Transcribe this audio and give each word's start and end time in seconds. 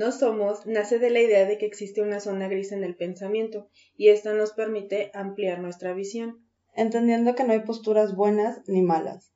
no 0.00 0.12
somos 0.12 0.64
nace 0.64 0.98
de 0.98 1.10
la 1.10 1.20
idea 1.20 1.44
de 1.44 1.58
que 1.58 1.66
existe 1.66 2.00
una 2.00 2.20
zona 2.20 2.48
gris 2.48 2.72
en 2.72 2.84
el 2.84 2.96
pensamiento 2.96 3.68
y 3.98 4.08
esto 4.08 4.32
nos 4.32 4.52
permite 4.52 5.10
ampliar 5.12 5.60
nuestra 5.60 5.92
visión. 5.92 6.42
Entendiendo 6.74 7.34
que 7.34 7.44
no 7.44 7.52
hay 7.52 7.60
posturas 7.60 8.16
buenas 8.16 8.62
ni 8.66 8.80
malas, 8.80 9.30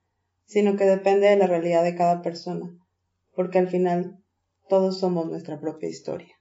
sino 0.46 0.78
que 0.78 0.84
depende 0.84 1.28
de 1.28 1.36
la 1.36 1.46
realidad 1.46 1.84
de 1.84 1.94
cada 1.94 2.22
persona, 2.22 2.74
porque 3.34 3.58
al 3.58 3.68
final 3.68 4.16
todos 4.66 4.98
somos 5.00 5.26
nuestra 5.26 5.60
propia 5.60 5.90
historia. 5.90 6.34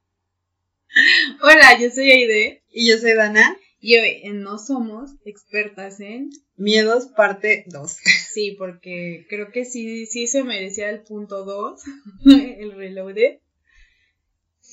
Hola, 1.43 1.77
yo 1.77 1.89
soy 1.89 2.09
Aide. 2.09 2.63
Y 2.69 2.89
yo 2.89 2.97
soy 2.99 3.15
Dana. 3.15 3.57
Y 3.81 3.97
hoy 3.97 4.21
en 4.23 4.39
No 4.39 4.57
Somos 4.57 5.11
expertas 5.25 5.99
en 5.99 6.29
Miedos 6.55 7.07
parte 7.07 7.65
2. 7.67 7.97
Sí, 8.33 8.55
porque 8.57 9.27
creo 9.29 9.51
que 9.51 9.63
sí, 9.63 10.07
sí 10.07 10.25
se 10.25 10.43
merecía 10.43 10.89
el 10.89 11.03
punto 11.03 11.43
2, 11.43 11.81
el 12.25 12.71
reloaded. 12.71 13.42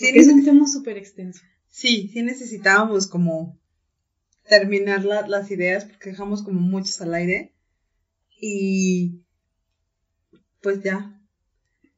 Sí, 0.01 0.13
es 0.15 0.29
un 0.29 0.43
tema 0.43 0.67
súper 0.67 0.97
extenso. 0.97 1.43
Sí, 1.69 2.09
sí 2.11 2.23
necesitábamos 2.23 3.07
como 3.07 3.59
terminar 4.49 5.05
las 5.05 5.51
ideas 5.51 5.85
porque 5.85 6.09
dejamos 6.09 6.43
como 6.43 6.59
muchos 6.59 7.03
al 7.03 7.13
aire. 7.13 7.53
Y 8.41 9.21
pues 10.63 10.83
ya, 10.83 11.21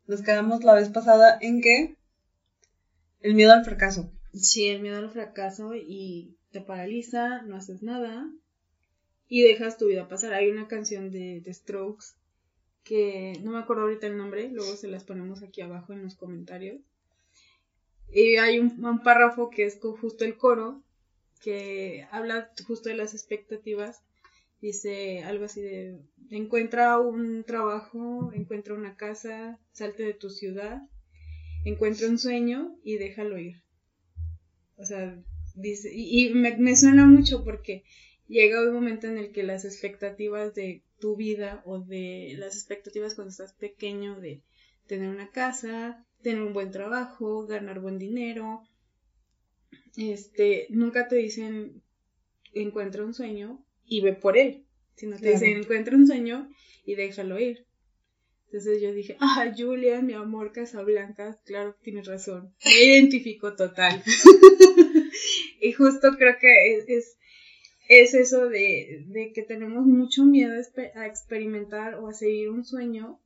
nos 0.09 0.23
quedamos 0.23 0.65
la 0.65 0.75
vez 0.75 0.89
pasada 0.89 1.39
en 1.41 1.61
que 1.61 1.97
el 3.21 3.35
miedo 3.35 3.53
al 3.53 3.65
fracaso. 3.65 4.13
Sí, 4.35 4.67
el 4.67 4.83
miedo 4.83 4.99
al 4.99 5.13
fracaso 5.13 5.77
y 5.77 6.37
te 6.51 6.61
paraliza, 6.61 7.43
no 7.43 7.55
haces 7.55 7.85
nada 7.85 8.29
y 9.29 9.43
dejas 9.43 9.79
tu 9.79 9.87
vida 9.87 10.09
pasar. 10.09 10.35
Hay 10.35 10.51
una 10.51 10.67
canción 10.67 11.13
de, 11.13 11.41
The 11.45 11.55
Strokes 11.55 12.17
que 12.83 13.39
no 13.45 13.53
me 13.53 13.61
acuerdo 13.61 13.83
ahorita 13.83 14.09
el 14.09 14.17
nombre, 14.17 14.49
luego 14.49 14.75
se 14.75 14.89
las 14.89 15.05
ponemos 15.05 15.45
aquí 15.45 15.61
abajo 15.61 15.93
en 15.93 16.03
los 16.03 16.17
comentarios. 16.17 16.81
Y 18.13 18.37
hay 18.37 18.59
un, 18.59 19.03
párrafo 19.03 19.49
que 19.49 19.65
es 19.65 19.79
justo 19.81 20.25
el 20.25 20.37
coro, 20.37 20.83
que 21.41 22.07
habla 22.11 22.51
justo 22.67 22.91
de 22.91 22.95
las 22.95 23.15
expectativas. 23.15 24.03
Dice 24.61 25.25
algo 25.25 25.47
así 25.47 25.61
de, 25.63 25.99
encuentra 26.31 26.99
un 26.99 27.43
trabajo, 27.45 28.31
encuentra 28.35 28.75
una 28.75 28.97
casa, 28.97 29.59
salte 29.73 30.05
de 30.05 30.15
tu 30.15 30.31
ciudad, 30.31 30.83
encuentra 31.65 32.09
un 32.09 32.19
sueño 32.19 32.77
y 32.85 32.97
déjalo 32.97 33.39
ir. 33.39 33.63
O 34.77 34.85
sea, 34.85 35.19
dice, 35.55 35.91
y, 35.93 36.31
me, 36.35 36.77
suena 36.77 37.07
mucho 37.07 37.45
porque 37.45 37.83
llega 38.29 38.63
un 38.63 38.75
momento 38.75 39.07
en 39.07 39.19
el 39.19 39.33
que 39.33 39.43
las 39.43 39.65
expectativas 39.65 40.55
de 40.55 40.83
tu 41.01 41.17
vida 41.17 41.63
o 41.65 41.81
de 41.81 42.35
las 42.39 42.57
expectativas 42.57 43.15
cuando 43.15 43.31
estás 43.31 43.55
pequeño 43.55 44.21
de 44.21 44.43
tener 44.87 45.09
una 45.09 45.31
casa, 45.31 46.05
tener 46.23 46.43
un 46.43 46.53
buen 46.53 46.71
trabajo, 46.71 47.47
ganar 47.47 47.81
buen 47.81 47.99
dinero, 47.99 48.63
este, 49.97 50.67
nunca 50.71 51.09
te 51.09 51.17
dicen 51.17 51.83
encuentra 52.55 53.05
un 53.05 53.15
sueño 53.15 53.65
y 53.85 54.01
ve 54.01 54.13
por 54.13 54.37
él, 54.37 54.65
sino 54.95 55.19
te 55.19 55.31
dicen 55.31 55.57
encuentra 55.59 55.97
un 55.97 56.07
sueño 56.07 56.51
y 56.85 56.95
déjalo 56.95 57.39
ir. 57.39 57.67
Entonces 58.47 58.83
yo 58.83 58.93
dije, 58.93 59.17
ah, 59.19 59.51
Julia, 59.57 60.03
mi 60.03 60.13
amor, 60.13 60.53
Casablanca, 60.53 61.41
claro 61.45 61.75
que 61.75 61.85
tienes 61.85 62.07
razón. 62.07 62.55
Me 62.65 62.85
identifico 62.85 63.57
total. 63.57 64.03
y 65.63 65.73
justo 65.73 66.11
creo 66.19 66.35
que 66.39 66.77
es, 66.77 67.17
es, 67.89 68.15
eso 68.15 68.51
de, 68.51 69.05
de, 69.07 69.33
que 69.33 69.43
tenemos 69.43 69.87
mucho 69.87 70.25
miedo 70.25 70.53
a 70.95 71.07
experimentar 71.07 71.95
o 71.95 72.09
a 72.09 72.13
seguir 72.13 72.51
un 72.51 72.65
sueño 72.65 73.23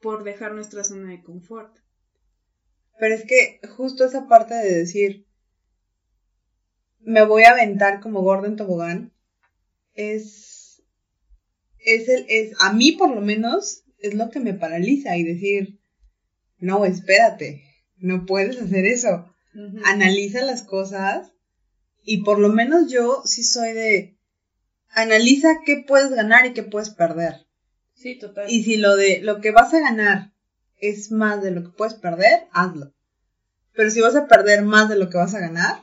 por 0.00 0.24
dejar 0.24 0.52
nuestra 0.52 0.84
zona 0.84 1.10
de 1.10 1.22
confort. 1.22 1.76
Pero 2.98 3.14
es 3.14 3.24
que 3.24 3.60
justo 3.76 4.04
esa 4.04 4.26
parte 4.26 4.54
de 4.54 4.74
decir, 4.74 5.26
me 7.00 7.24
voy 7.24 7.44
a 7.44 7.50
aventar 7.50 8.00
como 8.00 8.22
Gordon 8.22 8.56
Tobogán, 8.56 9.12
es, 9.94 10.82
es 11.78 12.08
el, 12.08 12.26
es, 12.28 12.52
a 12.60 12.72
mí 12.72 12.92
por 12.92 13.14
lo 13.14 13.20
menos, 13.20 13.84
es 13.98 14.14
lo 14.14 14.30
que 14.30 14.40
me 14.40 14.54
paraliza 14.54 15.16
y 15.16 15.24
decir, 15.24 15.80
no, 16.58 16.84
espérate, 16.84 17.62
no 17.96 18.26
puedes 18.26 18.60
hacer 18.60 18.84
eso. 18.84 19.32
Analiza 19.84 20.42
las 20.42 20.62
cosas 20.62 21.32
y 22.02 22.22
por 22.22 22.38
lo 22.38 22.48
menos 22.48 22.92
yo 22.92 23.22
sí 23.24 23.42
soy 23.42 23.72
de, 23.72 24.18
analiza 24.90 25.60
qué 25.64 25.84
puedes 25.86 26.10
ganar 26.10 26.46
y 26.46 26.52
qué 26.52 26.62
puedes 26.62 26.90
perder. 26.90 27.47
Sí, 27.98 28.16
total. 28.16 28.48
Y 28.48 28.62
si 28.62 28.76
lo 28.76 28.94
de 28.94 29.20
lo 29.22 29.40
que 29.40 29.50
vas 29.50 29.74
a 29.74 29.80
ganar 29.80 30.32
es 30.76 31.10
más 31.10 31.42
de 31.42 31.50
lo 31.50 31.64
que 31.64 31.76
puedes 31.76 31.94
perder, 31.94 32.46
hazlo. 32.52 32.94
Pero 33.74 33.90
si 33.90 34.00
vas 34.00 34.14
a 34.14 34.28
perder 34.28 34.62
más 34.62 34.88
de 34.88 34.96
lo 34.96 35.10
que 35.10 35.18
vas 35.18 35.34
a 35.34 35.40
ganar, 35.40 35.82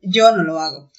yo 0.00 0.34
no 0.36 0.44
lo 0.44 0.60
hago. 0.60 0.90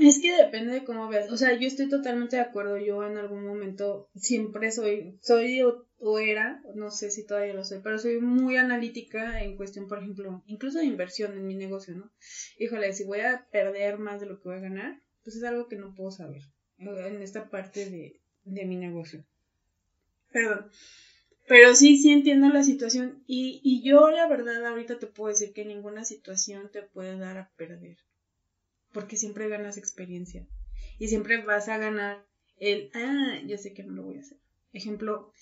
Es 0.00 0.20
que 0.20 0.36
depende 0.36 0.72
de 0.72 0.84
cómo 0.84 1.08
veas. 1.08 1.30
O 1.30 1.36
sea, 1.36 1.56
yo 1.56 1.68
estoy 1.68 1.88
totalmente 1.88 2.34
de 2.34 2.42
acuerdo. 2.42 2.76
Yo 2.78 3.04
en 3.04 3.16
algún 3.16 3.46
momento 3.46 4.10
siempre 4.16 4.72
soy, 4.72 5.16
soy 5.22 5.62
o, 5.62 6.18
era, 6.18 6.60
no 6.74 6.90
sé 6.90 7.12
si 7.12 7.24
todavía 7.24 7.54
lo 7.54 7.64
soy, 7.64 7.80
pero 7.84 7.96
soy 7.98 8.20
muy 8.20 8.56
analítica 8.56 9.40
en 9.40 9.56
cuestión, 9.56 9.86
por 9.86 9.98
ejemplo, 9.98 10.42
incluso 10.46 10.80
de 10.80 10.86
inversión 10.86 11.32
en 11.34 11.46
mi 11.46 11.54
negocio, 11.54 11.94
¿no? 11.94 12.10
Híjole, 12.58 12.92
si 12.92 13.04
voy 13.04 13.20
a 13.20 13.46
perder 13.52 13.98
más 13.98 14.20
de 14.20 14.26
lo 14.26 14.40
que 14.40 14.48
voy 14.48 14.58
a 14.58 14.62
ganar, 14.62 15.00
pues 15.22 15.36
es 15.36 15.44
algo 15.44 15.68
que 15.68 15.76
no 15.76 15.94
puedo 15.94 16.10
saber 16.10 16.42
en 16.78 17.22
esta 17.22 17.50
parte 17.50 17.88
de, 17.88 18.20
de 18.44 18.64
mi 18.64 18.76
negocio. 18.76 19.24
Perdón. 20.32 20.70
Pero 21.48 21.74
sí, 21.74 21.96
sí 21.98 22.12
entiendo 22.12 22.48
la 22.48 22.62
situación 22.62 23.24
y, 23.26 23.60
y 23.64 23.82
yo 23.82 24.10
la 24.10 24.28
verdad 24.28 24.64
ahorita 24.64 24.98
te 24.98 25.06
puedo 25.06 25.30
decir 25.30 25.52
que 25.52 25.64
ninguna 25.64 26.04
situación 26.04 26.70
te 26.70 26.82
puede 26.82 27.18
dar 27.18 27.38
a 27.38 27.50
perder. 27.56 27.98
Porque 28.92 29.16
siempre 29.16 29.48
ganas 29.48 29.76
experiencia. 29.76 30.46
Y 30.98 31.08
siempre 31.08 31.42
vas 31.42 31.68
a 31.68 31.78
ganar 31.78 32.24
el, 32.58 32.90
ah, 32.94 33.40
yo 33.46 33.58
sé 33.58 33.72
que 33.72 33.82
no 33.82 33.92
lo 33.94 34.02
voy 34.04 34.18
a 34.18 34.20
hacer. 34.20 34.38
Ejemplo, 34.72 35.32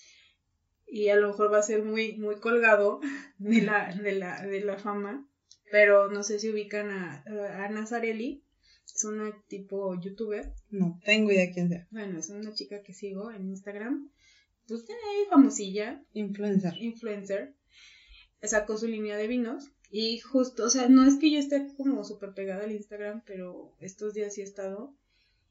y 0.87 1.09
a 1.09 1.15
lo 1.15 1.27
mejor 1.27 1.53
va 1.53 1.59
a 1.59 1.63
ser 1.63 1.83
muy, 1.83 2.13
muy 2.17 2.39
colgado 2.39 2.99
de 3.37 3.61
la, 3.61 3.93
de 3.93 4.13
la, 4.13 4.45
de 4.45 4.61
la 4.61 4.77
fama, 4.77 5.27
pero 5.71 6.09
no 6.09 6.23
sé 6.23 6.39
si 6.39 6.49
ubican 6.49 6.89
a, 6.89 7.23
a 7.63 7.69
Nazarelli, 7.69 8.43
es 8.99 9.05
una 9.05 9.33
tipo 9.47 9.97
youtuber. 9.97 10.53
No 10.71 10.99
tengo 11.05 11.31
idea 11.31 11.53
quién 11.53 11.69
sea. 11.69 11.87
Bueno, 11.89 12.19
es 12.19 12.29
una 12.29 12.53
chica 12.53 12.81
que 12.81 12.93
sigo 12.93 13.31
en 13.31 13.47
Instagram. 13.47 14.11
Pues 14.67 14.81
eh, 14.89 15.25
famosilla. 15.29 16.03
Influencer. 16.11 16.73
Influencer. 16.77 17.55
Sacó 18.43 18.77
su 18.77 18.87
línea 18.87 19.15
de 19.15 19.27
vinos. 19.27 19.71
Y 19.89 20.19
justo, 20.19 20.65
o 20.65 20.69
sea, 20.69 20.89
no 20.89 21.07
es 21.07 21.15
que 21.15 21.31
yo 21.31 21.39
esté 21.39 21.73
como 21.77 22.03
súper 22.03 22.33
pegada 22.33 22.65
al 22.65 22.73
Instagram, 22.73 23.23
pero 23.25 23.73
estos 23.79 24.13
días 24.13 24.33
sí 24.33 24.41
he 24.41 24.43
estado. 24.43 24.93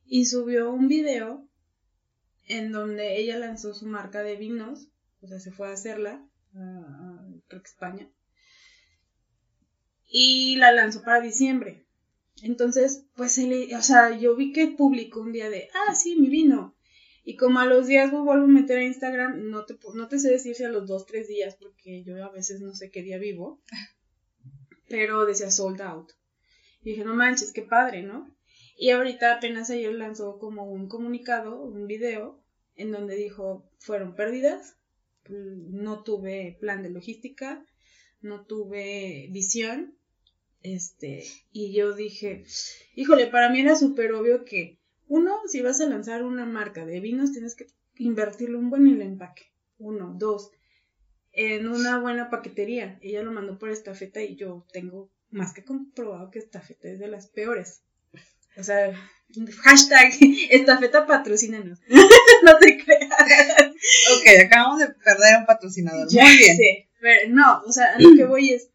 Y 0.05 0.27
subió 0.27 0.71
un 0.71 0.87
video 0.87 1.49
en 2.49 2.71
donde 2.71 3.17
ella 3.17 3.39
lanzó 3.39 3.73
su 3.73 3.87
marca 3.87 4.23
de 4.23 4.37
vinos. 4.37 4.89
O 5.23 5.27
sea, 5.27 5.41
se 5.41 5.53
fue 5.53 5.69
a 5.69 5.73
hacerla. 5.73 6.23
A, 6.55 7.27
creo 7.49 7.63
que 7.63 7.69
España. 7.69 8.11
Y 10.07 10.57
la 10.57 10.71
lanzó 10.71 11.03
para 11.03 11.23
diciembre. 11.23 11.88
Entonces, 12.43 13.07
pues, 13.17 13.39
le, 13.39 13.75
o 13.77 13.83
sea, 13.83 14.17
yo 14.17 14.37
vi 14.37 14.53
que 14.53 14.69
publicó 14.69 15.21
un 15.21 15.33
día 15.33 15.51
de, 15.51 15.69
ah, 15.75 15.95
sí, 15.95 16.17
mi 16.17 16.29
vino. 16.29 16.77
Y 17.25 17.37
como 17.37 17.59
a 17.61 17.67
los 17.67 17.87
días 17.87 18.13
me 18.13 18.21
vuelvo 18.21 18.45
a 18.45 18.49
meter 18.49 18.79
a 18.79 18.85
Instagram, 18.85 19.51
no 19.51 19.65
te, 19.67 19.77
no 19.95 20.09
te 20.09 20.19
sé 20.19 20.31
decir 20.31 20.55
si 20.55 20.65
a 20.65 20.71
los 20.71 20.87
dos, 20.87 21.05
tres 21.05 21.29
días, 21.29 21.57
porque 21.57 22.03
yo 22.05 22.25
a 22.25 22.31
veces 22.31 22.61
no 22.61 22.75
sé 22.75 22.91
qué 22.91 23.03
día 23.03 23.19
vivo, 23.19 23.63
pero 24.89 25.27
decía 25.27 25.51
sold 25.51 25.83
out. 25.83 26.13
Y 26.83 26.91
dije, 26.91 27.05
no 27.05 27.15
manches, 27.15 27.53
qué 27.53 27.63
padre, 27.63 28.03
¿no? 28.03 28.35
Y 28.79 28.91
ahorita 28.91 29.37
apenas 29.37 29.71
ayer 29.71 29.93
lanzó 29.93 30.39
como 30.39 30.71
un 30.71 30.89
comunicado, 30.89 31.61
un 31.61 31.87
video, 31.87 32.43
en 32.77 32.93
donde 32.93 33.17
dijo, 33.17 33.69
fueron 33.81 34.15
pérdidas, 34.15 34.77
no 35.29 36.05
tuve 36.05 36.57
plan 36.61 36.83
de 36.83 36.91
logística, 36.91 37.67
no 38.21 38.47
tuve 38.47 39.29
visión, 39.33 39.98
este, 40.75 41.25
y 41.53 41.73
yo 41.73 41.93
dije, 41.95 42.45
híjole, 42.95 43.27
para 43.27 43.51
mí 43.51 43.61
era 43.61 43.77
súper 43.77 44.13
obvio 44.13 44.45
que, 44.45 44.79
uno, 45.07 45.37
si 45.47 45.63
vas 45.63 45.81
a 45.81 45.87
lanzar 45.87 46.23
una 46.23 46.45
marca 46.45 46.85
de 46.85 47.01
vinos, 47.01 47.33
tienes 47.33 47.55
que 47.55 47.67
invertirle 47.97 48.57
un 48.57 48.71
buen 48.71 48.87
el 48.87 49.03
empaque. 49.03 49.53
Uno, 49.79 50.15
dos, 50.17 50.51
en 51.33 51.69
una 51.69 51.99
buena 51.99 52.31
paquetería. 52.31 52.99
Ella 53.01 53.23
lo 53.23 53.33
mandó 53.33 53.59
por 53.59 53.71
estafeta 53.71 54.21
y 54.23 54.37
yo 54.37 54.67
tengo 54.73 55.11
más 55.31 55.53
que 55.53 55.65
comprobado 55.65 56.31
que 56.31 56.39
estafeta 56.39 56.89
es 56.89 56.99
de 56.99 57.09
las 57.09 57.29
peores. 57.29 57.83
O 58.57 58.65
sea, 58.65 58.93
hashtag 59.63 60.13
estafeta 60.51 61.07
patrocínanos. 61.07 61.79
no 62.43 62.59
te 62.59 62.83
creas. 62.83 63.11
Ok, 64.17 64.47
acabamos 64.47 64.81
de 64.81 64.89
perder 64.89 65.39
un 65.39 65.47
patrocinador. 65.47 66.13
Muy 66.13 66.37
bien. 66.37 66.57
Pero 67.01 67.31
no, 67.31 67.63
o 67.65 67.73
sea, 67.73 67.95
lo 67.99 68.17
que 68.17 68.25
voy 68.25 68.51
es, 68.51 68.71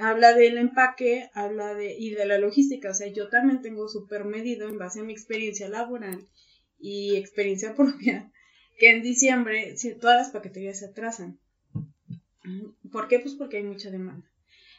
habla 0.00 0.34
del 0.34 0.58
empaque, 0.58 1.30
habla 1.34 1.74
de, 1.74 1.96
y 1.98 2.10
de 2.10 2.26
la 2.26 2.38
logística, 2.38 2.90
o 2.90 2.94
sea, 2.94 3.08
yo 3.08 3.28
también 3.28 3.60
tengo 3.62 3.88
súper 3.88 4.24
medido 4.24 4.68
en 4.68 4.78
base 4.78 5.00
a 5.00 5.04
mi 5.04 5.12
experiencia 5.12 5.68
laboral 5.68 6.26
y 6.78 7.16
experiencia 7.16 7.74
propia, 7.76 8.32
que 8.78 8.90
en 8.90 9.02
diciembre 9.02 9.74
todas 10.00 10.16
las 10.16 10.30
paqueterías 10.30 10.78
se 10.78 10.86
atrasan. 10.86 11.38
¿Por 12.90 13.08
qué? 13.08 13.20
Pues 13.20 13.34
porque 13.34 13.58
hay 13.58 13.62
mucha 13.62 13.90
demanda. 13.90 14.26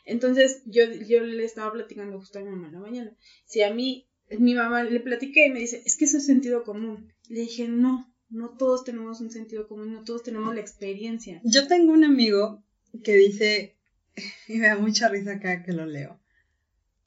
Entonces, 0.06 0.64
yo, 0.66 0.84
yo 1.08 1.22
le 1.22 1.46
estaba 1.46 1.72
platicando 1.72 2.20
justo 2.20 2.40
a 2.40 2.42
mi 2.42 2.50
mamá 2.50 2.68
en 2.68 2.74
la 2.74 2.80
mañana. 2.80 3.18
Si 3.46 3.62
a 3.62 3.74
mí, 3.74 4.08
mi 4.40 4.56
mamá 4.56 4.84
le 4.84 5.00
platiqué 5.00 5.46
y 5.46 5.52
me 5.52 5.60
dice, 5.60 5.84
es 5.86 5.96
que 5.96 6.06
eso 6.06 6.18
es 6.18 6.26
sentido 6.26 6.64
común. 6.64 7.14
Le 7.30 7.42
dije, 7.42 7.68
no, 7.68 8.12
no 8.30 8.50
todos 8.58 8.84
tenemos 8.84 9.22
un 9.22 9.30
sentido 9.30 9.68
común, 9.68 9.94
no 9.94 10.04
todos 10.04 10.24
tenemos 10.24 10.56
la 10.56 10.62
experiencia. 10.62 11.40
Yo 11.44 11.68
tengo 11.68 11.94
un 11.94 12.04
amigo 12.04 12.64
que 13.04 13.16
dice, 13.16 13.78
y 14.48 14.58
me 14.58 14.68
da 14.68 14.78
mucha 14.78 15.10
risa 15.10 15.34
acá 15.34 15.64
que 15.64 15.74
lo 15.74 15.86
leo. 15.86 16.20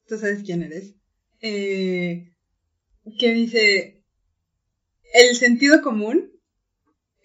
Tú 0.07 0.17
sabes 0.17 0.43
quién 0.43 0.63
eres. 0.63 0.95
Eh, 1.41 2.31
que 3.19 3.33
dice, 3.33 4.03
el 5.13 5.35
sentido 5.35 5.81
común 5.81 6.31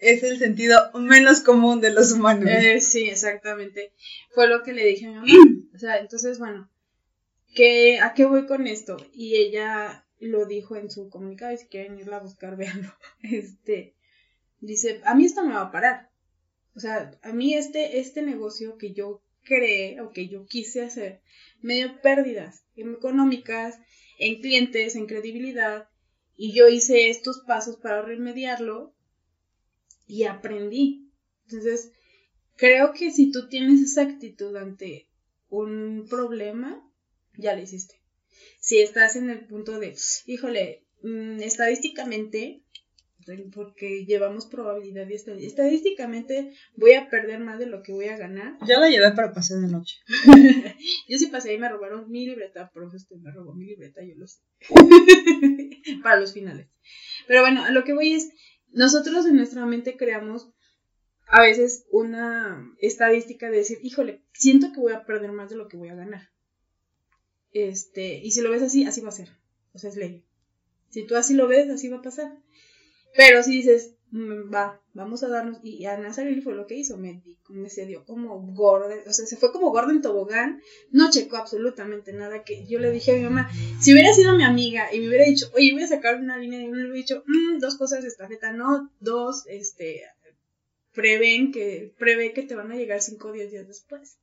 es 0.01 0.23
el 0.23 0.39
sentido 0.39 0.77
menos 0.93 1.41
común 1.41 1.79
de 1.79 1.91
los 1.91 2.11
humanos. 2.11 2.49
Eh, 2.49 2.81
sí, 2.81 3.09
exactamente. 3.09 3.93
Fue 4.31 4.47
lo 4.47 4.63
que 4.63 4.73
le 4.73 4.85
dije 4.85 5.05
a 5.05 5.09
mi 5.09 5.15
mamá. 5.15 5.27
O 5.73 5.79
sea, 5.79 5.99
entonces, 5.99 6.37
bueno, 6.37 6.69
¿qué, 7.55 7.99
¿a 8.01 8.13
qué 8.13 8.25
voy 8.25 8.45
con 8.45 8.67
esto? 8.67 8.97
Y 9.13 9.37
ella 9.37 10.05
lo 10.19 10.45
dijo 10.45 10.75
en 10.75 10.91
su 10.91 11.09
comunicado, 11.09 11.53
y 11.53 11.57
si 11.57 11.67
quieren 11.67 11.97
irla 11.97 12.17
a 12.17 12.21
buscar, 12.21 12.57
véanlo. 12.57 12.93
Este, 13.23 13.95
dice, 14.59 15.01
a 15.05 15.15
mí 15.15 15.25
esto 15.25 15.43
me 15.45 15.53
va 15.53 15.61
a 15.61 15.71
parar. 15.71 16.09
O 16.75 16.79
sea, 16.79 17.17
a 17.23 17.31
mí 17.31 17.53
este, 17.53 17.99
este 17.99 18.21
negocio 18.21 18.77
que 18.77 18.93
yo 18.93 19.23
creé 19.43 20.01
o 20.01 20.11
que 20.11 20.27
yo 20.27 20.45
quise 20.45 20.81
hacer 20.81 21.21
me 21.61 21.75
dio 21.75 22.01
pérdidas 22.01 22.63
económicas, 22.75 23.79
en 24.17 24.41
clientes, 24.41 24.95
en 24.95 25.05
credibilidad, 25.05 25.87
y 26.35 26.53
yo 26.53 26.67
hice 26.67 27.09
estos 27.09 27.43
pasos 27.45 27.77
para 27.77 28.01
remediarlo 28.01 28.95
y 30.07 30.23
aprendí. 30.23 31.11
Entonces, 31.45 31.91
creo 32.55 32.93
que 32.93 33.11
si 33.11 33.31
tú 33.31 33.47
tienes 33.47 33.81
esa 33.81 34.03
actitud 34.03 34.55
ante 34.55 35.07
un 35.49 36.07
problema, 36.09 36.83
ya 37.37 37.55
lo 37.55 37.61
hiciste. 37.61 37.95
Si 38.59 38.79
estás 38.79 39.15
en 39.15 39.29
el 39.29 39.45
punto 39.45 39.79
de, 39.79 39.95
híjole, 40.25 40.83
mm, 41.03 41.41
estadísticamente, 41.41 42.63
porque 43.53 44.05
llevamos 44.05 44.45
probabilidad 44.45 45.07
y 45.07 45.45
estadísticamente 45.45 46.53
voy 46.75 46.93
a 46.93 47.09
perder 47.09 47.39
más 47.39 47.59
de 47.59 47.65
lo 47.65 47.81
que 47.83 47.93
voy 47.93 48.07
a 48.07 48.17
ganar. 48.17 48.57
Ya 48.65 48.79
la 48.79 48.89
llevé 48.89 49.11
para 49.11 49.33
pasar 49.33 49.59
de 49.59 49.67
noche. 49.67 49.97
yo 51.07 51.17
sí 51.17 51.27
pasé 51.27 51.53
y 51.53 51.57
me 51.57 51.69
robaron 51.69 52.09
mi 52.09 52.25
libreta, 52.25 52.71
profe, 52.71 52.97
usted 52.97 53.17
me 53.17 53.31
robó 53.31 53.53
mi 53.53 53.65
libreta, 53.65 54.03
yo 54.03 54.15
lo 54.15 54.27
sé. 54.27 54.41
para 56.03 56.19
los 56.19 56.33
finales. 56.33 56.67
Pero 57.27 57.41
bueno, 57.41 57.63
a 57.63 57.71
lo 57.71 57.83
que 57.83 57.93
voy 57.93 58.13
es, 58.13 58.31
nosotros 58.71 59.25
en 59.25 59.35
nuestra 59.35 59.65
mente 59.65 59.97
creamos 59.97 60.51
a 61.27 61.41
veces 61.41 61.85
una 61.91 62.73
estadística 62.79 63.49
de 63.49 63.57
decir, 63.57 63.79
híjole, 63.81 64.23
siento 64.33 64.71
que 64.73 64.81
voy 64.81 64.93
a 64.93 65.05
perder 65.05 65.31
más 65.31 65.49
de 65.49 65.55
lo 65.55 65.67
que 65.67 65.77
voy 65.77 65.89
a 65.89 65.95
ganar. 65.95 66.29
Este, 67.53 68.17
y 68.17 68.31
si 68.31 68.41
lo 68.41 68.49
ves 68.51 68.61
así, 68.61 68.85
así 68.85 69.01
va 69.01 69.09
a 69.09 69.13
ser. 69.13 69.29
O 69.73 69.77
sea, 69.77 69.89
es 69.89 69.95
ley. 69.95 70.25
Si 70.89 71.05
tú 71.05 71.15
así 71.15 71.33
lo 71.33 71.47
ves, 71.47 71.69
así 71.69 71.87
va 71.87 71.97
a 71.97 72.01
pasar. 72.01 72.37
Pero 73.15 73.43
si 73.43 73.51
dices, 73.51 73.95
mm, 74.11 74.53
va, 74.53 74.81
vamos 74.93 75.23
a 75.23 75.27
darnos, 75.27 75.59
y 75.63 75.85
Ana 75.85 76.13
Sarili 76.13 76.41
fue 76.41 76.53
lo 76.53 76.67
que 76.67 76.75
hizo, 76.75 76.97
me, 76.97 77.21
me 77.49 77.69
se 77.69 77.85
dio 77.85 78.05
como 78.05 78.39
gordo, 78.53 78.89
o 79.05 79.13
sea, 79.13 79.25
se 79.25 79.37
fue 79.37 79.51
como 79.51 79.71
gordo 79.71 79.91
en 79.91 80.01
tobogán, 80.01 80.61
no 80.91 81.09
checó 81.11 81.37
absolutamente 81.37 82.13
nada, 82.13 82.43
que 82.43 82.65
yo 82.67 82.79
le 82.79 82.91
dije 82.91 83.11
a 83.11 83.15
mi 83.15 83.23
mamá, 83.23 83.49
si 83.79 83.93
hubiera 83.93 84.13
sido 84.13 84.35
mi 84.35 84.43
amiga 84.43 84.93
y 84.93 84.99
me 84.99 85.07
hubiera 85.07 85.25
dicho, 85.25 85.51
oye, 85.53 85.73
voy 85.73 85.83
a 85.83 85.87
sacar 85.87 86.15
una 86.15 86.37
línea, 86.37 86.61
y 86.61 86.67
me 86.67 86.73
hubiera 86.73 86.93
dicho, 86.93 87.23
mm, 87.25 87.59
dos 87.59 87.77
cosas 87.77 88.01
de 88.01 88.07
estafeta, 88.07 88.53
no, 88.53 88.91
dos, 88.99 89.45
este, 89.47 90.03
prevén 90.93 91.51
que, 91.51 91.93
prevé 91.97 92.33
que 92.33 92.43
te 92.43 92.55
van 92.55 92.71
a 92.71 92.75
llegar 92.75 93.01
cinco 93.01 93.29
o 93.29 93.31
diez 93.31 93.51
días 93.51 93.67
después. 93.67 94.17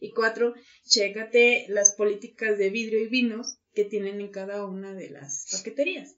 Y 0.00 0.12
cuatro, 0.12 0.54
chécate 0.86 1.66
las 1.68 1.94
políticas 1.94 2.56
de 2.56 2.70
vidrio 2.70 3.00
y 3.00 3.08
vinos 3.08 3.58
que 3.74 3.84
tienen 3.84 4.20
en 4.20 4.28
cada 4.28 4.64
una 4.64 4.94
de 4.94 5.10
las 5.10 5.46
paqueterías. 5.50 6.17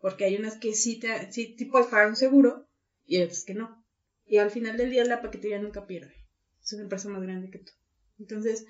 Porque 0.00 0.24
hay 0.24 0.36
unas 0.36 0.56
que 0.56 0.74
sí 0.74 0.98
te, 0.98 1.30
sí 1.32 1.56
puedes 1.70 1.88
pagar 1.88 2.08
un 2.08 2.16
seguro 2.16 2.66
y 3.06 3.20
otras 3.22 3.44
que 3.44 3.54
no. 3.54 3.84
Y 4.26 4.38
al 4.38 4.50
final 4.50 4.76
del 4.76 4.90
día 4.90 5.04
la 5.04 5.20
paquetería 5.20 5.58
nunca 5.58 5.86
pierde. 5.86 6.14
Es 6.62 6.72
una 6.72 6.84
empresa 6.84 7.08
más 7.08 7.22
grande 7.22 7.50
que 7.50 7.58
tú. 7.58 7.72
Entonces, 8.18 8.66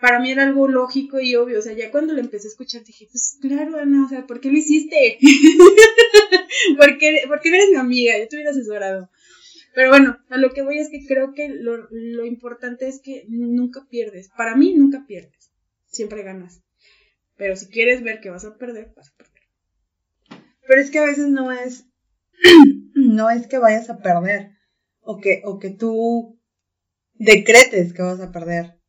para 0.00 0.20
mí 0.20 0.32
era 0.32 0.42
algo 0.42 0.68
lógico 0.68 1.20
y 1.20 1.34
obvio. 1.36 1.58
O 1.58 1.62
sea, 1.62 1.72
ya 1.72 1.90
cuando 1.90 2.12
lo 2.12 2.20
empecé 2.20 2.48
a 2.48 2.50
escuchar 2.50 2.84
dije, 2.84 3.06
pues 3.10 3.38
claro, 3.40 3.78
Ana, 3.78 4.06
o 4.06 4.08
sea, 4.08 4.26
¿por 4.26 4.40
qué 4.40 4.50
lo 4.50 4.58
hiciste? 4.58 5.18
¿Por, 6.76 6.98
qué, 6.98 7.22
eres 7.44 7.70
mi 7.70 7.76
amiga? 7.76 8.18
Yo 8.18 8.28
te 8.28 8.36
hubiera 8.36 8.50
asesorado. 8.50 9.10
Pero 9.74 9.90
bueno, 9.90 10.18
a 10.28 10.38
lo 10.38 10.50
que 10.50 10.62
voy 10.62 10.78
es 10.78 10.88
que 10.88 11.06
creo 11.06 11.34
que 11.34 11.48
lo, 11.48 11.88
lo 11.90 12.26
importante 12.26 12.88
es 12.88 13.00
que 13.00 13.24
nunca 13.28 13.86
pierdes. 13.88 14.28
Para 14.36 14.56
mí, 14.56 14.74
nunca 14.74 15.04
pierdes. 15.06 15.52
Siempre 15.86 16.22
ganas. 16.22 16.62
Pero 17.36 17.56
si 17.56 17.66
quieres 17.66 18.02
ver 18.02 18.20
que 18.20 18.30
vas 18.30 18.44
a 18.44 18.56
perder, 18.56 18.92
vas 18.96 19.08
a 19.08 19.16
perder. 19.16 19.33
Pero 20.66 20.80
es 20.80 20.90
que 20.90 20.98
a 20.98 21.04
veces 21.04 21.28
no 21.28 21.52
es, 21.52 21.86
no 22.94 23.30
es 23.30 23.46
que 23.46 23.58
vayas 23.58 23.90
a 23.90 23.98
perder 23.98 24.50
o 25.00 25.18
que, 25.18 25.42
o 25.44 25.58
que 25.58 25.70
tú 25.70 26.40
decretes 27.14 27.92
que 27.92 28.02
vas 28.02 28.20
a 28.20 28.32
perder, 28.32 28.80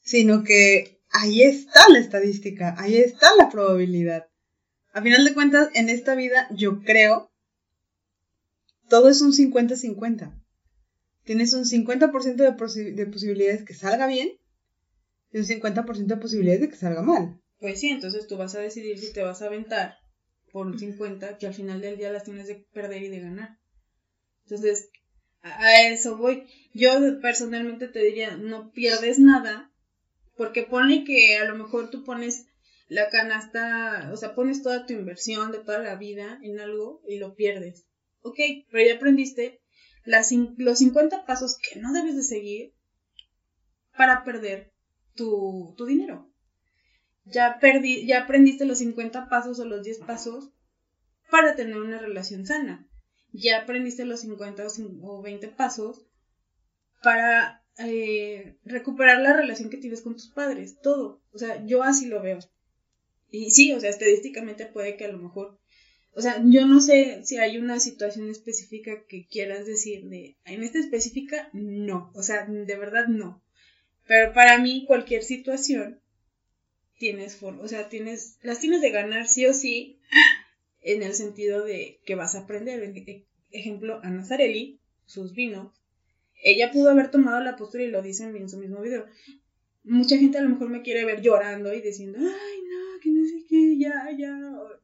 sino 0.00 0.42
que 0.42 1.00
ahí 1.10 1.42
está 1.42 1.88
la 1.88 1.98
estadística, 1.98 2.74
ahí 2.78 2.96
está 2.96 3.28
la 3.36 3.48
probabilidad. 3.50 4.26
A 4.92 5.02
final 5.02 5.24
de 5.24 5.34
cuentas, 5.34 5.68
en 5.74 5.88
esta 5.90 6.14
vida 6.14 6.48
yo 6.50 6.80
creo, 6.80 7.30
todo 8.88 9.08
es 9.10 9.20
un 9.20 9.32
50-50. 9.32 10.34
Tienes 11.24 11.52
un 11.52 11.64
50% 11.64 12.36
de, 12.36 12.92
de 12.92 13.06
posibilidades 13.06 13.64
que 13.64 13.74
salga 13.74 14.06
bien 14.06 14.30
y 15.30 15.38
un 15.38 15.44
50% 15.44 16.06
de 16.06 16.16
posibilidades 16.16 16.62
de 16.62 16.68
que 16.70 16.76
salga 16.76 17.02
mal. 17.02 17.38
Pues 17.60 17.80
sí, 17.80 17.90
entonces 17.90 18.26
tú 18.26 18.36
vas 18.36 18.54
a 18.54 18.60
decidir 18.60 18.98
si 18.98 19.12
te 19.12 19.22
vas 19.22 19.42
a 19.42 19.46
aventar 19.46 19.98
por 20.52 20.66
un 20.66 20.78
50 20.78 21.38
que 21.38 21.46
al 21.46 21.54
final 21.54 21.80
del 21.80 21.96
día 21.96 22.12
las 22.12 22.24
tienes 22.24 22.46
de 22.46 22.66
perder 22.72 23.02
y 23.02 23.08
de 23.08 23.20
ganar. 23.20 23.58
Entonces, 24.44 24.90
a, 25.42 25.88
eso 25.88 26.16
voy. 26.16 26.44
Yo 26.74 27.20
personalmente 27.20 27.88
te 27.88 28.00
diría, 28.00 28.36
no 28.36 28.70
pierdes 28.72 29.18
nada, 29.18 29.72
porque 30.36 30.62
pone 30.62 31.04
que 31.04 31.36
a 31.36 31.44
lo 31.44 31.56
mejor 31.56 31.90
tú 31.90 32.04
pones 32.04 32.46
la 32.88 33.08
canasta, 33.10 34.10
o 34.12 34.16
sea, 34.16 34.34
pones 34.34 34.62
toda 34.62 34.86
tu 34.86 34.94
inversión 34.94 35.52
de 35.52 35.58
toda 35.58 35.78
la 35.78 35.96
vida 35.96 36.38
en 36.42 36.58
algo 36.60 37.02
y 37.06 37.18
lo 37.18 37.34
pierdes. 37.34 37.86
Ok, 38.22 38.38
pero 38.70 38.86
ya 38.86 38.96
aprendiste 38.96 39.60
las, 40.04 40.32
los 40.56 40.78
50 40.78 41.26
pasos 41.26 41.58
que 41.58 41.78
no 41.80 41.92
debes 41.92 42.16
de 42.16 42.22
seguir 42.22 42.74
para 43.96 44.24
perder 44.24 44.72
tu, 45.14 45.74
tu 45.76 45.84
dinero 45.84 46.27
ya, 47.30 47.58
perdí, 47.60 48.06
ya 48.06 48.22
aprendiste 48.22 48.64
los 48.64 48.78
50 48.78 49.28
pasos 49.28 49.58
o 49.60 49.64
los 49.64 49.82
10 49.82 49.98
pasos 50.00 50.50
para 51.30 51.56
tener 51.56 51.76
una 51.78 51.98
relación 51.98 52.46
sana. 52.46 52.86
Ya 53.32 53.62
aprendiste 53.62 54.04
los 54.04 54.20
50 54.20 54.66
o 55.02 55.22
20 55.22 55.48
pasos 55.48 56.06
para 57.02 57.62
eh, 57.78 58.56
recuperar 58.64 59.20
la 59.20 59.36
relación 59.36 59.70
que 59.70 59.76
tienes 59.76 60.02
con 60.02 60.14
tus 60.14 60.30
padres, 60.30 60.80
todo. 60.80 61.22
O 61.32 61.38
sea, 61.38 61.64
yo 61.64 61.82
así 61.82 62.06
lo 62.06 62.22
veo. 62.22 62.38
Y 63.30 63.50
sí, 63.50 63.72
o 63.72 63.80
sea, 63.80 63.90
estadísticamente 63.90 64.66
puede 64.66 64.96
que 64.96 65.04
a 65.04 65.12
lo 65.12 65.18
mejor, 65.18 65.60
o 66.12 66.22
sea, 66.22 66.42
yo 66.44 66.66
no 66.66 66.80
sé 66.80 67.20
si 67.24 67.36
hay 67.36 67.58
una 67.58 67.78
situación 67.78 68.30
específica 68.30 69.04
que 69.06 69.26
quieras 69.26 69.66
decir 69.66 70.08
de, 70.08 70.38
en 70.44 70.62
esta 70.62 70.78
específica, 70.78 71.50
no, 71.52 72.10
o 72.14 72.22
sea, 72.22 72.46
de 72.46 72.76
verdad 72.76 73.06
no. 73.08 73.44
Pero 74.06 74.32
para 74.32 74.58
mí 74.58 74.84
cualquier 74.86 75.22
situación 75.22 76.00
tienes, 76.98 77.42
o 77.42 77.68
sea, 77.68 77.88
tienes, 77.88 78.38
las 78.42 78.60
tienes 78.60 78.80
de 78.80 78.90
ganar 78.90 79.26
sí 79.26 79.46
o 79.46 79.54
sí, 79.54 79.98
en 80.80 81.02
el 81.02 81.14
sentido 81.14 81.64
de 81.64 82.00
que 82.04 82.14
vas 82.14 82.34
a 82.34 82.40
aprender. 82.40 82.82
E, 82.82 83.26
ejemplo, 83.50 84.00
Ana 84.02 84.24
Zarelli, 84.24 84.80
sus 85.06 85.34
vinos, 85.34 85.72
ella 86.42 86.70
pudo 86.70 86.90
haber 86.90 87.10
tomado 87.10 87.42
la 87.42 87.56
postura 87.56 87.84
y 87.84 87.90
lo 87.90 88.02
dicen 88.02 88.36
en 88.36 88.48
su 88.48 88.58
mismo 88.58 88.80
video. 88.80 89.06
Mucha 89.84 90.18
gente 90.18 90.38
a 90.38 90.42
lo 90.42 90.50
mejor 90.50 90.68
me 90.68 90.82
quiere 90.82 91.04
ver 91.04 91.22
llorando 91.22 91.72
y 91.72 91.80
diciendo, 91.80 92.18
ay, 92.20 92.58
no, 92.68 93.00
que 93.00 93.10
no 93.10 93.24
sé 93.26 93.44
qué, 93.48 93.78
ya, 93.78 94.10
ya. 94.16 94.36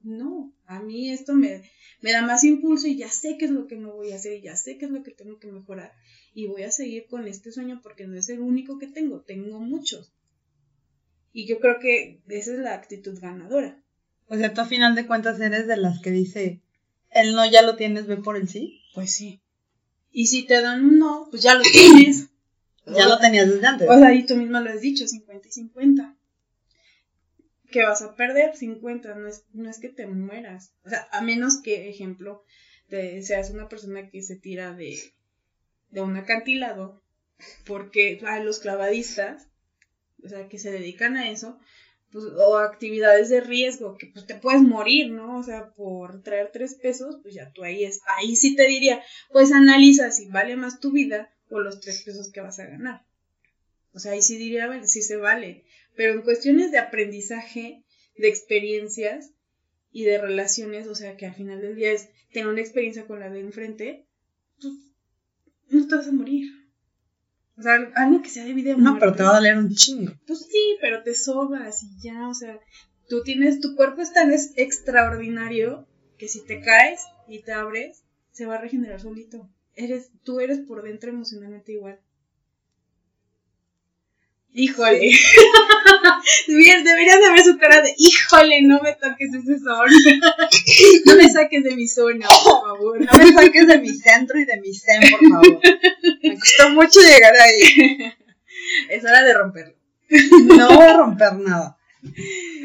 No, 0.02 0.52
a 0.66 0.80
mí 0.80 1.10
esto 1.10 1.34
me, 1.34 1.62
me 2.00 2.12
da 2.12 2.22
más 2.22 2.44
impulso 2.44 2.86
y 2.86 2.96
ya 2.96 3.08
sé 3.10 3.36
qué 3.38 3.44
es 3.46 3.50
lo 3.50 3.66
que 3.66 3.76
no 3.76 3.92
voy 3.92 4.12
a 4.12 4.16
hacer 4.16 4.34
y 4.34 4.42
ya 4.42 4.56
sé 4.56 4.78
qué 4.78 4.86
es 4.86 4.90
lo 4.90 5.02
que 5.02 5.10
tengo 5.10 5.38
que 5.38 5.48
mejorar. 5.48 5.92
Y 6.32 6.46
voy 6.46 6.62
a 6.62 6.70
seguir 6.70 7.06
con 7.06 7.26
este 7.26 7.52
sueño 7.52 7.80
porque 7.82 8.06
no 8.06 8.16
es 8.16 8.28
el 8.28 8.40
único 8.40 8.78
que 8.78 8.86
tengo, 8.86 9.20
tengo 9.20 9.60
muchos. 9.60 10.12
Y 11.34 11.46
yo 11.46 11.58
creo 11.58 11.80
que 11.80 12.22
esa 12.28 12.52
es 12.52 12.60
la 12.60 12.74
actitud 12.74 13.18
ganadora. 13.20 13.82
O 14.28 14.36
sea, 14.36 14.54
tú 14.54 14.60
a 14.60 14.66
final 14.66 14.94
de 14.94 15.04
cuentas 15.04 15.40
eres 15.40 15.66
de 15.66 15.76
las 15.76 16.00
que 16.00 16.12
dice, 16.12 16.62
el 17.10 17.34
no 17.34 17.44
ya 17.50 17.60
lo 17.62 17.74
tienes, 17.74 18.06
ve 18.06 18.16
por 18.16 18.36
el 18.36 18.48
sí. 18.48 18.80
Pues 18.94 19.12
sí. 19.12 19.42
Y 20.12 20.28
si 20.28 20.46
te 20.46 20.62
dan 20.62 20.84
un 20.84 21.00
no, 21.00 21.26
pues 21.30 21.42
ya 21.42 21.54
lo 21.54 21.62
tienes. 21.72 22.30
ya 22.86 23.08
lo 23.08 23.18
tenías 23.18 23.50
desde 23.50 23.66
antes. 23.66 23.90
O 23.90 23.98
sea, 23.98 24.14
y 24.14 24.24
tú 24.24 24.36
misma 24.36 24.60
lo 24.60 24.70
has 24.70 24.80
dicho, 24.80 25.08
50 25.08 25.48
y 25.48 25.50
50. 25.50 26.16
Que 27.72 27.82
vas 27.82 28.00
a 28.02 28.14
perder 28.14 28.56
50, 28.56 29.16
no 29.16 29.26
es, 29.26 29.44
no 29.52 29.68
es 29.68 29.80
que 29.80 29.88
te 29.88 30.06
mueras. 30.06 30.72
O 30.86 30.88
sea, 30.88 31.08
a 31.10 31.20
menos 31.20 31.60
que, 31.60 31.88
ejemplo, 31.88 32.44
te, 32.88 33.20
seas 33.24 33.50
una 33.50 33.68
persona 33.68 34.08
que 34.08 34.22
se 34.22 34.36
tira 34.36 34.72
de, 34.72 34.96
de 35.90 36.00
un 36.00 36.16
acantilado 36.16 37.02
porque 37.66 38.20
a 38.24 38.38
los 38.38 38.60
clavadistas, 38.60 39.48
o 40.24 40.28
sea, 40.28 40.48
que 40.48 40.58
se 40.58 40.70
dedican 40.70 41.16
a 41.16 41.30
eso, 41.30 41.58
pues, 42.10 42.26
o 42.26 42.58
actividades 42.58 43.28
de 43.28 43.40
riesgo, 43.40 43.96
que 43.98 44.06
pues 44.06 44.26
te 44.26 44.36
puedes 44.36 44.62
morir, 44.62 45.10
¿no? 45.10 45.38
O 45.38 45.42
sea, 45.42 45.72
por 45.74 46.22
traer 46.22 46.50
tres 46.52 46.74
pesos, 46.74 47.18
pues 47.22 47.34
ya 47.34 47.50
tú 47.52 47.64
ahí 47.64 47.84
es, 47.84 48.00
ahí 48.16 48.36
sí 48.36 48.54
te 48.54 48.66
diría, 48.66 49.02
pues 49.32 49.52
analiza 49.52 50.10
si 50.10 50.28
vale 50.28 50.56
más 50.56 50.80
tu 50.80 50.92
vida 50.92 51.34
o 51.50 51.60
los 51.60 51.80
tres 51.80 52.02
pesos 52.02 52.30
que 52.30 52.40
vas 52.40 52.58
a 52.60 52.66
ganar. 52.66 53.04
O 53.92 53.98
sea, 53.98 54.12
ahí 54.12 54.22
sí 54.22 54.36
diría, 54.36 54.66
bueno, 54.66 54.86
sí 54.86 55.02
se 55.02 55.16
vale. 55.16 55.64
Pero 55.96 56.12
en 56.12 56.22
cuestiones 56.22 56.72
de 56.72 56.78
aprendizaje, 56.78 57.84
de 58.16 58.28
experiencias 58.28 59.30
y 59.92 60.04
de 60.04 60.18
relaciones, 60.18 60.86
o 60.86 60.94
sea, 60.94 61.16
que 61.16 61.26
al 61.26 61.34
final 61.34 61.60
del 61.60 61.76
día 61.76 61.92
es 61.92 62.08
tener 62.32 62.48
una 62.48 62.60
experiencia 62.60 63.06
con 63.06 63.20
la 63.20 63.30
de 63.30 63.40
enfrente, 63.40 64.06
pues 64.60 64.74
no 65.68 65.86
te 65.88 65.94
vas 65.96 66.08
a 66.08 66.12
morir. 66.12 66.63
O 67.56 67.62
sea, 67.62 67.74
algo 67.94 68.22
que 68.22 68.30
sea 68.30 68.44
de 68.44 68.52
vida. 68.52 68.74
No, 68.76 68.98
pero 68.98 69.14
te 69.14 69.22
va 69.22 69.30
a 69.30 69.36
doler 69.36 69.56
un 69.56 69.74
chingo. 69.74 70.12
Pues 70.26 70.40
sí, 70.50 70.76
pero 70.80 71.02
te 71.02 71.14
sobas 71.14 71.82
y 71.82 72.02
ya, 72.02 72.28
o 72.28 72.34
sea, 72.34 72.58
tú 73.08 73.22
tienes, 73.22 73.60
tu 73.60 73.76
cuerpo 73.76 74.02
es 74.02 74.12
tan 74.12 74.32
extraordinario 74.32 75.86
que 76.18 76.28
si 76.28 76.44
te 76.44 76.60
caes 76.60 77.02
y 77.28 77.42
te 77.42 77.52
abres, 77.52 78.04
se 78.32 78.46
va 78.46 78.56
a 78.56 78.60
regenerar 78.60 79.00
solito. 79.00 79.48
Eres, 79.76 80.10
tú 80.22 80.40
eres 80.40 80.58
por 80.60 80.82
dentro 80.82 81.10
emocionalmente 81.10 81.72
igual. 81.72 82.00
Híjole. 84.56 85.10
Deberías 86.46 86.84
de 86.84 87.30
ver 87.32 87.42
su 87.44 87.58
cara 87.58 87.82
de, 87.82 87.92
híjole, 87.98 88.62
no 88.62 88.80
me 88.80 88.92
toques 88.94 89.34
ese 89.34 89.58
sol. 89.58 89.88
no 91.06 91.16
me 91.16 91.28
saques 91.28 91.64
de 91.64 91.74
mi 91.74 91.88
zona, 91.88 92.28
por 92.44 92.62
favor. 92.62 93.00
No 93.00 93.18
me 93.18 93.32
saques 93.32 93.66
de 93.66 93.78
mi 93.80 93.88
centro 93.88 94.38
y 94.38 94.44
de 94.44 94.60
mi 94.60 94.72
zen, 94.72 95.00
por 95.10 95.28
favor. 95.28 95.60
Me 96.22 96.38
costó 96.38 96.70
mucho 96.70 97.00
llegar 97.00 97.34
ahí. 97.34 98.12
Es 98.90 99.04
hora 99.04 99.24
de 99.24 99.34
romperlo. 99.34 99.74
No 100.44 100.68
voy 100.68 100.86
a 100.86 100.96
romper 100.98 101.34
nada. 101.34 101.76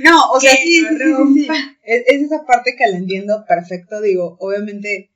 No, 0.04 0.32
o 0.32 0.40
sea, 0.40 0.54
sí, 0.54 0.86
sí, 0.86 0.88
sí, 1.34 1.48
Es, 1.84 2.04
es 2.06 2.22
esa 2.22 2.46
parte 2.46 2.76
que 2.78 2.86
la 2.86 2.98
entiendo 2.98 3.46
perfecto. 3.48 4.00
Digo, 4.00 4.38
obviamente 4.40 5.09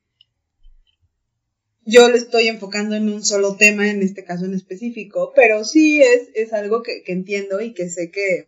yo 1.86 2.10
lo 2.10 2.16
estoy 2.16 2.48
enfocando 2.48 2.96
en 2.96 3.10
un 3.10 3.24
solo 3.24 3.56
tema, 3.56 3.90
en 3.90 4.02
este 4.02 4.24
caso 4.24 4.46
en 4.46 4.54
específico, 4.54 5.34
pero 5.36 5.64
sí 5.64 6.02
es, 6.02 6.30
es 6.34 6.54
algo 6.54 6.82
que, 6.82 7.04
entiendo 7.08 7.62
y 7.62 7.74
que 7.74 7.90
sé 7.90 8.12
que, 8.12 8.48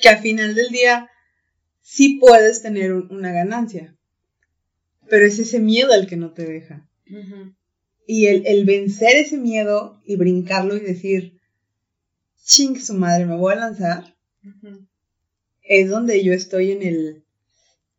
que 0.00 0.08
al 0.08 0.18
final 0.18 0.54
del 0.54 0.68
día 0.70 1.08
sí 1.82 2.18
puedes 2.20 2.62
tener 2.62 2.92
una 2.92 3.32
ganancia, 3.32 3.96
pero 5.08 5.26
es 5.26 5.38
ese 5.38 5.60
miedo 5.60 5.92
el 5.94 6.06
que 6.06 6.16
no 6.16 6.32
te 6.32 6.44
deja. 6.44 6.88
Y 8.06 8.26
el, 8.26 8.64
vencer 8.64 9.16
ese 9.16 9.36
miedo 9.36 10.00
y 10.04 10.16
brincarlo 10.16 10.76
y 10.76 10.80
decir, 10.80 11.40
ching 12.44 12.80
su 12.80 12.94
madre, 12.94 13.26
me 13.26 13.36
voy 13.36 13.52
a 13.52 13.56
lanzar, 13.56 14.16
es 15.62 15.88
donde 15.88 16.24
yo 16.24 16.32
estoy 16.32 16.72
en 16.72 16.82
el 16.82 17.24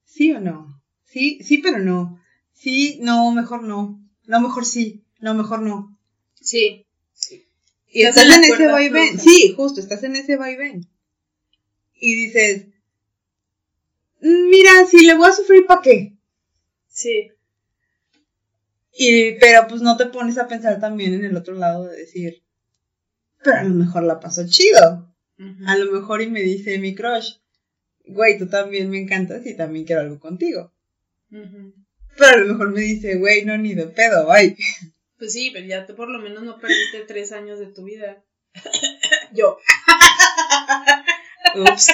sí 0.06 0.32
o 0.34 0.41
no, 0.41 0.82
sí, 1.06 1.39
sí, 1.44 1.60
pero 1.60 1.80
no. 1.80 2.20
Sí, 2.53 3.00
no, 3.01 3.32
mejor 3.32 3.63
no. 3.63 4.00
No, 4.32 4.40
mejor 4.40 4.66
sí. 4.66 5.04
No, 5.20 5.34
mejor 5.34 5.62
no. 5.62 6.00
Sí. 6.36 6.86
Y 7.90 8.04
estás, 8.04 8.24
en 8.34 8.44
ese 8.46 8.66
vaivén. 8.66 9.20
Sí, 9.20 9.54
justo, 9.58 9.82
estás 9.82 10.04
en 10.04 10.16
ese 10.16 10.38
vaivén. 10.38 10.88
Y 11.96 12.16
dices, 12.16 12.68
mira, 14.22 14.86
si 14.90 15.06
le 15.06 15.16
voy 15.16 15.28
a 15.28 15.34
sufrir, 15.34 15.66
¿para 15.66 15.82
qué? 15.82 16.14
Sí. 16.88 17.34
Y, 18.94 19.34
pero 19.34 19.68
pues 19.68 19.82
no 19.82 19.98
te 19.98 20.06
pones 20.06 20.38
a 20.38 20.48
pensar 20.48 20.80
también 20.80 21.14
en 21.14 21.26
el 21.26 21.36
otro 21.36 21.56
lado 21.56 21.88
de 21.88 21.98
decir, 21.98 22.42
pero 23.44 23.58
a 23.58 23.64
lo 23.64 23.76
mejor 23.76 24.04
la 24.04 24.22
pasó 24.22 24.48
chido. 24.48 25.14
A 25.66 25.76
lo 25.76 25.92
mejor 25.92 26.22
y 26.22 26.30
me 26.30 26.42
dice 26.42 26.80
mi 26.80 26.96
crush, 26.96 27.34
güey, 28.06 28.38
tú 28.38 28.48
también 28.48 28.90
me 28.90 29.00
encantas 29.00 29.46
y 29.46 29.58
también 29.58 29.84
quiero 29.84 30.04
algo 30.04 30.22
contigo. 30.22 30.72
Pero 32.18 32.32
a 32.32 32.38
lo 32.38 32.48
mejor 32.53 32.72
me 32.72 32.82
dice, 32.82 33.15
güey, 33.15 33.46
no, 33.46 33.58
ni 33.58 33.74
de 33.74 33.88
pedo, 33.88 34.27
bye. 34.27 34.56
Pues 35.18 35.34
sí, 35.34 35.51
pero 35.51 35.65
ya 35.65 35.86
tú 35.86 35.96
por 35.96 36.10
lo 36.10 36.20
menos 36.20 36.44
no 36.44 36.60
perdiste 36.60 37.01
tres 37.08 37.32
años 37.32 37.60
de 37.60 37.68
tu 37.68 37.84
vida. 37.84 38.24
Yo. 39.34 39.58
Ups. 41.56 41.88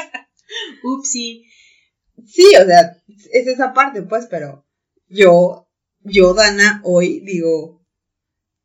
Upsi. 0.84 1.46
Sí, 2.26 2.56
o 2.56 2.66
sea, 2.66 2.98
es 3.32 3.48
esa 3.48 3.74
parte, 3.74 4.02
pues, 4.02 4.28
pero 4.28 4.66
yo, 5.08 5.68
yo, 6.02 6.34
Dana, 6.34 6.82
hoy 6.84 7.20
digo, 7.20 7.86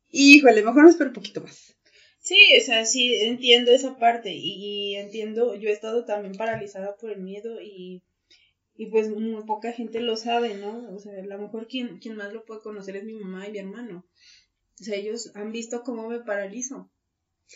híjole, 0.09 0.63
mejor 0.63 0.83
me 0.83 0.89
espero 0.89 1.09
un 1.09 1.15
poquito 1.15 1.41
más. 1.41 1.75
Sí, 2.19 2.37
o 2.57 2.63
sea, 2.63 2.85
sí, 2.85 3.13
entiendo 3.15 3.71
esa 3.71 3.97
parte 3.97 4.31
y, 4.31 4.93
y 4.93 4.95
entiendo, 4.95 5.55
yo 5.55 5.69
he 5.69 5.73
estado 5.73 6.05
también 6.05 6.35
paralizada 6.35 6.95
por 6.95 7.11
el 7.11 7.21
miedo 7.21 7.61
y 7.61 8.01
y 8.75 8.87
pues 8.87 9.09
muy 9.09 9.43
poca 9.43 9.71
gente 9.71 9.99
lo 9.99 10.15
sabe, 10.15 10.55
¿no? 10.55 10.89
O 10.93 10.99
sea, 10.99 11.13
a 11.13 11.25
lo 11.25 11.37
mejor 11.37 11.67
quien, 11.67 11.99
quien 11.99 12.15
más 12.15 12.33
lo 12.33 12.43
puede 12.43 12.61
conocer 12.61 12.95
es 12.95 13.03
mi 13.03 13.13
mamá 13.13 13.47
y 13.47 13.51
mi 13.51 13.59
hermano. 13.59 14.05
O 14.79 14.83
sea, 14.83 14.95
ellos 14.95 15.31
han 15.35 15.51
visto 15.51 15.83
cómo 15.83 16.09
me 16.09 16.19
paralizo. 16.19 16.91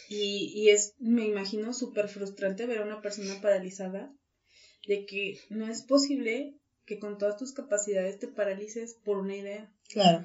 Y, 0.10 0.52
y 0.54 0.70
es, 0.70 0.94
me 1.00 1.26
imagino, 1.26 1.74
súper 1.74 2.08
frustrante 2.08 2.68
ver 2.68 2.80
a 2.80 2.86
una 2.86 3.02
persona 3.02 3.42
paralizada, 3.42 4.14
de 4.88 5.06
que 5.06 5.40
no 5.50 5.68
es 5.68 5.82
posible 5.82 6.56
que 6.86 7.00
con 7.00 7.18
todas 7.18 7.38
tus 7.38 7.52
capacidades 7.54 8.20
te 8.20 8.28
paralices 8.28 8.94
por 9.04 9.18
una 9.18 9.36
idea. 9.36 9.74
Claro. 9.90 10.24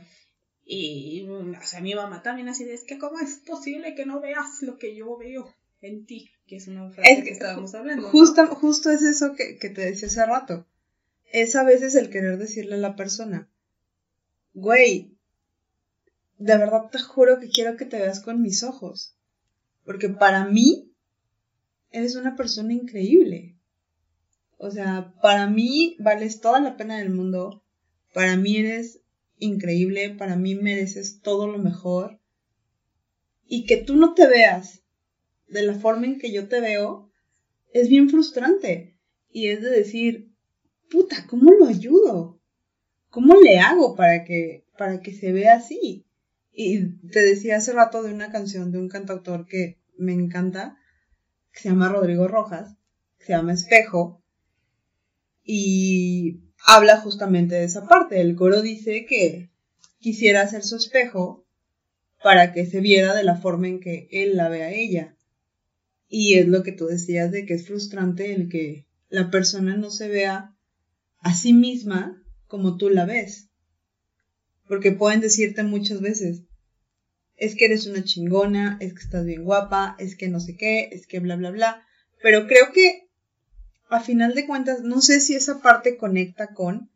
Y, 0.65 1.27
o 1.29 1.67
sea, 1.67 1.81
mi 1.81 1.95
mamá 1.95 2.23
también 2.23 2.49
así 2.49 2.65
de, 2.65 2.75
es 2.75 2.85
que 2.85 2.99
cómo 2.99 3.19
es 3.19 3.39
posible 3.39 3.95
que 3.95 4.05
no 4.05 4.21
veas 4.21 4.61
lo 4.61 4.77
que 4.77 4.95
yo 4.95 5.17
veo 5.17 5.53
en 5.81 6.05
ti, 6.05 6.31
que 6.47 6.57
es 6.57 6.69
una 6.69 6.91
frase 6.91 7.25
que, 7.25 7.31
estábamos 7.31 7.75
hablando. 7.75 8.11
Justo, 8.11 8.47
justo 8.49 8.91
es 8.91 9.03
eso 9.03 9.35
que, 9.35 9.57
que 9.59 9.71
te 9.71 9.81
decía 9.81 10.09
hace 10.09 10.25
rato 10.27 10.67
es 11.33 11.57
a 11.57 11.65
veces 11.65 11.95
el 11.95 12.11
querer 12.11 12.39
decirle 12.39 12.75
a 12.75 12.79
la 12.79 12.95
persona, 12.95 13.51
güey, 14.53 15.17
de 16.39 16.59
verdad 16.59 16.91
te 16.91 16.99
juro 16.99 17.41
que 17.41 17.49
quiero 17.49 17.77
que 17.77 17.87
te 17.87 17.99
veas 17.99 18.21
con 18.21 18.43
mis 18.43 18.63
ojos, 18.63 19.17
porque 19.85 20.11
para 20.11 20.45
mí 20.45 20.93
eres 21.91 22.17
una 22.17 22.37
persona 22.37 22.75
increíble. 22.75 23.57
O 24.59 24.71
sea, 24.71 25.15
para 25.23 25.49
mí 25.49 25.97
vales 25.99 26.41
toda 26.41 26.61
la 26.61 26.77
pena 26.77 26.99
del 26.99 27.11
mundo, 27.11 27.65
para 28.13 28.37
mí 28.37 28.59
eres 28.59 29.01
increíble, 29.39 30.11
para 30.11 30.37
mí 30.37 30.55
mereces 30.55 31.21
todo 31.21 31.49
lo 31.49 31.59
mejor. 31.59 32.21
Y 33.47 33.65
que 33.65 33.79
tú 33.79 33.97
no 33.97 34.15
te 34.15 34.27
veas 34.27 34.83
de 35.49 35.63
la 35.63 35.75
forma 35.75 36.07
en 36.07 36.19
que 36.19 36.33
yo 36.33 36.49
te 36.49 36.61
veo 36.61 37.11
es 37.73 37.89
bien 37.89 38.09
frustrante. 38.09 38.97
Y 39.31 39.49
es 39.49 39.63
de 39.63 39.71
decir, 39.71 40.32
puta, 40.93 41.27
¿cómo 41.27 41.51
lo 41.53 41.67
ayudo? 41.67 42.39
¿Cómo 43.09 43.41
le 43.41 43.59
hago 43.59 43.97
para 43.97 44.25
que, 44.25 44.67
para 44.77 45.01
que 45.01 45.15
se 45.15 45.33
vea 45.33 45.55
así? 45.55 46.05
Y 46.53 46.99
te 47.09 47.21
decía 47.21 47.57
hace 47.57 47.73
rato 47.73 48.03
de 48.03 48.13
una 48.13 48.31
canción 48.31 48.71
de 48.71 48.79
un 48.79 48.91
cantautor 48.91 49.47
que 49.47 49.81
me 49.97 50.13
encanta, 50.13 50.77
que 51.51 51.61
se 51.61 51.71
llama 51.71 51.89
Rodrigo 51.89 52.29
Rojas, 52.29 52.77
que 53.19 53.25
se 53.25 53.33
llama 53.33 53.55
Espejo, 53.55 54.23
y 55.43 56.43
habla 56.65 56.99
justamente 56.99 57.55
de 57.55 57.65
esa 57.65 57.87
parte. 57.87 58.21
El 58.21 58.37
coro 58.37 58.61
dice 58.61 59.07
que 59.07 59.51
quisiera 59.99 60.43
hacer 60.43 60.63
su 60.63 60.77
espejo 60.77 61.47
para 62.23 62.53
que 62.53 62.67
se 62.67 62.81
viera 62.81 63.15
de 63.15 63.25
la 63.25 63.37
forma 63.37 63.69
en 63.69 63.81
que 63.81 64.09
él 64.11 64.37
la 64.37 64.49
ve 64.49 64.63
a 64.63 64.71
ella. 64.71 65.17
Y 66.09 66.35
es 66.35 66.47
lo 66.47 66.63
que 66.63 66.73
tú 66.73 66.87
decías 66.87 67.31
de 67.33 67.47
que 67.47 67.55
es 67.55 67.67
frustrante 67.67 68.35
el 68.35 68.49
que 68.49 68.87
la 69.09 69.31
persona 69.31 69.77
no 69.77 69.91
se 69.91 70.09
vea 70.09 70.55
a 71.23 71.35
sí 71.35 71.53
misma 71.53 72.23
como 72.47 72.77
tú 72.77 72.91
la 72.91 73.07
ves. 73.07 73.49
Porque 74.69 74.93
pueden 74.93 75.21
decirte 75.21 75.63
muchas 75.63 76.01
veces, 76.01 76.43
es 77.37 77.57
que 77.57 77.65
eres 77.65 77.87
una 77.87 78.05
chingona, 78.05 78.77
es 78.81 78.95
que 78.95 79.01
estás 79.01 79.25
bien 79.25 79.45
guapa, 79.45 79.97
es 79.99 80.17
que 80.17 80.29
no 80.29 80.39
sé 80.39 80.57
qué, 80.57 80.91
es 80.93 81.07
que 81.07 81.21
bla, 81.21 81.37
bla, 81.37 81.51
bla. 81.51 81.87
Pero 82.23 82.47
creo 82.47 82.73
que 82.73 83.09
a 83.89 84.01
final 84.01 84.35
de 84.35 84.47
cuentas, 84.47 84.83
no 84.83 85.01
sé 85.01 85.21
si 85.21 85.35
esa 85.35 85.61
parte 85.61 85.97
conecta 85.97 86.55
con, 86.55 86.91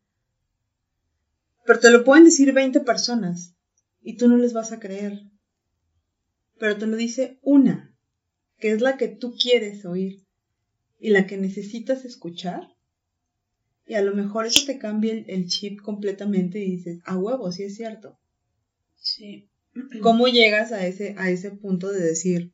pero 1.65 1.81
te 1.81 1.91
lo 1.91 2.05
pueden 2.05 2.25
decir 2.25 2.53
20 2.53 2.81
personas 2.81 3.55
y 4.01 4.17
tú 4.17 4.29
no 4.29 4.37
les 4.37 4.53
vas 4.53 4.73
a 4.73 4.79
creer. 4.79 5.21
Pero 6.59 6.79
te 6.79 6.87
lo 6.87 6.97
dice 6.97 7.39
una, 7.43 7.95
que 8.59 8.71
es 8.71 8.81
la 8.81 8.97
que 8.97 9.09
tú 9.09 9.35
quieres 9.37 9.85
oír 9.85 10.25
y 10.99 11.11
la 11.11 11.27
que 11.27 11.37
necesitas 11.37 12.05
escuchar. 12.05 12.76
Y 13.87 13.95
a 13.95 14.03
lo 14.03 14.15
mejor 14.15 14.47
eso 14.47 14.67
te 14.67 14.79
cambia 14.79 15.13
el, 15.13 15.47
chip 15.47 15.81
completamente 15.81 16.59
y 16.59 16.73
dices, 16.73 16.99
a 17.05 17.17
huevo, 17.17 17.53
sí 17.53 17.63
es 17.63 17.77
cierto. 17.77 18.19
Sí. 18.97 19.49
¿Cómo 20.03 20.27
llegas 20.27 20.73
a 20.73 20.87
ese, 20.87 21.15
a 21.19 21.31
ese 21.31 21.53
punto 21.53 21.93
de 21.93 22.01
decir, 22.01 22.53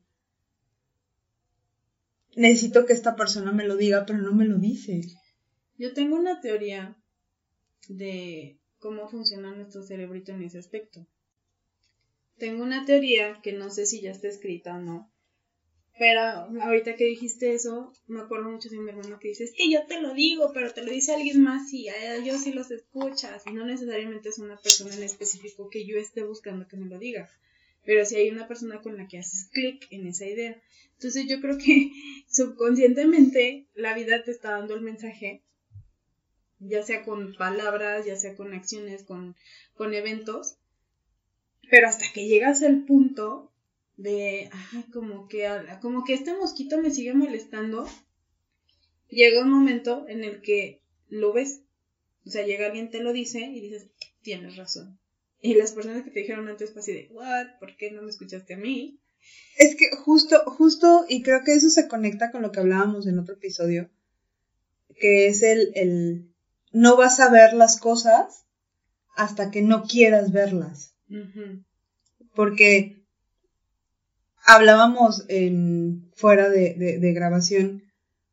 necesito 2.35 2.85
que 2.85 2.93
esta 2.93 3.15
persona 3.15 3.51
me 3.51 3.65
lo 3.65 3.77
diga, 3.77 4.05
pero 4.05 4.19
no 4.19 4.33
me 4.33 4.45
lo 4.45 4.57
dice? 4.57 5.01
Yo 5.77 5.93
tengo 5.93 6.17
una 6.17 6.39
teoría 6.39 6.95
de 7.87 8.59
cómo 8.79 9.07
funciona 9.07 9.55
nuestro 9.55 9.83
cerebrito 9.83 10.33
en 10.33 10.43
ese 10.43 10.59
aspecto. 10.59 11.07
tengo 12.37 12.63
una 12.63 12.85
teoría 12.85 13.39
que 13.41 13.53
no 13.53 13.69
sé 13.69 13.85
si 13.85 14.01
ya 14.01 14.11
está 14.11 14.27
escrita 14.27 14.75
o 14.75 14.81
no, 14.81 15.12
pero 15.97 16.21
ahorita 16.21 16.95
que 16.95 17.05
dijiste 17.05 17.53
eso, 17.53 17.93
me 18.07 18.21
acuerdo 18.21 18.49
mucho 18.49 18.69
de 18.69 18.79
mi 18.79 18.89
hermano 18.89 19.19
que 19.19 19.27
dice, 19.27 19.43
es 19.43 19.53
que 19.53 19.69
yo 19.69 19.85
te 19.85 20.01
lo 20.01 20.13
digo, 20.15 20.51
pero 20.51 20.73
te 20.73 20.83
lo 20.83 20.91
dice 20.91 21.13
alguien 21.13 21.43
más 21.43 21.71
y 21.71 21.87
a 21.87 22.15
ellos 22.15 22.41
sí 22.41 22.51
los 22.51 22.71
escuchas. 22.71 23.43
Y 23.45 23.51
no 23.53 23.63
necesariamente 23.65 24.29
es 24.29 24.39
una 24.39 24.57
persona 24.57 24.95
en 24.95 25.03
específico 25.03 25.69
que 25.69 25.85
yo 25.85 25.97
esté 25.97 26.23
buscando 26.23 26.67
que 26.67 26.77
me 26.77 26.87
lo 26.87 26.97
diga. 26.97 27.29
Pero 27.85 28.05
si 28.05 28.15
hay 28.15 28.31
una 28.31 28.47
persona 28.47 28.81
con 28.81 28.97
la 28.97 29.07
que 29.07 29.19
haces 29.19 29.49
clic 29.51 29.85
en 29.91 30.07
esa 30.07 30.25
idea. 30.25 30.59
Entonces 30.93 31.27
yo 31.27 31.39
creo 31.39 31.59
que 31.59 31.91
subconscientemente 32.27 33.67
la 33.75 33.93
vida 33.93 34.23
te 34.23 34.31
está 34.31 34.51
dando 34.51 34.73
el 34.73 34.81
mensaje, 34.81 35.43
ya 36.59 36.81
sea 36.81 37.03
con 37.03 37.35
palabras, 37.35 38.05
ya 38.05 38.15
sea 38.15 38.35
con 38.35 38.53
acciones, 38.53 39.03
con, 39.03 39.35
con 39.75 39.93
eventos. 39.93 40.55
Pero 41.69 41.87
hasta 41.87 42.05
que 42.13 42.27
llegas 42.27 42.63
al 42.63 42.83
punto 42.85 43.52
de, 43.97 44.49
ay, 44.51 44.83
como 44.91 45.27
que, 45.27 45.47
como 45.81 46.03
que 46.03 46.13
este 46.13 46.35
mosquito 46.35 46.79
me 46.81 46.91
sigue 46.91 47.13
molestando, 47.13 47.87
llega 49.09 49.43
un 49.43 49.51
momento 49.51 50.05
en 50.07 50.23
el 50.23 50.41
que 50.41 50.81
lo 51.09 51.33
ves. 51.33 51.61
O 52.25 52.29
sea, 52.29 52.45
llega 52.45 52.67
alguien, 52.67 52.89
te 52.89 53.01
lo 53.01 53.13
dice 53.13 53.39
y 53.39 53.61
dices, 53.61 53.87
tienes 54.21 54.55
razón. 54.55 54.99
Y 55.41 55.55
las 55.55 55.73
personas 55.73 56.03
que 56.03 56.11
te 56.11 56.21
dijeron 56.21 56.47
antes 56.47 56.71
fue 56.71 56.81
así 56.81 56.93
de, 56.93 57.09
what, 57.11 57.59
¿por 57.59 57.75
qué 57.75 57.91
no 57.91 58.01
me 58.01 58.09
escuchaste 58.09 58.53
a 58.53 58.57
mí? 58.57 58.99
Es 59.57 59.75
que 59.75 59.91
justo, 59.95 60.41
justo, 60.45 61.05
y 61.07 61.21
creo 61.21 61.43
que 61.43 61.53
eso 61.53 61.69
se 61.69 61.87
conecta 61.87 62.31
con 62.31 62.41
lo 62.41 62.51
que 62.51 62.61
hablábamos 62.61 63.07
en 63.07 63.19
otro 63.19 63.35
episodio, 63.35 63.89
que 64.95 65.27
es 65.27 65.43
el, 65.43 65.71
el 65.75 66.33
no 66.71 66.97
vas 66.97 67.19
a 67.19 67.29
ver 67.29 67.53
las 67.53 67.79
cosas 67.79 68.45
hasta 69.15 69.51
que 69.51 69.61
no 69.61 69.83
quieras 69.83 70.31
verlas. 70.31 70.95
Porque 72.33 73.02
hablábamos 74.45 75.25
en, 75.29 76.09
fuera 76.15 76.49
de, 76.49 77.13
grabación 77.13 77.83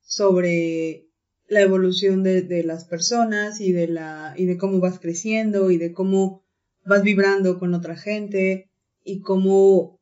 sobre 0.03 1.07
la 1.49 1.61
evolución 1.61 2.23
de, 2.23 2.63
las 2.65 2.85
personas 2.85 3.61
y 3.61 3.73
de, 3.73 3.89
la, 3.89 4.35
y 4.37 4.47
de 4.47 4.57
cómo 4.59 4.81
vas 4.81 4.99
creciendo 4.99 5.71
y 5.71 5.79
de 5.79 5.93
cómo 5.93 6.43
vas 6.85 7.03
vibrando 7.03 7.59
con 7.59 7.75
otra 7.75 7.97
gente 7.97 8.69
y 9.05 9.21
cómo 9.21 9.99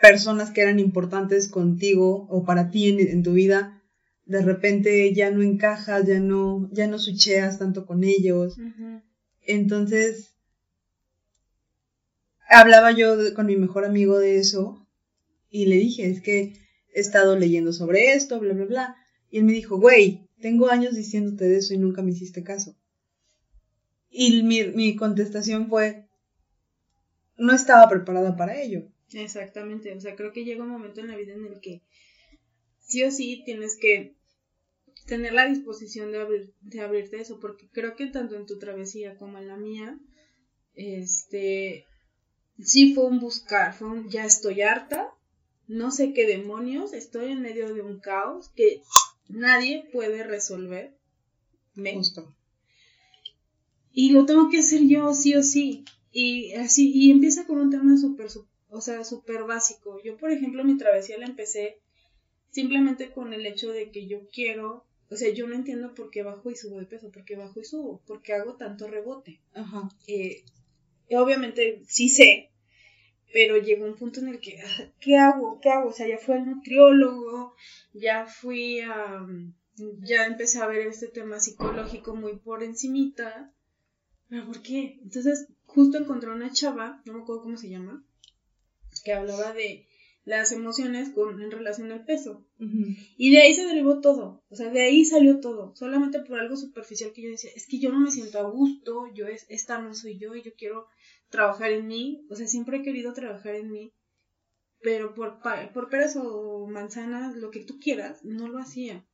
personas 0.00 0.50
que 0.50 0.62
eran 0.62 0.78
importantes 0.78 1.48
contigo 1.48 2.26
o 2.28 2.44
para 2.44 2.70
ti 2.70 2.88
en, 2.88 3.22
tu 3.22 3.32
vida, 3.32 3.80
de 4.26 4.42
repente 4.42 5.12
ya 5.14 5.30
no 5.30 5.42
encajas, 5.42 6.06
ya 6.06 6.18
no, 6.20 6.68
ya 6.72 6.86
no 6.86 6.98
sucheas 6.98 7.58
tanto 7.58 7.86
con 7.86 8.02
ellos. 8.02 8.56
Entonces, 9.42 10.34
hablaba 12.48 12.90
yo 12.92 13.16
con 13.34 13.46
mi 13.46 13.56
mejor 13.56 13.84
amigo 13.84 14.18
de 14.18 14.38
eso 14.38 14.81
y 15.52 15.66
le 15.66 15.76
dije, 15.76 16.08
es 16.08 16.22
que 16.22 16.54
he 16.94 17.00
estado 17.00 17.38
leyendo 17.38 17.74
sobre 17.74 18.14
esto, 18.14 18.40
bla, 18.40 18.54
bla, 18.54 18.64
bla. 18.64 18.96
Y 19.30 19.38
él 19.38 19.44
me 19.44 19.52
dijo, 19.52 19.78
güey, 19.78 20.30
tengo 20.40 20.68
años 20.68 20.96
diciéndote 20.96 21.44
de 21.44 21.58
eso 21.58 21.74
y 21.74 21.78
nunca 21.78 22.02
me 22.02 22.10
hiciste 22.10 22.42
caso. 22.42 22.74
Y 24.10 24.42
mi, 24.42 24.64
mi 24.64 24.96
contestación 24.96 25.68
fue, 25.68 26.08
no 27.36 27.54
estaba 27.54 27.86
preparada 27.88 28.34
para 28.34 28.60
ello. 28.60 28.88
Exactamente, 29.12 29.94
o 29.94 30.00
sea, 30.00 30.16
creo 30.16 30.32
que 30.32 30.44
llega 30.44 30.64
un 30.64 30.70
momento 30.70 31.00
en 31.00 31.08
la 31.08 31.16
vida 31.16 31.34
en 31.34 31.44
el 31.44 31.60
que 31.60 31.82
sí 32.78 33.02
o 33.04 33.10
sí 33.10 33.42
tienes 33.44 33.76
que 33.76 34.16
tener 35.06 35.34
la 35.34 35.46
disposición 35.46 36.12
de, 36.12 36.20
abrir, 36.20 36.54
de 36.62 36.80
abrirte 36.80 37.20
eso, 37.20 37.38
porque 37.40 37.68
creo 37.70 37.94
que 37.94 38.06
tanto 38.06 38.36
en 38.36 38.46
tu 38.46 38.58
travesía 38.58 39.16
como 39.16 39.36
en 39.36 39.48
la 39.48 39.58
mía, 39.58 39.98
este, 40.72 41.84
sí 42.58 42.94
fue 42.94 43.04
un 43.04 43.20
buscar, 43.20 43.74
fue 43.74 43.88
un 43.88 44.08
ya 44.08 44.24
estoy 44.24 44.62
harta, 44.62 45.12
no 45.72 45.90
sé 45.90 46.12
qué 46.12 46.26
demonios, 46.26 46.92
estoy 46.92 47.32
en 47.32 47.40
medio 47.40 47.72
de 47.72 47.80
un 47.80 47.98
caos 47.98 48.50
que 48.50 48.82
nadie 49.28 49.88
puede 49.90 50.22
resolver. 50.22 50.94
Me. 51.74 51.94
Justo. 51.94 52.34
Y 53.90 54.10
lo 54.10 54.26
tengo 54.26 54.50
que 54.50 54.58
hacer 54.58 54.82
yo 54.86 55.14
sí 55.14 55.34
o 55.34 55.42
sí. 55.42 55.84
Y 56.12 56.52
así, 56.52 56.92
y 56.94 57.10
empieza 57.10 57.46
con 57.46 57.58
un 57.58 57.70
tema 57.70 57.96
súper, 57.96 58.26
o 58.68 58.80
sea, 58.82 59.02
súper 59.02 59.44
básico. 59.44 59.98
Yo, 60.04 60.18
por 60.18 60.30
ejemplo, 60.30 60.62
mi 60.62 60.76
travesía 60.76 61.16
la 61.18 61.24
empecé 61.24 61.78
simplemente 62.50 63.10
con 63.10 63.32
el 63.32 63.46
hecho 63.46 63.72
de 63.72 63.90
que 63.90 64.06
yo 64.06 64.28
quiero, 64.30 64.84
o 65.10 65.16
sea, 65.16 65.32
yo 65.32 65.46
no 65.46 65.54
entiendo 65.54 65.94
por 65.94 66.10
qué 66.10 66.22
bajo 66.22 66.50
y 66.50 66.56
subo 66.56 66.80
de 66.80 66.84
peso, 66.84 67.10
por 67.10 67.24
qué 67.24 67.34
bajo 67.34 67.58
y 67.58 67.64
subo, 67.64 68.02
por 68.06 68.20
qué 68.20 68.34
hago 68.34 68.56
tanto 68.56 68.88
rebote. 68.88 69.40
Ajá. 69.54 69.88
Eh, 70.06 70.44
obviamente 71.10 71.82
sí 71.86 72.10
sé 72.10 72.51
pero 73.32 73.56
llegó 73.56 73.86
un 73.86 73.96
punto 73.96 74.20
en 74.20 74.28
el 74.28 74.40
que, 74.40 74.60
ah, 74.60 74.90
¿qué 75.00 75.16
hago? 75.16 75.58
¿Qué 75.60 75.70
hago? 75.70 75.88
O 75.88 75.92
sea, 75.92 76.06
ya 76.06 76.18
fui 76.18 76.34
al 76.34 76.46
nutriólogo, 76.46 77.54
ya 77.92 78.26
fui 78.26 78.80
a, 78.80 79.26
ya 80.00 80.26
empecé 80.26 80.58
a 80.58 80.66
ver 80.66 80.86
este 80.86 81.08
tema 81.08 81.40
psicológico 81.40 82.14
muy 82.14 82.38
por 82.38 82.62
encimita, 82.62 83.52
pero 84.28 84.46
¿por 84.46 84.62
qué? 84.62 84.98
Entonces, 85.02 85.48
justo 85.66 85.98
encontré 85.98 86.30
una 86.30 86.52
chava, 86.52 87.02
no 87.04 87.14
me 87.14 87.22
acuerdo 87.22 87.42
cómo 87.42 87.56
se 87.56 87.70
llama, 87.70 88.04
que 89.04 89.12
hablaba 89.12 89.52
de 89.52 89.86
las 90.24 90.52
emociones 90.52 91.10
con, 91.10 91.42
en 91.42 91.50
relación 91.50 91.90
al 91.90 92.04
peso. 92.04 92.46
Y 93.16 93.32
de 93.32 93.40
ahí 93.40 93.54
se 93.54 93.66
derivó 93.66 94.00
todo, 94.00 94.44
o 94.48 94.54
sea, 94.54 94.70
de 94.70 94.82
ahí 94.82 95.04
salió 95.04 95.40
todo, 95.40 95.74
solamente 95.74 96.20
por 96.20 96.38
algo 96.38 96.56
superficial 96.56 97.12
que 97.12 97.22
yo 97.22 97.30
decía, 97.30 97.50
es 97.56 97.66
que 97.66 97.80
yo 97.80 97.90
no 97.90 97.98
me 97.98 98.12
siento 98.12 98.38
a 98.38 98.48
gusto, 98.48 99.12
yo 99.14 99.26
es, 99.26 99.46
esta 99.48 99.80
no 99.80 99.94
soy 99.94 100.18
yo 100.18 100.34
y 100.36 100.42
yo 100.42 100.52
quiero 100.56 100.86
trabajar 101.28 101.72
en 101.72 101.88
mí, 101.88 102.24
o 102.30 102.36
sea, 102.36 102.46
siempre 102.46 102.78
he 102.78 102.82
querido 102.82 103.12
trabajar 103.14 103.56
en 103.56 103.72
mí, 103.72 103.92
pero 104.80 105.14
por, 105.14 105.40
por 105.72 105.88
peras 105.88 106.16
o 106.16 106.66
manzanas, 106.68 107.36
lo 107.36 107.50
que 107.50 107.64
tú 107.64 107.80
quieras, 107.80 108.24
no 108.24 108.46
lo 108.46 108.58
hacía. 108.58 109.04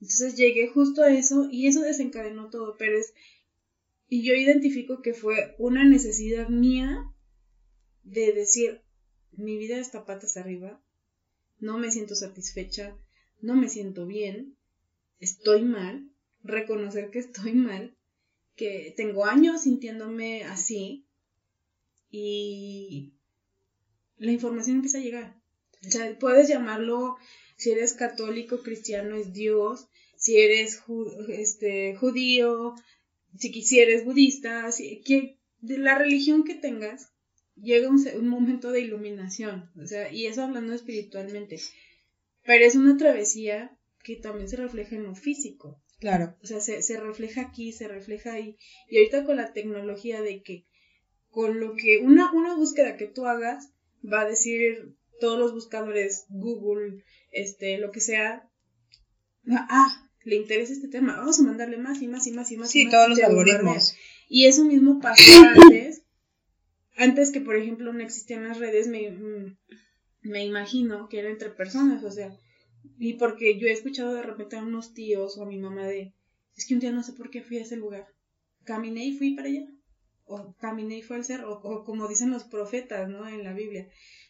Entonces 0.00 0.36
llegué 0.36 0.68
justo 0.68 1.02
a 1.02 1.12
eso 1.12 1.48
y 1.50 1.66
eso 1.66 1.80
desencadenó 1.80 2.48
todo, 2.48 2.76
pero 2.78 2.96
es, 2.96 3.12
y 4.08 4.22
yo 4.22 4.34
identifico 4.34 5.02
que 5.02 5.12
fue 5.12 5.54
una 5.58 5.84
necesidad 5.84 6.48
mía 6.48 7.04
de 8.04 8.32
decir, 8.32 8.80
mi 9.38 9.56
vida 9.56 9.78
está 9.78 10.04
patas 10.04 10.36
arriba, 10.36 10.80
no 11.60 11.78
me 11.78 11.90
siento 11.90 12.14
satisfecha, 12.14 12.96
no 13.40 13.54
me 13.54 13.68
siento 13.68 14.04
bien, 14.04 14.56
estoy 15.20 15.62
mal, 15.62 16.10
reconocer 16.42 17.10
que 17.10 17.20
estoy 17.20 17.52
mal, 17.52 17.96
que 18.56 18.92
tengo 18.96 19.24
años 19.24 19.62
sintiéndome 19.62 20.44
así, 20.44 21.06
y 22.10 23.14
la 24.16 24.32
información 24.32 24.76
empieza 24.76 24.98
a 24.98 25.02
llegar. 25.02 25.40
O 25.86 25.90
sea, 25.90 26.18
puedes 26.18 26.48
llamarlo, 26.48 27.16
si 27.56 27.70
eres 27.70 27.92
católico, 27.92 28.62
cristiano 28.62 29.14
es 29.14 29.32
Dios, 29.32 29.86
si 30.16 30.38
eres 30.38 30.82
este, 31.28 31.94
judío, 31.94 32.74
si 33.38 33.52
quisieres 33.52 34.04
budista, 34.04 34.72
si, 34.72 35.00
que, 35.02 35.38
de 35.60 35.78
la 35.78 35.96
religión 35.96 36.42
que 36.42 36.54
tengas, 36.54 37.12
llega 37.62 37.88
un, 37.88 38.04
un, 38.16 38.28
momento 38.28 38.70
de 38.70 38.80
iluminación, 38.80 39.70
o 39.80 39.86
sea, 39.86 40.12
y 40.12 40.26
eso 40.26 40.42
hablando 40.42 40.72
espiritualmente. 40.74 41.60
Pero 42.44 42.64
es 42.64 42.74
una 42.74 42.96
travesía 42.96 43.76
que 44.02 44.16
también 44.16 44.48
se 44.48 44.56
refleja 44.56 44.96
en 44.96 45.04
lo 45.04 45.14
físico. 45.14 45.82
Claro. 46.00 46.36
O 46.42 46.46
sea, 46.46 46.60
se, 46.60 46.82
se 46.82 47.00
refleja 47.00 47.42
aquí, 47.42 47.72
se 47.72 47.88
refleja 47.88 48.32
ahí. 48.32 48.56
Y 48.88 48.98
ahorita 48.98 49.24
con 49.24 49.36
la 49.36 49.52
tecnología 49.52 50.22
de 50.22 50.42
que 50.42 50.66
con 51.30 51.60
lo 51.60 51.74
que 51.74 51.98
una, 51.98 52.32
una 52.32 52.54
búsqueda 52.54 52.96
que 52.96 53.06
tú 53.06 53.26
hagas 53.26 53.70
va 54.04 54.22
a 54.22 54.28
decir 54.28 54.96
todos 55.20 55.38
los 55.38 55.52
buscadores, 55.52 56.26
Google, 56.28 57.04
este, 57.32 57.78
lo 57.78 57.90
que 57.90 58.00
sea, 58.00 58.48
ah, 59.50 60.10
le 60.24 60.36
interesa 60.36 60.72
este 60.72 60.88
tema, 60.88 61.16
vamos 61.16 61.40
a 61.40 61.42
mandarle 61.42 61.76
más 61.76 62.00
y 62.02 62.08
más 62.08 62.26
y 62.26 62.32
más 62.32 62.50
y 62.52 62.56
más. 62.56 62.70
Sí, 62.70 62.88
todos 62.88 63.08
los 63.08 63.22
algoritmos. 63.22 63.94
Y 64.28 64.46
eso 64.46 64.64
mismo 64.64 65.00
pasó 65.00 65.42
antes, 65.42 65.97
antes 66.98 67.30
que 67.30 67.40
por 67.40 67.56
ejemplo 67.56 67.92
no 67.92 68.02
existían 68.02 68.44
las 68.44 68.58
redes, 68.58 68.88
me, 68.88 69.10
mm, 69.10 69.56
me 70.22 70.44
imagino 70.44 71.08
que 71.08 71.20
era 71.20 71.30
entre 71.30 71.50
personas, 71.50 72.04
o 72.04 72.10
sea, 72.10 72.36
y 72.98 73.14
porque 73.14 73.58
yo 73.58 73.68
he 73.68 73.72
escuchado 73.72 74.14
de 74.14 74.22
repente 74.22 74.56
a 74.56 74.62
unos 74.62 74.92
tíos 74.92 75.38
o 75.38 75.44
a 75.44 75.46
mi 75.46 75.58
mamá 75.58 75.86
de, 75.86 76.14
es 76.56 76.66
que 76.66 76.74
un 76.74 76.80
día 76.80 76.92
no 76.92 77.02
sé 77.02 77.12
por 77.14 77.30
qué 77.30 77.42
fui 77.42 77.58
a 77.58 77.62
ese 77.62 77.76
lugar, 77.76 78.06
caminé 78.64 79.06
y 79.06 79.16
fui 79.16 79.34
para 79.34 79.48
allá 79.48 79.66
o 80.28 80.54
caminé 80.60 80.98
y 80.98 81.02
fue 81.02 81.16
al 81.16 81.24
cerro, 81.24 81.58
o, 81.58 81.84
como 81.84 82.06
dicen 82.06 82.30
los 82.30 82.44
profetas, 82.44 83.08
¿no? 83.08 83.26
En 83.26 83.42
la 83.42 83.54
Biblia. 83.54 83.88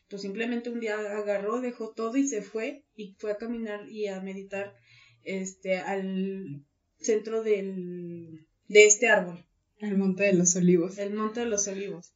Pues 0.09 0.23
simplemente 0.23 0.71
un 0.71 0.81
día 0.81 0.97
agarró, 0.97 1.61
dejó 1.61 1.93
todo 1.93 2.17
y 2.17 2.27
se 2.27 2.41
fue 2.41 2.85
y 2.95 3.15
fue 3.19 3.33
a 3.33 3.37
caminar 3.37 3.89
y 3.91 4.07
a 4.07 4.21
meditar 4.21 4.75
este 5.23 5.77
al 5.77 6.65
centro 6.99 7.43
del 7.43 8.47
de 8.69 8.87
este 8.87 9.09
árbol. 9.09 9.45
El 9.79 9.99
monte 9.99 10.25
de 10.25 10.33
los 10.33 10.57
olivos. 10.57 10.99
El 10.99 11.15
monte 11.15 11.41
de 11.41 11.47
los 11.47 11.69
olivos. 11.69 12.15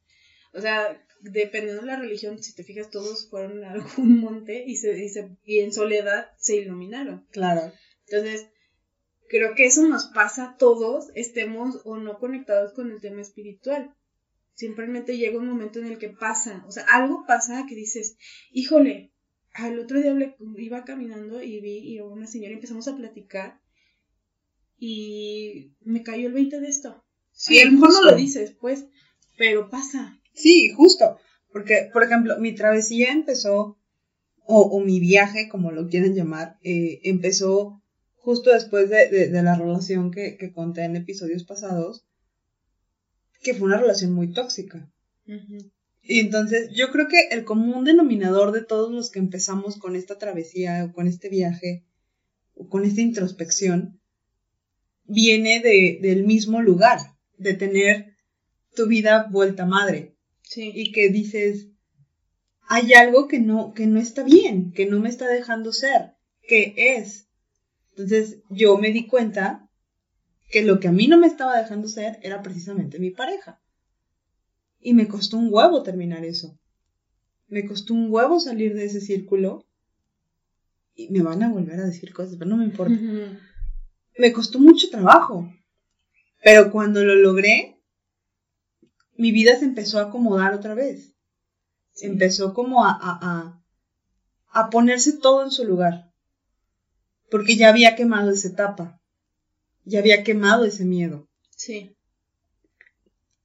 O 0.55 0.61
sea, 0.61 1.03
dependiendo 1.21 1.83
de 1.83 1.87
la 1.87 1.99
religión, 1.99 2.43
si 2.43 2.55
te 2.55 2.65
fijas, 2.65 2.91
todos 2.91 3.29
fueron 3.31 3.65
a 3.65 3.73
algún 3.73 4.21
monte 4.21 4.65
y, 4.67 4.77
se, 4.77 5.03
y, 5.03 5.09
se, 5.09 5.37
y 5.45 5.61
en 5.61 5.73
soledad 5.73 6.31
se 6.39 6.57
iluminaron. 6.57 7.27
Claro. 7.31 7.73
Entonces, 8.07 8.47
creo 9.29 9.55
que 9.55 9.67
eso 9.67 9.87
nos 9.89 10.07
pasa 10.07 10.45
a 10.45 10.57
todos, 10.57 11.11
estemos 11.15 11.81
o 11.85 11.97
no 11.97 12.19
conectados 12.19 12.73
con 12.75 12.91
el 12.91 13.01
tema 13.01 13.23
espiritual. 13.23 13.95
Simplemente 14.55 15.17
llega 15.17 15.39
un 15.39 15.49
momento 15.49 15.79
en 15.79 15.87
el 15.87 15.99
que 15.99 16.11
pasa, 16.11 16.63
o 16.67 16.71
sea, 16.71 16.85
algo 16.85 17.25
pasa 17.27 17.65
que 17.67 17.75
dices, 17.75 18.19
híjole, 18.51 19.13
al 19.55 19.79
otro 19.79 20.01
día 20.01 20.15
iba 20.59 20.85
caminando 20.85 21.43
y 21.43 21.61
vi 21.61 21.99
a 21.99 22.05
una 22.05 22.27
señora 22.27 22.51
y 22.51 22.55
empezamos 22.55 22.89
a 22.89 22.97
platicar 22.97 23.61
y 24.79 25.73
me 25.81 26.03
cayó 26.03 26.27
el 26.27 26.35
20 26.35 26.61
de 26.61 26.69
esto. 26.69 27.05
Sí, 27.31 27.61
a 27.61 27.67
lo 27.67 27.73
mejor 27.73 27.93
no 27.93 28.11
lo 28.11 28.17
dices, 28.17 28.55
pues, 28.61 28.87
pero 29.39 29.71
pasa. 29.71 30.21
Sí, 30.33 30.71
justo. 30.71 31.19
Porque, 31.53 31.91
por 31.93 32.03
ejemplo, 32.03 32.39
mi 32.39 32.55
travesía 32.55 33.13
empezó, 33.13 33.79
o, 34.45 34.81
mi 34.81 35.01
viaje, 35.01 35.49
como 35.49 35.71
lo 35.71 35.89
quieren 35.89 36.15
llamar, 36.15 36.59
eh, 36.63 37.01
empezó 37.05 37.83
justo 38.15 38.51
después 38.51 38.89
de, 38.89 39.29
la 39.31 39.57
relación 39.57 40.11
que, 40.11 40.53
conté 40.55 40.85
en 40.85 40.97
episodios 40.97 41.45
pasados, 41.45 42.05
que 43.43 43.55
fue 43.55 43.67
una 43.67 43.79
relación 43.79 44.13
muy 44.13 44.33
tóxica. 44.33 44.91
Y 46.03 46.21
entonces 46.21 46.71
yo 46.75 46.91
creo 46.91 47.09
que 47.09 47.29
el 47.31 47.45
común 47.45 47.85
denominador 47.85 48.53
de 48.53 48.63
todos 48.65 48.93
los 48.93 49.11
que 49.11 49.19
empezamos 49.19 49.79
con 49.79 49.97
esta 49.97 50.19
travesía 50.19 50.85
o 50.85 50.93
con 50.93 51.07
este 51.07 51.29
viaje 51.29 51.85
o 52.55 52.69
con 52.69 52.85
esta 52.85 53.01
introspección 53.01 54.01
viene 55.05 55.61
de, 55.61 55.99
del 56.01 56.25
mismo 56.25 56.61
lugar, 56.61 56.99
de 57.39 57.55
tener 57.55 58.17
tu 58.75 58.87
vida 58.87 59.29
vuelta 59.31 59.67
madre. 59.67 60.12
Y 60.55 60.93
que 60.93 61.09
dices, 61.09 61.69
hay 62.69 62.93
algo 62.95 63.29
que 63.29 63.41
no, 63.41 63.73
que 63.75 63.87
no 63.87 63.99
está 63.99 64.23
bien, 64.23 64.73
que 64.73 64.87
no 64.87 65.01
me 65.01 65.09
está 65.09 65.29
dejando 65.29 65.73
ser, 65.73 66.15
que 66.47 66.75
es. 66.77 67.29
Entonces 67.91 68.43
yo 68.51 68.79
me 68.79 68.93
di 68.93 69.07
cuenta 69.07 69.69
que 70.51 70.63
lo 70.63 70.81
que 70.81 70.89
a 70.89 70.93
mí 70.93 71.07
no 71.09 71.19
me 71.19 71.27
estaba 71.27 71.59
dejando 71.59 71.89
ser 71.89 72.19
era 72.23 72.43
precisamente 72.43 72.99
mi 72.99 73.11
pareja. 73.11 73.61
Y 74.81 74.95
me 74.95 75.09
costó 75.09 75.39
un 75.39 75.49
huevo 75.51 75.83
terminar 75.83 76.25
eso. 76.25 76.59
Me 77.49 77.67
costó 77.67 77.95
un 77.95 78.11
huevo 78.11 78.41
salir 78.41 78.75
de 78.75 78.85
ese 78.85 79.01
círculo. 79.01 79.67
Y 80.95 81.09
me 81.11 81.23
van 81.23 81.43
a 81.43 81.51
volver 81.51 81.81
a 81.81 81.87
decir 81.87 82.13
cosas, 82.13 82.37
pero 82.37 82.51
no 82.51 82.57
me 82.59 82.65
importa. 82.65 82.95
Me 84.19 84.33
costó 84.33 84.59
mucho 84.59 84.91
trabajo. 84.91 85.51
Pero 86.43 86.71
cuando 86.71 87.05
lo 87.05 87.15
logré, 87.15 87.72
mi 89.17 89.33
vida 89.33 89.59
se 89.59 89.65
empezó 89.65 89.99
a 89.99 90.05
acomodar 90.05 90.55
otra 90.55 90.75
vez. 90.75 91.15
Empezó 92.01 92.55
como 92.55 92.85
a, 92.85 92.99
a, 93.01 93.63
a, 94.49 94.71
ponerse 94.71 95.19
todo 95.19 95.43
en 95.43 95.51
su 95.51 95.65
lugar. 95.65 96.13
Porque 97.31 97.57
ya 97.57 97.69
había 97.69 97.95
quemado 97.95 98.31
esa 98.31 98.49
etapa. 98.49 99.01
Ya 99.85 99.99
había 99.99 100.25
quemado 100.25 100.65
ese 100.65 100.85
miedo. 100.85 101.29
Sí. 101.51 101.97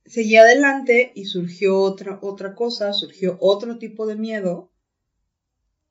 Seguí 0.06 0.38
adelante 0.38 1.12
y 1.16 1.26
surgió 1.26 1.80
otra, 1.80 2.20
otra 2.22 2.56
cosa, 2.56 2.94
surgió 2.94 3.38
otro 3.42 3.78
tipo 3.78 4.08
de 4.08 4.16
miedo. 4.16 4.72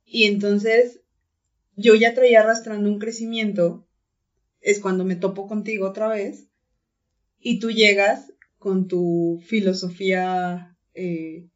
Y 0.04 0.24
entonces 0.24 1.00
yo 1.74 1.94
ya 1.94 2.14
traía 2.14 2.40
arrastrando 2.40 2.88
un 2.88 2.98
crecimiento. 2.98 3.86
Es 4.60 4.80
cuando 4.80 5.04
me 5.04 5.16
topo 5.16 5.46
contigo 5.46 5.86
otra 5.86 6.08
vez. 6.08 6.48
Y 7.38 7.58
tú 7.60 7.70
llegas 7.70 8.32
con 8.58 8.88
tu 8.88 9.42
filosofía, 9.46 10.76
eh, 10.94 11.46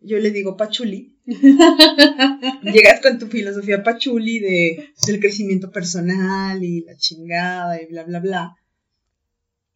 yo 0.00 0.18
le 0.18 0.30
digo 0.30 0.56
pachuli, 0.56 1.16
llegas 2.62 3.00
con 3.00 3.18
tu 3.18 3.26
filosofía 3.26 3.82
pachuli 3.82 4.38
de, 4.38 4.90
del 5.06 5.20
crecimiento 5.20 5.70
personal 5.70 6.62
y 6.62 6.82
la 6.82 6.96
chingada 6.96 7.82
y 7.82 7.86
bla, 7.86 8.04
bla, 8.04 8.20
bla. 8.20 8.56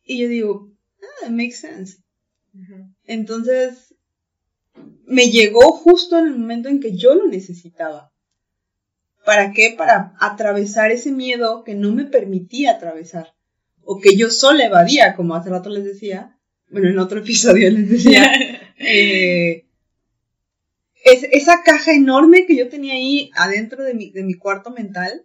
Y 0.04 0.18
yo 0.18 0.28
digo, 0.28 0.72
ah, 1.02 1.30
makes 1.30 1.56
sense. 1.56 1.98
Entonces, 3.04 3.94
me 5.06 5.30
llegó 5.30 5.72
justo 5.72 6.18
en 6.18 6.26
el 6.26 6.38
momento 6.38 6.68
en 6.68 6.80
que 6.80 6.96
yo 6.96 7.14
lo 7.14 7.26
necesitaba. 7.26 8.12
¿Para 9.24 9.52
qué? 9.52 9.74
Para 9.76 10.14
atravesar 10.18 10.90
ese 10.90 11.12
miedo 11.12 11.62
que 11.64 11.74
no 11.74 11.92
me 11.92 12.04
permitía 12.04 12.72
atravesar. 12.72 13.34
O 13.82 14.00
que 14.00 14.16
yo 14.16 14.30
solo 14.30 14.62
evadía, 14.62 15.14
como 15.14 15.34
hace 15.34 15.50
rato 15.50 15.68
les 15.70 15.84
decía, 15.84 16.38
bueno, 16.70 16.88
en 16.88 16.98
otro 16.98 17.20
episodio 17.20 17.70
les 17.70 17.88
decía, 17.88 18.32
eh, 18.78 19.66
es, 21.04 21.24
esa 21.32 21.62
caja 21.64 21.92
enorme 21.92 22.46
que 22.46 22.56
yo 22.56 22.68
tenía 22.68 22.94
ahí 22.94 23.30
adentro 23.34 23.84
de 23.84 23.94
mi, 23.94 24.10
de 24.10 24.22
mi 24.22 24.34
cuarto 24.34 24.70
mental, 24.70 25.24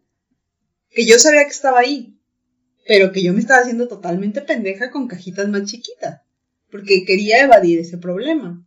que 0.90 1.06
yo 1.06 1.20
sabía 1.20 1.44
que 1.44 1.52
estaba 1.52 1.80
ahí, 1.80 2.18
pero 2.88 3.12
que 3.12 3.24
yo 3.24 3.34
me 3.34 3.40
estaba 3.40 3.62
haciendo 3.62 3.88
totalmente 3.88 4.42
pendeja 4.42 4.92
con 4.92 5.08
cajitas 5.08 5.48
más 5.50 5.66
chiquitas, 5.66 6.22
porque 6.72 7.06
quería 7.06 7.44
evadir 7.44 7.80
ese 7.80 7.98
problema. 7.98 8.66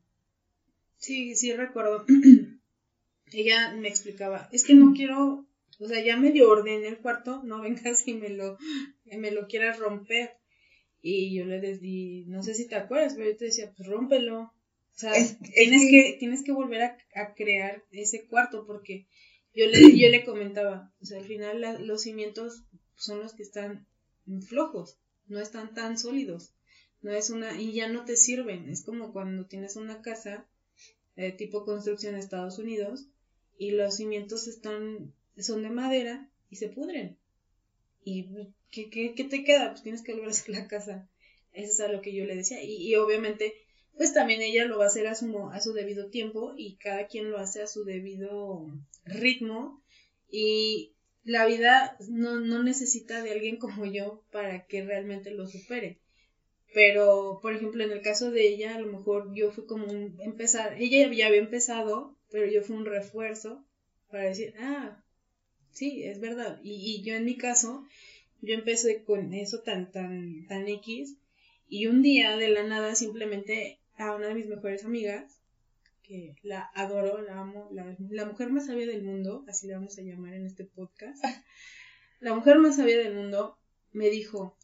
Sí, 0.98 1.34
sí, 1.36 1.52
recuerdo. 1.54 2.04
Ella 3.32 3.72
me 3.72 3.88
explicaba, 3.88 4.48
es 4.52 4.64
que 4.64 4.74
no 4.74 4.92
quiero, 4.94 5.46
o 5.78 5.86
sea, 5.86 6.02
ya 6.02 6.16
medio 6.16 6.50
ordené 6.50 6.88
el 6.88 6.98
cuarto, 6.98 7.42
no 7.44 7.60
vengas 7.60 8.06
y 8.06 8.14
me 8.14 8.30
lo, 8.30 8.58
me 9.04 9.30
lo 9.30 9.46
quieras 9.48 9.78
romper. 9.78 10.37
Y 11.00 11.36
yo 11.36 11.44
le 11.44 11.60
di, 11.78 12.24
no 12.26 12.42
sé 12.42 12.54
si 12.54 12.66
te 12.66 12.74
acuerdas, 12.74 13.14
pero 13.14 13.30
yo 13.30 13.36
te 13.36 13.46
decía, 13.46 13.72
pues 13.76 13.88
rómpelo. 13.88 14.40
O 14.40 14.52
sea, 15.00 15.12
tienes, 15.54 15.82
que, 15.90 16.16
tienes 16.18 16.42
que 16.42 16.52
volver 16.52 16.82
a, 16.82 17.34
crear 17.34 17.84
ese 17.92 18.26
cuarto 18.26 18.66
porque 18.66 19.06
yo 19.54 19.66
le, 19.66 19.96
yo 19.96 20.08
le 20.08 20.24
comentaba, 20.24 20.92
o 21.00 21.04
sea, 21.04 21.18
al 21.18 21.24
final 21.24 21.86
los 21.86 22.02
cimientos 22.02 22.64
son 22.96 23.20
los 23.20 23.32
que 23.32 23.42
están 23.42 23.86
flojos, 24.46 24.98
no 25.26 25.40
están 25.40 25.74
tan 25.74 25.98
sólidos. 25.98 26.52
No 27.00 27.12
es 27.12 27.30
una, 27.30 27.60
y 27.60 27.72
ya 27.72 27.88
no 27.88 28.04
te 28.04 28.16
sirven. 28.16 28.68
Es 28.68 28.84
como 28.84 29.12
cuando 29.12 29.46
tienes 29.46 29.76
una 29.76 30.02
casa 30.02 30.48
de 31.14 31.32
tipo 31.32 31.64
construcción 31.64 32.14
en 32.14 32.20
Estados 32.20 32.58
Unidos 32.58 33.06
y 33.56 33.72
los 33.72 33.96
cimientos 33.96 34.48
están, 34.48 35.12
son 35.36 35.62
de 35.62 35.70
madera 35.70 36.28
y 36.50 36.56
se 36.56 36.68
pudren. 36.68 37.18
Y 38.08 38.26
¿qué, 38.70 39.26
te 39.28 39.44
queda? 39.44 39.70
Pues 39.70 39.82
tienes 39.82 40.02
que 40.02 40.12
a 40.12 40.28
hacer 40.28 40.54
la 40.54 40.66
casa. 40.66 41.08
Eso 41.52 41.72
es 41.72 41.80
a 41.80 41.92
lo 41.92 42.00
que 42.00 42.14
yo 42.14 42.24
le 42.24 42.36
decía. 42.36 42.62
Y, 42.62 42.94
obviamente, 42.96 43.54
pues 43.96 44.14
también 44.14 44.40
ella 44.40 44.64
lo 44.64 44.78
va 44.78 44.84
a 44.84 44.88
hacer 44.88 45.06
a 45.06 45.14
su, 45.14 45.48
a 45.48 45.60
su 45.60 45.72
debido 45.74 46.08
tiempo 46.08 46.54
y 46.56 46.76
cada 46.76 47.06
quien 47.06 47.30
lo 47.30 47.38
hace 47.38 47.60
a 47.60 47.66
su 47.66 47.84
debido 47.84 48.66
ritmo. 49.04 49.82
Y 50.30 50.94
la 51.22 51.44
vida 51.44 51.96
no, 52.08 52.40
no 52.40 52.62
necesita 52.62 53.22
de 53.22 53.32
alguien 53.32 53.58
como 53.58 53.84
yo 53.84 54.24
para 54.30 54.66
que 54.66 54.82
realmente 54.84 55.30
lo 55.30 55.46
supere. 55.46 56.00
Pero, 56.72 57.40
por 57.42 57.54
ejemplo, 57.54 57.84
en 57.84 57.92
el 57.92 58.02
caso 58.02 58.30
de 58.30 58.46
ella, 58.46 58.74
a 58.74 58.80
lo 58.80 58.86
mejor 58.86 59.34
yo 59.34 59.50
fui 59.50 59.66
como 59.66 59.86
un 59.86 60.16
empezar, 60.20 60.80
ella 60.80 61.10
ya 61.10 61.26
había 61.26 61.38
empezado, 61.38 62.16
pero 62.30 62.46
yo 62.46 62.62
fui 62.62 62.76
un 62.76 62.84
refuerzo 62.84 63.64
para 64.10 64.24
decir, 64.24 64.54
ah, 64.60 65.02
sí, 65.72 66.04
es 66.04 66.20
verdad. 66.20 66.60
Y, 66.62 66.94
y 66.94 67.02
yo 67.02 67.14
en 67.14 67.24
mi 67.24 67.36
caso, 67.36 67.86
yo 68.40 68.54
empecé 68.54 69.04
con 69.04 69.34
eso 69.34 69.60
tan, 69.60 69.90
tan, 69.90 70.46
tan 70.46 70.68
X. 70.68 71.16
Y 71.68 71.86
un 71.86 72.02
día 72.02 72.36
de 72.36 72.48
la 72.48 72.62
nada 72.62 72.94
simplemente 72.94 73.78
a 73.96 74.14
una 74.14 74.28
de 74.28 74.34
mis 74.34 74.46
mejores 74.46 74.84
amigas, 74.84 75.40
que 76.02 76.36
la 76.42 76.70
adoro, 76.74 77.20
la 77.20 77.40
amo, 77.40 77.68
la, 77.72 77.96
la 78.10 78.24
mujer 78.24 78.50
más 78.50 78.66
sabia 78.66 78.86
del 78.86 79.02
mundo, 79.02 79.44
así 79.48 79.66
la 79.66 79.76
vamos 79.76 79.98
a 79.98 80.02
llamar 80.02 80.34
en 80.34 80.46
este 80.46 80.64
podcast, 80.64 81.22
la 82.20 82.34
mujer 82.34 82.58
más 82.58 82.76
sabia 82.76 82.96
del 82.96 83.14
mundo 83.14 83.58
me 83.92 84.08
dijo, 84.08 84.56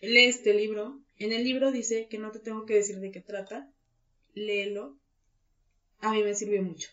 lee 0.00 0.26
este 0.26 0.52
libro, 0.52 1.00
en 1.16 1.32
el 1.32 1.44
libro 1.44 1.72
dice 1.72 2.08
que 2.08 2.18
no 2.18 2.30
te 2.32 2.40
tengo 2.40 2.66
que 2.66 2.74
decir 2.74 2.98
de 3.00 3.10
qué 3.10 3.20
trata, 3.20 3.72
léelo, 4.34 4.98
a 6.00 6.12
mí 6.12 6.22
me 6.22 6.34
sirvió 6.34 6.62
mucho. 6.62 6.90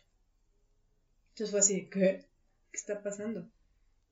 Entonces 1.29 1.51
fue 1.51 1.59
así, 1.59 1.89
¿qué? 1.89 2.25
¿Qué 2.77 2.81
está 2.81 3.01
pasando? 3.01 3.49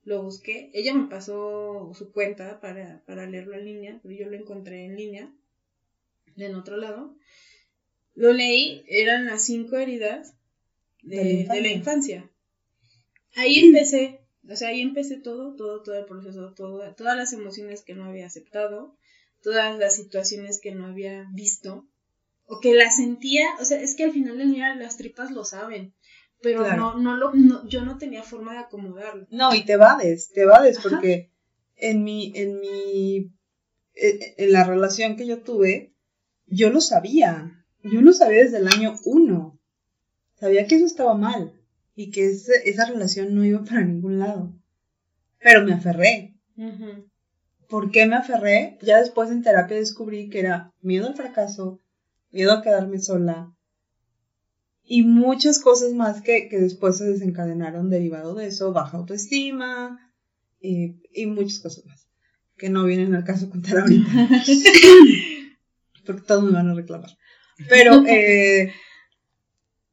lo 0.02 0.22
busqué. 0.22 0.70
Ella 0.72 0.92
me 0.92 1.08
pasó 1.08 1.92
su 1.94 2.10
cuenta 2.10 2.60
para, 2.60 3.04
para 3.06 3.26
leerlo 3.26 3.54
en 3.54 3.64
línea, 3.64 4.00
pero 4.02 4.14
yo 4.14 4.26
lo 4.28 4.36
encontré 4.36 4.84
en 4.84 4.96
línea, 4.96 5.32
en 6.36 6.54
otro 6.56 6.76
lado. 6.76 7.14
Lo 8.14 8.32
leí, 8.32 8.84
eran 8.88 9.26
las 9.26 9.44
cinco 9.44 9.76
heridas 9.76 10.34
de, 11.02 11.44
la, 11.48 11.68
infancia. 11.68 12.28
Ahí 13.36 13.58
empecé, 13.58 14.20
o 14.48 14.56
sea, 14.56 14.68
ahí 14.68 14.80
empecé 14.80 15.16
todo, 15.16 15.54
todo, 15.54 15.82
todo 15.82 15.96
el 15.96 16.06
proceso, 16.06 16.54
todo, 16.54 16.94
todas 16.94 17.16
las 17.16 17.32
emociones 17.32 17.82
que 17.82 17.94
no 17.94 18.04
había 18.04 18.26
aceptado, 18.26 18.96
todas 19.42 19.78
las 19.78 19.94
situaciones 19.94 20.60
que 20.60 20.72
no 20.72 20.86
había 20.86 21.28
visto, 21.34 21.86
o 22.46 22.60
que 22.60 22.74
las 22.74 22.96
sentía, 22.96 23.46
o 23.60 23.64
sea, 23.64 23.80
es 23.80 23.94
que 23.94 24.04
al 24.04 24.12
final 24.12 24.38
del 24.38 24.52
día 24.52 24.74
las 24.76 24.96
tripas 24.96 25.30
lo 25.30 25.44
saben 25.44 25.95
pero 26.42 26.76
no, 26.76 26.98
no 26.98 27.16
lo, 27.16 27.32
yo 27.66 27.84
no 27.84 27.98
tenía 27.98 28.22
forma 28.22 28.52
de 28.52 28.58
acomodarlo. 28.58 29.26
No, 29.30 29.54
y 29.54 29.64
te 29.64 29.76
vades, 29.76 30.30
te 30.32 30.44
vades, 30.44 30.78
porque 30.80 31.30
en 31.76 32.04
mi, 32.04 32.32
en 32.34 32.60
mi, 32.60 33.32
e, 33.94 34.34
en 34.36 34.52
la 34.52 34.64
relación 34.64 35.16
que 35.16 35.26
yo 35.26 35.42
tuve, 35.42 35.94
yo 36.46 36.70
lo 36.70 36.80
sabía, 36.80 37.64
yo 37.82 38.00
lo 38.00 38.12
sabía 38.12 38.44
desde 38.44 38.58
el 38.58 38.68
año 38.68 38.96
uno, 39.04 39.58
sabía 40.34 40.66
que 40.66 40.76
eso 40.76 40.86
estaba 40.86 41.14
mal 41.14 41.52
y 41.94 42.10
que 42.10 42.26
esa 42.30 42.86
relación 42.86 43.34
no 43.34 43.44
iba 43.44 43.64
para 43.64 43.82
ningún 43.82 44.18
lado, 44.18 44.52
pero 45.40 45.64
me 45.64 45.72
aferré. 45.72 46.34
¿Por 47.68 47.90
qué 47.90 48.06
me 48.06 48.16
aferré? 48.16 48.78
Ya 48.82 48.98
después 48.98 49.30
en 49.30 49.42
terapia 49.42 49.76
descubrí 49.76 50.28
que 50.28 50.40
era 50.40 50.72
miedo 50.80 51.08
al 51.08 51.16
fracaso, 51.16 51.80
miedo 52.30 52.52
a 52.52 52.62
quedarme 52.62 53.00
sola 53.00 53.55
y 54.86 55.02
muchas 55.02 55.58
cosas 55.58 55.92
más 55.92 56.22
que, 56.22 56.48
que 56.48 56.58
después 56.58 56.96
se 56.98 57.04
desencadenaron 57.04 57.90
derivado 57.90 58.34
de 58.34 58.46
eso, 58.46 58.72
baja 58.72 58.96
autoestima 58.96 60.12
y, 60.60 61.02
y 61.12 61.26
muchas 61.26 61.58
cosas 61.60 61.84
más 61.86 62.06
que 62.56 62.70
no 62.70 62.84
vienen 62.84 63.14
al 63.14 63.24
caso 63.24 63.50
contar 63.50 63.78
ahorita. 63.78 64.10
Porque 66.06 66.22
todos 66.22 66.44
me 66.44 66.52
van 66.52 66.70
a 66.70 66.74
reclamar. 66.74 67.10
Pero 67.68 68.04
eh, 68.06 68.72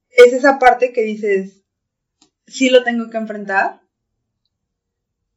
es 0.10 0.34
esa 0.34 0.60
parte 0.60 0.94
que 0.94 1.04
dices, 1.04 1.64
sí 2.48 2.70
lo 2.70 2.84
tengo 2.84 3.10
que 3.10 3.18
enfrentar, 3.18 3.82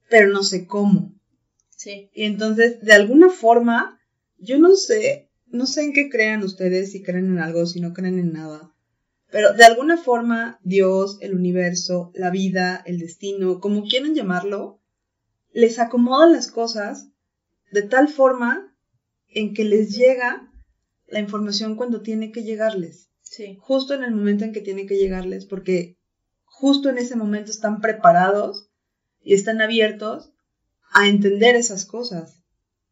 pero 0.09 0.29
no 0.33 0.43
sé 0.43 0.67
cómo. 0.67 1.15
Sí. 1.71 2.11
Y 2.15 2.25
entonces, 2.25 2.81
de 2.81 2.93
alguna 2.93 3.31
forma, 3.31 4.01
yo 4.39 4.59
no 4.59 4.75
sé, 4.77 5.31
no 5.47 5.67
sé 5.67 5.83
en 5.83 5.93
qué 5.93 6.09
crean 6.11 6.43
ustedes, 6.43 6.93
si 6.93 7.03
creen 7.03 7.27
en 7.27 7.39
algo, 7.39 7.67
si 7.67 7.81
no 7.81 7.93
creen 7.93 8.19
en 8.19 8.33
nada. 8.33 8.73
Pero 9.31 9.53
de 9.53 9.65
alguna 9.65 9.97
forma, 9.97 10.61
Dios, 10.63 11.19
el 11.21 11.35
universo, 11.35 12.13
la 12.15 12.31
vida, 12.31 12.83
el 12.87 12.99
destino, 12.99 13.61
como 13.61 13.85
quieran 13.85 14.15
llamarlo, 14.15 14.81
les 15.53 15.79
acomodan 15.79 16.33
las 16.33 16.51
cosas 16.51 17.09
de 17.73 17.83
tal 17.83 18.09
forma 18.09 18.77
en 19.29 19.55
que 19.55 19.65
les 19.65 19.97
llega 19.97 20.53
la 21.07 21.21
información 21.21 21.77
cuando 21.77 22.03
tiene 22.03 22.31
que 22.33 22.43
llegarles. 22.43 23.11
Sí. 23.23 23.57
Justo 23.61 23.95
en 23.95 24.05
el 24.05 24.15
momento 24.15 24.45
en 24.45 24.53
que 24.53 24.61
tiene 24.61 24.87
que 24.87 24.97
llegarles, 24.97 25.47
porque 25.47 25.99
justo 26.45 26.89
en 26.89 26.99
ese 26.99 27.17
momento 27.17 27.51
están 27.51 27.81
preparados 27.81 28.71
y 29.21 29.35
están 29.35 29.61
abiertos 29.61 30.33
a 30.93 31.09
entender 31.09 31.57
esas 31.57 31.85
cosas 31.85 32.43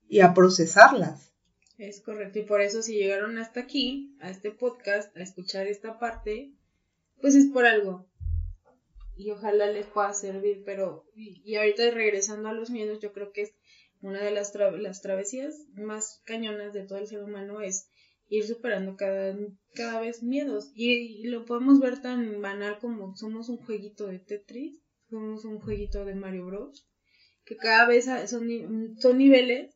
y 0.08 0.20
a 0.20 0.34
procesarlas. 0.34 1.33
Es 1.76 2.00
correcto. 2.02 2.38
Y 2.38 2.42
por 2.44 2.60
eso 2.60 2.82
si 2.82 2.94
llegaron 2.94 3.38
hasta 3.38 3.60
aquí, 3.60 4.16
a 4.20 4.30
este 4.30 4.50
podcast, 4.50 5.16
a 5.16 5.22
escuchar 5.22 5.66
esta 5.66 5.98
parte, 5.98 6.52
pues 7.20 7.34
es 7.34 7.46
por 7.46 7.66
algo. 7.66 8.08
Y 9.16 9.30
ojalá 9.30 9.66
les 9.70 9.86
pueda 9.86 10.12
servir. 10.12 10.62
Pero, 10.64 11.04
y, 11.14 11.54
ahorita 11.56 11.90
regresando 11.90 12.48
a 12.48 12.52
los 12.52 12.70
miedos, 12.70 13.00
yo 13.00 13.12
creo 13.12 13.32
que 13.32 13.42
es 13.42 13.54
una 14.00 14.22
de 14.22 14.30
las, 14.30 14.54
tra- 14.54 14.76
las 14.76 15.02
travesías 15.02 15.66
más 15.74 16.20
cañonas 16.24 16.72
de 16.74 16.84
todo 16.86 16.98
el 16.98 17.06
ser 17.06 17.22
humano 17.22 17.60
es 17.60 17.88
ir 18.28 18.44
superando 18.46 18.96
cada, 18.96 19.36
cada 19.74 20.00
vez 20.00 20.22
miedos. 20.22 20.70
Y, 20.74 20.92
y 20.92 21.24
lo 21.28 21.44
podemos 21.44 21.80
ver 21.80 22.00
tan 22.00 22.40
banal 22.40 22.78
como 22.78 23.16
somos 23.16 23.48
un 23.48 23.58
jueguito 23.58 24.06
de 24.06 24.18
Tetris, 24.18 24.80
somos 25.10 25.44
un 25.44 25.58
jueguito 25.60 26.04
de 26.04 26.14
Mario 26.14 26.46
Bros. 26.46 26.88
Que 27.44 27.56
cada 27.56 27.86
vez 27.86 28.06
son, 28.26 28.96
son 28.98 29.18
niveles. 29.18 29.73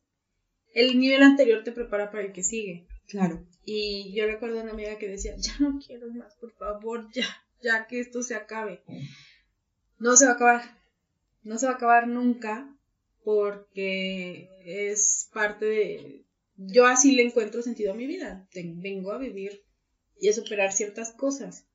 El 0.79 0.97
nivel 0.97 1.23
anterior 1.23 1.61
te 1.65 1.73
prepara 1.73 2.09
para 2.09 2.23
el 2.23 2.31
que 2.31 2.41
sigue. 2.41 2.87
Claro. 3.09 3.45
Y 3.65 4.13
yo 4.15 4.25
recuerdo 4.27 4.59
a 4.59 4.63
una 4.63 4.71
amiga 4.71 4.97
que 4.97 5.09
decía, 5.09 5.35
ya 5.37 5.53
no 5.59 5.77
quiero 5.85 6.09
más, 6.13 6.35
por 6.35 6.53
favor, 6.53 7.11
ya, 7.11 7.25
ya 7.61 7.85
que 7.85 7.99
esto 7.99 8.23
se 8.23 8.33
acabe. 8.33 8.81
No 9.97 10.15
se 10.15 10.23
va 10.23 10.31
a 10.31 10.35
acabar. 10.35 10.79
No 11.43 11.57
se 11.57 11.65
va 11.65 11.73
a 11.73 11.75
acabar 11.75 12.07
nunca 12.07 12.73
porque 13.25 14.47
es 14.63 15.29
parte 15.33 15.65
de... 15.65 16.25
Yo 16.55 16.85
así 16.85 17.11
le 17.11 17.23
encuentro 17.23 17.61
sentido 17.61 17.91
a 17.91 17.97
mi 17.97 18.07
vida. 18.07 18.47
Vengo 18.53 19.11
a 19.11 19.17
vivir 19.17 19.65
y 20.17 20.29
a 20.29 20.33
superar 20.33 20.71
ciertas 20.71 21.11
cosas. 21.11 21.67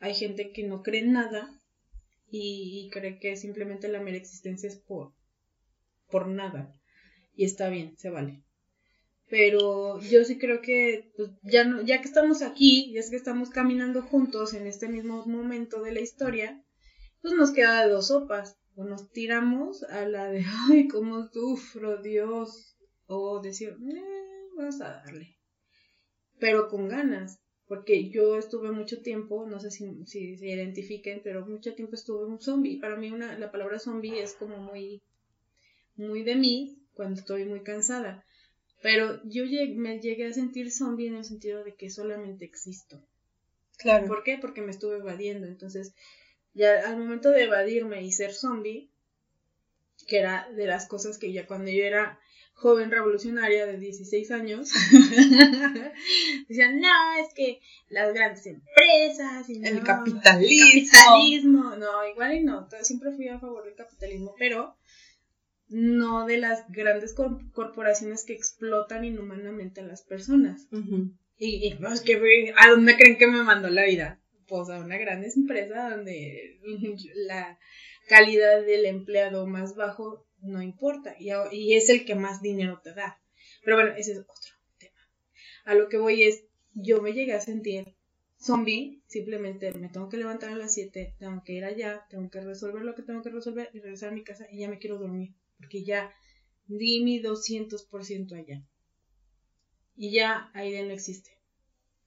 Hay 0.00 0.14
gente 0.14 0.50
que 0.50 0.64
no 0.64 0.82
cree 0.82 1.02
en 1.02 1.12
nada 1.12 1.60
y, 2.28 2.86
y 2.86 2.90
cree 2.90 3.20
que 3.20 3.36
simplemente 3.36 3.86
la 3.86 4.00
mera 4.00 4.16
existencia 4.16 4.68
es 4.68 4.78
por, 4.78 5.12
por 6.10 6.26
nada. 6.26 6.74
Y 7.34 7.44
está 7.44 7.68
bien, 7.68 7.96
se 7.96 8.10
vale. 8.10 8.42
Pero 9.28 9.98
yo 10.00 10.24
sí 10.24 10.36
creo 10.36 10.60
que 10.60 11.10
pues, 11.16 11.30
ya 11.42 11.64
no, 11.64 11.80
ya 11.80 12.02
que 12.02 12.08
estamos 12.08 12.42
aquí, 12.42 12.92
ya 12.92 13.00
es 13.00 13.08
que 13.08 13.16
estamos 13.16 13.48
caminando 13.48 14.02
juntos 14.02 14.52
en 14.52 14.66
este 14.66 14.88
mismo 14.88 15.24
momento 15.24 15.82
de 15.82 15.92
la 15.92 16.00
historia, 16.00 16.62
pues 17.22 17.32
nos 17.32 17.52
queda 17.52 17.82
de 17.82 17.90
dos 17.90 18.08
sopas, 18.08 18.58
o 18.74 18.84
nos 18.84 19.10
tiramos 19.10 19.84
a 19.84 20.06
la 20.06 20.30
de 20.30 20.44
ay 20.70 20.86
cómo 20.86 21.28
sufro 21.28 22.02
Dios, 22.02 22.76
o 23.06 23.40
decir 23.40 23.70
eh, 23.70 24.48
vamos 24.54 24.82
a 24.82 25.02
darle, 25.02 25.38
pero 26.38 26.68
con 26.68 26.88
ganas, 26.88 27.38
porque 27.66 28.10
yo 28.10 28.36
estuve 28.36 28.70
mucho 28.70 29.00
tiempo, 29.00 29.46
no 29.46 29.60
sé 29.60 29.70
si, 29.70 30.04
si 30.04 30.36
se 30.36 30.48
identifiquen, 30.48 31.22
pero 31.24 31.46
mucho 31.46 31.74
tiempo 31.74 31.94
estuve 31.94 32.26
un 32.26 32.38
zombie, 32.38 32.78
para 32.78 32.96
mí 32.96 33.10
una, 33.10 33.38
la 33.38 33.50
palabra 33.50 33.78
zombie 33.78 34.20
es 34.20 34.34
como 34.34 34.58
muy, 34.58 35.00
muy 35.96 36.22
de 36.22 36.36
mí 36.36 36.81
cuando 36.94 37.20
estoy 37.20 37.44
muy 37.44 37.62
cansada. 37.62 38.24
Pero 38.82 39.20
yo 39.24 39.44
lleg- 39.44 39.76
me 39.76 40.00
llegué 40.00 40.26
a 40.26 40.32
sentir 40.32 40.70
zombie 40.72 41.06
en 41.06 41.14
el 41.16 41.24
sentido 41.24 41.62
de 41.64 41.74
que 41.74 41.88
solamente 41.90 42.44
existo. 42.44 43.00
Claro. 43.78 44.06
¿Por 44.08 44.22
qué? 44.24 44.38
Porque 44.38 44.60
me 44.62 44.70
estuve 44.72 44.96
evadiendo. 44.96 45.46
Entonces, 45.46 45.94
ya 46.54 46.88
al 46.88 46.96
momento 46.98 47.30
de 47.30 47.44
evadirme 47.44 48.02
y 48.02 48.12
ser 48.12 48.32
zombie, 48.34 48.90
que 50.08 50.18
era 50.18 50.48
de 50.56 50.66
las 50.66 50.86
cosas 50.88 51.16
que 51.18 51.32
ya 51.32 51.46
cuando 51.46 51.70
yo 51.70 51.84
era 51.84 52.18
joven 52.54 52.90
revolucionaria 52.90 53.66
de 53.66 53.78
16 53.78 54.30
años, 54.32 54.70
decían, 56.48 56.80
no, 56.80 56.88
es 57.20 57.32
que 57.34 57.60
las 57.88 58.12
grandes 58.14 58.46
empresas 58.46 59.48
y 59.48 59.64
El 59.64 59.78
no, 59.78 59.84
capitalismo. 59.84 60.66
el 60.72 60.88
capitalismo. 60.90 61.76
No, 61.76 62.06
igual 62.08 62.34
y 62.34 62.44
no, 62.44 62.68
siempre 62.82 63.12
fui 63.12 63.28
a 63.28 63.38
favor 63.38 63.64
del 63.64 63.74
capitalismo, 63.74 64.34
pero 64.38 64.76
no 65.72 66.26
de 66.26 66.38
las 66.38 66.64
grandes 66.70 67.14
cor- 67.14 67.40
corporaciones 67.52 68.24
que 68.24 68.34
explotan 68.34 69.04
inhumanamente 69.04 69.80
a 69.80 69.84
las 69.84 70.02
personas. 70.02 70.68
Y, 71.38 71.66
y, 71.66 71.74
pues, 71.74 72.04
¿a 72.56 72.68
dónde 72.70 72.96
creen 72.96 73.18
que 73.18 73.26
me 73.26 73.42
mandó 73.42 73.68
la 73.68 73.84
vida? 73.84 74.20
Pues 74.46 74.68
a 74.68 74.78
una 74.80 74.98
gran 74.98 75.24
empresa 75.24 75.90
donde 75.90 76.60
la 77.14 77.58
calidad 78.08 78.64
del 78.64 78.86
empleado 78.86 79.46
más 79.46 79.74
bajo 79.74 80.26
no 80.40 80.60
importa 80.62 81.14
y, 81.18 81.30
y 81.52 81.74
es 81.74 81.88
el 81.88 82.04
que 82.04 82.14
más 82.14 82.42
dinero 82.42 82.80
te 82.82 82.92
da. 82.94 83.20
Pero 83.64 83.76
bueno, 83.76 83.92
ese 83.96 84.12
es 84.12 84.18
otro 84.18 84.52
tema. 84.78 84.98
A 85.64 85.74
lo 85.74 85.88
que 85.88 85.98
voy 85.98 86.24
es, 86.24 86.44
yo 86.74 87.00
me 87.00 87.12
llegué 87.12 87.32
a 87.34 87.40
sentir 87.40 87.94
zombie, 88.38 89.02
simplemente 89.06 89.72
me 89.72 89.88
tengo 89.88 90.08
que 90.08 90.16
levantar 90.16 90.50
a 90.50 90.56
las 90.56 90.74
7, 90.74 91.14
tengo 91.18 91.42
que 91.44 91.52
ir 91.52 91.64
allá, 91.64 92.04
tengo 92.10 92.28
que 92.28 92.40
resolver 92.40 92.82
lo 92.82 92.94
que 92.94 93.02
tengo 93.02 93.22
que 93.22 93.30
resolver 93.30 93.70
y 93.72 93.78
regresar 93.80 94.08
a 94.10 94.12
mi 94.14 94.24
casa 94.24 94.46
y 94.50 94.58
ya 94.60 94.68
me 94.68 94.78
quiero 94.78 94.98
dormir, 94.98 95.30
porque 95.62 95.84
ya 95.84 96.12
di 96.66 97.02
mi 97.04 97.22
200% 97.22 98.34
allá. 98.34 98.66
Y 99.94 100.10
ya 100.10 100.50
Aiden 100.54 100.88
no 100.88 100.94
existe, 100.94 101.30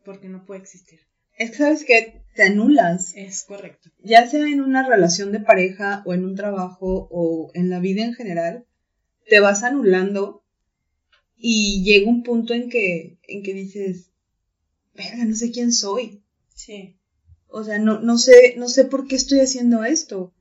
porque 0.04 0.28
no 0.28 0.46
puede 0.46 0.60
existir. 0.60 1.00
Es 1.38 1.52
que 1.52 1.58
sabes 1.58 1.86
que 1.86 2.22
te 2.36 2.44
anulas, 2.44 3.14
Es 3.16 3.44
correcto. 3.44 3.90
ya 4.04 4.28
sea 4.28 4.46
en 4.46 4.60
una 4.62 4.88
relación 4.88 5.32
de 5.32 5.40
pareja 5.40 6.04
o 6.06 6.14
en 6.14 6.26
un 6.26 6.36
trabajo 6.36 7.08
o 7.10 7.52
en 7.54 7.70
la 7.70 7.80
vida 7.80 8.04
en 8.04 8.14
general, 8.14 8.66
te 9.30 9.40
vas 9.40 9.64
anulando 9.64 10.44
y 11.38 11.84
llega 11.84 12.10
un 12.10 12.24
punto 12.24 12.54
en 12.54 12.70
que, 12.70 13.18
en 13.28 13.42
que 13.44 13.54
dices, 13.54 14.12
verga, 14.94 15.24
no 15.26 15.36
sé 15.36 15.52
quién 15.52 15.72
soy. 15.72 16.24
Sí. 16.54 16.98
O 17.48 17.64
sea, 17.64 17.80
no, 17.80 18.00
no 18.02 18.18
sé, 18.18 18.56
no 18.58 18.68
sé 18.68 18.86
por 18.86 19.08
qué 19.08 19.16
estoy 19.16 19.40
haciendo 19.40 19.84
esto. 19.86 20.34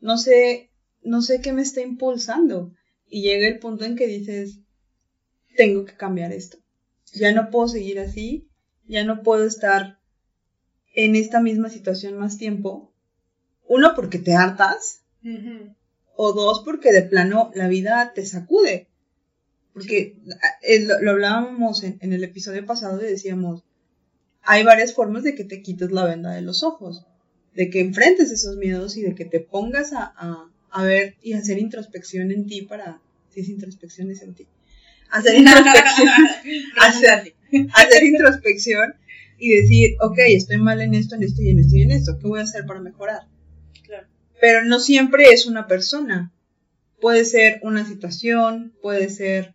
No 0.00 0.16
sé, 0.18 0.70
no 1.04 1.22
sé 1.22 1.40
qué 1.40 1.52
me 1.52 1.62
está 1.62 1.80
impulsando. 1.80 2.72
Y 3.06 3.22
llega 3.22 3.46
el 3.46 3.58
punto 3.58 3.84
en 3.84 3.96
que 3.96 4.06
dices, 4.06 4.60
tengo 5.56 5.84
que 5.84 5.96
cambiar 5.96 6.32
esto. 6.32 6.58
Ya 7.12 7.32
no 7.32 7.50
puedo 7.50 7.68
seguir 7.68 8.00
así, 8.00 8.48
ya 8.86 9.04
no 9.04 9.22
puedo 9.22 9.44
estar 9.44 9.98
en 10.94 11.16
esta 11.16 11.40
misma 11.40 11.70
situación 11.70 12.18
más 12.18 12.38
tiempo. 12.38 12.92
Uno, 13.66 13.92
porque 13.94 14.18
te 14.18 14.34
hartas, 14.34 15.04
o 16.16 16.32
dos, 16.32 16.62
porque 16.64 16.92
de 16.92 17.02
plano 17.02 17.50
la 17.54 17.68
vida 17.68 18.12
te 18.14 18.26
sacude. 18.26 18.88
Porque 19.72 20.18
eh, 20.62 20.80
lo, 20.80 21.00
lo 21.00 21.10
hablábamos 21.12 21.82
en, 21.82 21.98
en 22.00 22.12
el 22.12 22.22
episodio 22.24 22.64
pasado 22.64 23.02
y 23.02 23.06
decíamos, 23.06 23.64
hay 24.42 24.62
varias 24.62 24.92
formas 24.92 25.22
de 25.22 25.34
que 25.34 25.44
te 25.44 25.62
quites 25.62 25.90
la 25.90 26.04
venda 26.04 26.32
de 26.32 26.42
los 26.42 26.62
ojos, 26.62 27.06
de 27.54 27.70
que 27.70 27.80
enfrentes 27.80 28.30
esos 28.30 28.56
miedos 28.56 28.96
y 28.96 29.02
de 29.02 29.14
que 29.14 29.24
te 29.24 29.40
pongas 29.40 29.92
a, 29.92 30.12
a, 30.16 30.52
a 30.74 30.84
ver 30.84 31.16
y 31.22 31.32
hacer 31.34 31.58
introspección 31.58 32.30
en 32.32 32.46
ti 32.46 32.62
para, 32.62 33.00
si 33.30 33.40
es 33.40 33.48
introspección 33.48 34.10
es 34.10 34.22
en 34.22 34.34
ti, 34.34 34.46
hacer 35.10 35.34
introspección, 35.38 36.08
hacer, 36.80 37.34
hacer 37.74 38.04
introspección 38.04 38.94
y 39.38 39.50
decir, 39.50 39.96
ok, 40.00 40.18
estoy 40.28 40.58
mal 40.58 40.80
en 40.80 40.94
esto, 40.94 41.14
en 41.14 41.22
esto 41.22 41.42
y 41.42 41.50
en 41.50 41.58
esto 41.60 41.76
y 41.76 41.82
en 41.82 41.90
esto, 41.92 42.18
¿qué 42.20 42.26
voy 42.26 42.40
a 42.40 42.44
hacer 42.44 42.66
para 42.66 42.80
mejorar? 42.80 43.22
Claro. 43.84 44.06
Pero 44.40 44.64
no 44.64 44.78
siempre 44.80 45.30
es 45.30 45.46
una 45.46 45.66
persona, 45.66 46.32
puede 47.00 47.24
ser 47.24 47.60
una 47.62 47.86
situación, 47.86 48.74
puede 48.82 49.10
ser 49.10 49.54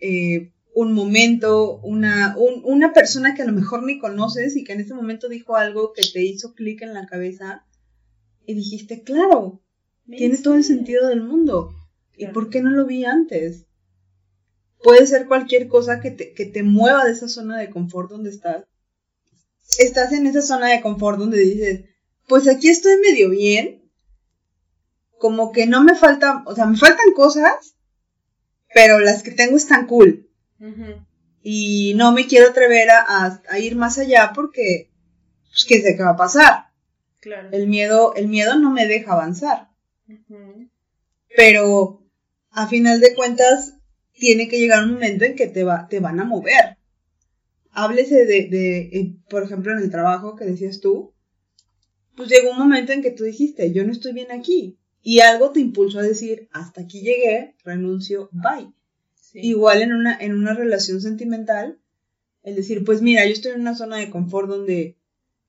eh, 0.00 0.52
un 0.74 0.92
momento, 0.92 1.80
una, 1.80 2.34
un- 2.36 2.62
una 2.64 2.92
persona 2.92 3.34
que 3.34 3.42
a 3.42 3.46
lo 3.46 3.52
mejor 3.52 3.82
ni 3.84 3.98
conoces 3.98 4.56
y 4.56 4.64
que 4.64 4.72
en 4.74 4.80
ese 4.80 4.94
momento 4.94 5.28
dijo 5.28 5.56
algo 5.56 5.92
que 5.94 6.02
te 6.12 6.22
hizo 6.22 6.54
clic 6.54 6.82
en 6.82 6.92
la 6.94 7.06
cabeza 7.06 7.64
y 8.46 8.54
dijiste, 8.54 9.02
claro, 9.02 9.62
tiene 10.06 10.38
todo 10.38 10.54
el 10.54 10.64
sentido 10.64 11.08
del 11.08 11.22
mundo. 11.22 11.74
¿Y 12.16 12.26
por 12.28 12.50
qué 12.50 12.60
no 12.62 12.70
lo 12.70 12.86
vi 12.86 13.04
antes? 13.04 13.66
puede 14.86 15.06
ser 15.06 15.26
cualquier 15.26 15.66
cosa 15.68 16.00
que 16.00 16.12
te, 16.12 16.32
que 16.32 16.46
te 16.46 16.62
mueva 16.62 17.04
de 17.04 17.10
esa 17.10 17.28
zona 17.28 17.58
de 17.58 17.70
confort 17.70 18.08
donde 18.08 18.30
estás. 18.30 18.64
Estás 19.78 20.12
en 20.12 20.26
esa 20.26 20.42
zona 20.42 20.68
de 20.68 20.80
confort 20.80 21.18
donde 21.18 21.38
dices, 21.38 21.84
pues 22.28 22.48
aquí 22.48 22.68
estoy 22.68 22.96
medio 23.00 23.30
bien, 23.30 23.82
como 25.18 25.50
que 25.50 25.66
no 25.66 25.82
me 25.82 25.96
falta, 25.96 26.44
o 26.46 26.54
sea, 26.54 26.66
me 26.66 26.76
faltan 26.76 27.12
cosas, 27.14 27.74
pero 28.72 29.00
las 29.00 29.24
que 29.24 29.32
tengo 29.32 29.56
están 29.56 29.86
cool. 29.86 30.30
Y 31.42 31.94
no 31.96 32.12
me 32.12 32.26
quiero 32.26 32.50
atrever 32.50 32.90
a, 32.90 33.42
a, 33.48 33.58
ir 33.58 33.76
más 33.76 33.98
allá 33.98 34.32
porque, 34.34 34.92
pues, 35.50 35.64
¿qué 35.64 35.82
sé 35.82 35.96
qué 35.96 36.02
va 36.02 36.10
a 36.10 36.16
pasar? 36.16 36.66
Claro. 37.20 37.48
El 37.50 37.66
miedo, 37.66 38.14
el 38.14 38.28
miedo 38.28 38.56
no 38.56 38.70
me 38.70 38.86
deja 38.86 39.12
avanzar. 39.12 39.68
Pero, 41.36 42.02
a 42.50 42.66
final 42.68 43.00
de 43.00 43.14
cuentas, 43.14 43.74
tiene 44.12 44.48
que 44.48 44.58
llegar 44.58 44.84
un 44.84 44.94
momento 44.94 45.24
en 45.24 45.36
que 45.36 45.46
te, 45.46 45.64
va, 45.64 45.88
te 45.88 46.00
van 46.00 46.20
a 46.20 46.24
mover. 46.24 46.78
Háblese 47.70 48.24
de, 48.24 48.48
de, 48.48 48.78
eh, 48.78 49.16
por 49.28 49.42
ejemplo, 49.42 49.72
en 49.72 49.78
el 49.78 49.90
trabajo 49.90 50.36
que 50.36 50.46
decías 50.46 50.80
tú, 50.80 51.12
pues 52.16 52.30
llegó 52.30 52.50
un 52.50 52.58
momento 52.58 52.92
en 52.92 53.02
que 53.02 53.10
tú 53.10 53.24
dijiste, 53.24 53.72
yo 53.72 53.84
no 53.84 53.92
estoy 53.92 54.12
bien 54.12 54.32
aquí. 54.32 54.78
Y 55.02 55.20
algo 55.20 55.52
te 55.52 55.60
impulsó 55.60 56.00
a 56.00 56.02
decir, 56.02 56.48
hasta 56.50 56.80
aquí 56.80 57.02
llegué, 57.02 57.54
renuncio, 57.62 58.30
bye. 58.32 58.72
Igual 59.34 59.82
en 59.82 59.92
una, 59.92 60.16
en 60.18 60.34
una 60.34 60.54
relación 60.54 61.00
sentimental, 61.00 61.78
el 62.42 62.56
decir, 62.56 62.84
pues 62.84 63.02
mira, 63.02 63.26
yo 63.26 63.32
estoy 63.32 63.52
en 63.52 63.60
una 63.60 63.74
zona 63.74 63.98
de 63.98 64.08
confort 64.08 64.48
donde 64.48 64.96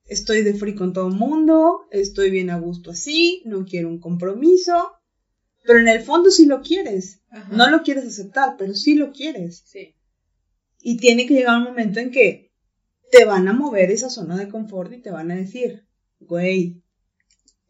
estoy 0.08 0.42
de 0.42 0.54
free 0.54 0.74
con 0.74 0.92
todo 0.92 1.08
el 1.08 1.14
mundo, 1.14 1.86
estoy 1.90 2.30
bien 2.30 2.50
a 2.50 2.58
gusto 2.58 2.90
así, 2.90 3.42
no 3.44 3.64
quiero 3.64 3.88
un 3.88 4.00
compromiso, 4.00 4.92
pero 5.64 5.78
en 5.78 5.88
el 5.88 6.02
fondo 6.02 6.30
sí 6.30 6.46
lo 6.46 6.62
quieres. 6.62 7.22
No 7.52 7.70
lo 7.70 7.82
quieres 7.82 8.06
aceptar, 8.06 8.56
pero 8.58 8.74
sí 8.74 8.94
lo 8.94 9.12
quieres. 9.12 9.62
Sí. 9.66 9.94
Y 10.80 10.96
tiene 10.96 11.26
que 11.26 11.34
llegar 11.34 11.58
un 11.58 11.64
momento 11.64 12.00
en 12.00 12.10
que 12.10 12.52
te 13.10 13.24
van 13.24 13.48
a 13.48 13.52
mover 13.52 13.90
esa 13.90 14.10
zona 14.10 14.36
de 14.36 14.48
confort 14.48 14.92
y 14.92 15.02
te 15.02 15.10
van 15.10 15.30
a 15.30 15.36
decir, 15.36 15.86
güey, 16.20 16.82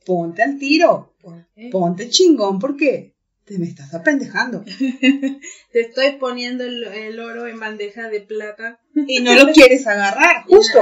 ponte 0.06 0.42
al 0.42 0.58
tiro, 0.58 1.16
ponte 1.72 2.08
chingón 2.08 2.58
porque 2.58 3.16
te 3.48 3.58
me 3.58 3.66
estás 3.66 3.94
apendejando. 3.94 4.62
te 5.72 5.80
estoy 5.80 6.12
poniendo 6.20 6.64
el, 6.64 7.18
oro 7.18 7.46
en 7.46 7.58
bandeja 7.58 8.08
de 8.08 8.20
plata. 8.20 8.80
y 8.94 9.20
no 9.20 9.34
lo 9.34 9.52
quieres 9.52 9.86
agarrar, 9.86 10.44
justo, 10.48 10.80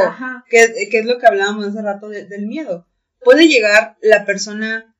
que, 0.49 0.65
es 0.91 1.07
lo 1.07 1.19
que 1.19 1.27
hablábamos 1.27 1.67
hace 1.67 1.83
rato 1.83 2.09
del 2.09 2.47
miedo. 2.47 2.87
Puede 3.23 3.49
llegar 3.49 3.97
la 4.03 4.25
persona 4.25 4.95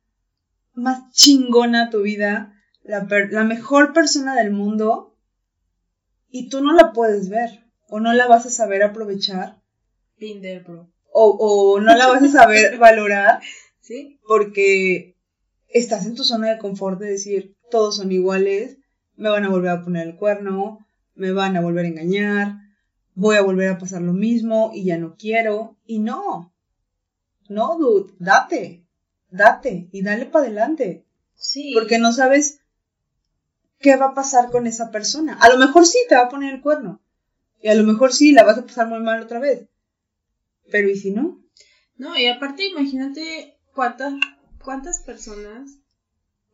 más 0.75 1.13
chingona 1.13 1.85
a 1.85 1.91
tu 1.91 2.03
vida, 2.03 2.55
la, 2.83 3.07
la 3.31 3.45
mejor 3.45 3.93
persona 3.93 4.35
del 4.35 4.53
mundo, 4.53 5.17
y 6.29 6.49
tú 6.49 6.63
no 6.63 6.73
la 6.73 6.93
puedes 6.93 7.29
ver, 7.29 7.67
o 7.89 8.01
no 8.01 8.13
la 8.13 8.27
vas 8.27 8.47
a 8.47 8.51
saber 8.51 8.83
aprovechar. 8.83 9.61
Pinder, 10.19 10.63
bro. 10.63 10.91
O, 11.13 11.31
o 11.31 11.81
no 11.81 11.95
la 11.97 12.07
vas 12.09 12.23
a 12.23 12.29
saber 12.29 12.79
valorar 12.79 13.41
¿Sí? 13.87 14.19
Porque 14.27 15.17
estás 15.69 16.07
en 16.07 16.17
tu 16.17 16.25
zona 16.25 16.51
de 16.51 16.59
confort 16.59 16.99
de 16.99 17.09
decir, 17.09 17.56
todos 17.71 17.97
son 17.97 18.13
iguales, 18.13 18.79
me 19.17 19.29
van 19.29 19.45
a 19.45 19.49
volver 19.49 19.71
a 19.71 19.83
poner 19.83 20.07
el 20.07 20.17
cuerno, 20.17 20.87
me 21.15 21.33
van 21.33 21.57
a 21.57 21.61
volver 21.61 21.85
a 21.85 21.89
engañar, 21.89 22.57
voy 23.15 23.37
a 23.37 23.43
volver 23.43 23.71
a 23.71 23.79
pasar 23.79 24.03
lo 24.03 24.13
mismo 24.13 24.71
y 24.75 24.85
ya 24.85 24.99
no 24.99 25.17
quiero. 25.17 25.77
Y 25.87 25.99
no, 25.99 26.53
no, 27.49 27.79
dude, 27.79 28.13
date, 28.19 28.85
date 29.31 29.89
y 29.93 30.03
dale 30.03 30.27
para 30.27 30.47
adelante. 30.47 31.05
Sí. 31.35 31.73
Porque 31.75 31.99
no 31.99 32.13
sabes 32.13 32.61
qué 33.79 33.97
va 33.97 34.07
a 34.07 34.15
pasar 34.15 34.51
con 34.51 34.67
esa 34.67 34.91
persona. 34.91 35.39
A 35.41 35.49
lo 35.49 35.59
mejor 35.59 35.87
sí 35.87 35.99
te 36.09 36.15
va 36.15 36.23
a 36.23 36.29
poner 36.29 36.55
el 36.55 36.61
cuerno. 36.63 37.01
Y 37.61 37.69
a 37.69 37.75
lo 37.75 37.85
mejor 37.85 38.13
sí 38.13 38.33
la 38.33 38.45
vas 38.45 38.59
a 38.59 38.67
pasar 38.67 38.87
muy 38.87 39.01
mal 39.01 39.23
otra 39.23 39.41
vez. 39.41 39.69
Pero 40.71 40.89
¿y 40.89 40.97
si 40.97 41.11
no? 41.11 41.43
No, 41.97 42.17
y 42.17 42.27
aparte 42.27 42.67
imagínate 42.67 43.57
¿Cuántas, 43.77 44.15
cuántas 44.65 45.01
personas, 45.01 45.81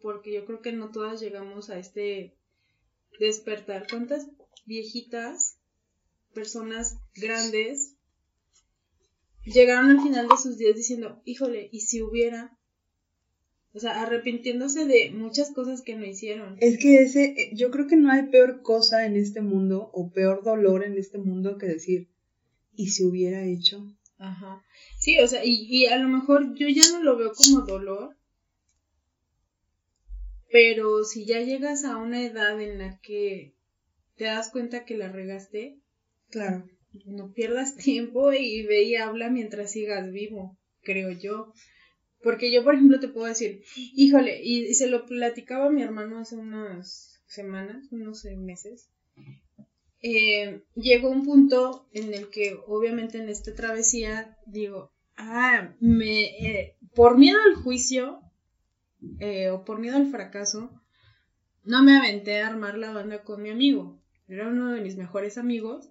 porque 0.03 0.33
yo 0.33 0.45
creo 0.45 0.61
que 0.61 0.73
no 0.73 0.91
todas 0.91 1.21
llegamos 1.21 1.71
a 1.71 1.79
este 1.79 2.35
despertar, 3.19 3.87
cuántas 3.89 4.29
viejitas, 4.67 5.59
personas 6.35 6.99
grandes, 7.15 7.97
llegaron 9.45 9.91
al 9.91 10.03
final 10.03 10.29
de 10.29 10.37
sus 10.37 10.59
días 10.59 10.77
diciendo, 10.77 11.21
híjole, 11.25 11.69
¿y 11.73 11.81
si 11.81 12.03
hubiera? 12.03 12.57
O 13.75 13.79
sea, 13.79 14.03
arrepintiéndose 14.03 14.85
de 14.87 15.11
muchas 15.13 15.51
cosas 15.51 15.81
que 15.81 15.97
no 15.97 16.05
hicieron. 16.05 16.57
Es 16.61 16.79
que 16.79 17.03
ese, 17.03 17.25
eh, 17.25 17.51
yo 17.55 17.71
creo 17.71 17.87
que 17.87 17.97
no 17.97 18.11
hay 18.11 18.25
peor 18.25 18.61
cosa 18.63 19.07
en 19.07 19.17
este 19.17 19.41
mundo 19.41 19.91
o 19.95 20.11
peor 20.11 20.45
dolor 20.45 20.85
en 20.85 20.99
este 20.99 21.19
mundo 21.19 21.57
que 21.57 21.67
decir, 21.67 22.11
¿y 22.75 22.89
si 22.89 23.05
hubiera 23.05 23.45
hecho? 23.45 23.87
Ajá. 24.19 24.63
Sí, 24.99 25.19
o 25.21 25.27
sea, 25.27 25.45
y, 25.45 25.67
y 25.69 25.87
a 25.87 25.97
lo 25.99 26.09
mejor 26.09 26.55
yo 26.55 26.69
ya 26.69 26.83
no 26.93 27.03
lo 27.03 27.17
veo 27.17 27.33
como 27.33 27.63
dolor, 27.63 28.17
pero 30.53 31.03
si 31.03 31.25
ya 31.25 31.41
llegas 31.41 31.85
a 31.85 31.97
una 31.97 32.23
edad 32.23 32.61
en 32.61 32.79
la 32.79 33.01
que 33.01 33.55
te 34.17 34.25
das 34.25 34.51
cuenta 34.51 34.85
que 34.85 34.99
la 34.99 35.11
regaste, 35.11 35.81
claro, 36.31 36.69
no 37.07 37.33
pierdas 37.33 37.75
tiempo 37.83 38.33
y 38.33 38.65
ve 38.67 38.85
y 38.85 38.97
habla 38.97 39.31
mientras 39.31 39.73
sigas 39.73 40.13
vivo, 40.13 40.59
creo 40.83 41.11
yo. 41.11 41.53
Porque 42.23 42.53
yo, 42.53 42.63
por 42.63 42.75
ejemplo, 42.75 43.01
te 43.01 43.09
puedo 43.09 43.27
decir, 43.27 43.63
híjole, 43.75 44.41
y, 44.45 44.73
se 44.75 44.87
lo 44.87 45.07
platicaba 45.07 45.67
a 45.67 45.71
mi 45.71 45.83
hermano 45.83 46.19
hace 46.21 46.37
unas 46.37 47.21
semanas, 47.27 47.89
unos 47.91 48.25
meses, 48.37 48.91
eh, 50.03 50.63
llegó 50.75 51.09
un 51.09 51.25
punto 51.25 51.89
en 51.93 52.15
el 52.15 52.29
que 52.29 52.57
obviamente 52.67 53.19
en 53.19 53.29
esta 53.29 53.55
travesía 53.55 54.37
digo, 54.47 54.93
ah, 55.17 55.75
me, 55.81 56.25
eh, 56.25 56.77
por 56.95 57.19
miedo 57.19 57.39
al 57.41 57.55
juicio 57.57 58.22
eh, 59.19 59.51
o 59.51 59.65
por 59.65 59.79
miedo 59.79 59.97
al 59.97 60.11
fracaso, 60.11 60.71
no 61.65 61.83
me 61.83 61.97
aventé 61.97 62.41
a 62.41 62.49
armar 62.49 62.77
la 62.79 62.93
banda 62.93 63.23
con 63.23 63.43
mi 63.43 63.51
amigo. 63.51 63.99
Era 64.29 64.49
uno 64.49 64.73
de 64.73 64.81
mis 64.81 64.97
mejores 64.97 65.39
amigos. 65.39 65.89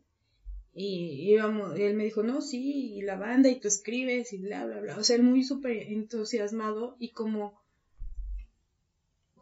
Y 0.73 1.29
íbamos, 1.33 1.77
él 1.77 1.95
me 1.95 2.05
dijo, 2.05 2.23
no, 2.23 2.41
sí, 2.41 2.93
y 2.95 3.01
la 3.01 3.17
banda, 3.17 3.49
y 3.49 3.59
tú 3.59 3.67
escribes, 3.67 4.31
y 4.31 4.37
bla, 4.37 4.65
bla, 4.65 4.79
bla. 4.79 4.97
O 4.97 5.03
sea, 5.03 5.17
él 5.17 5.23
muy 5.23 5.43
súper 5.43 5.91
entusiasmado 5.91 6.95
y 6.97 7.09
como 7.09 7.61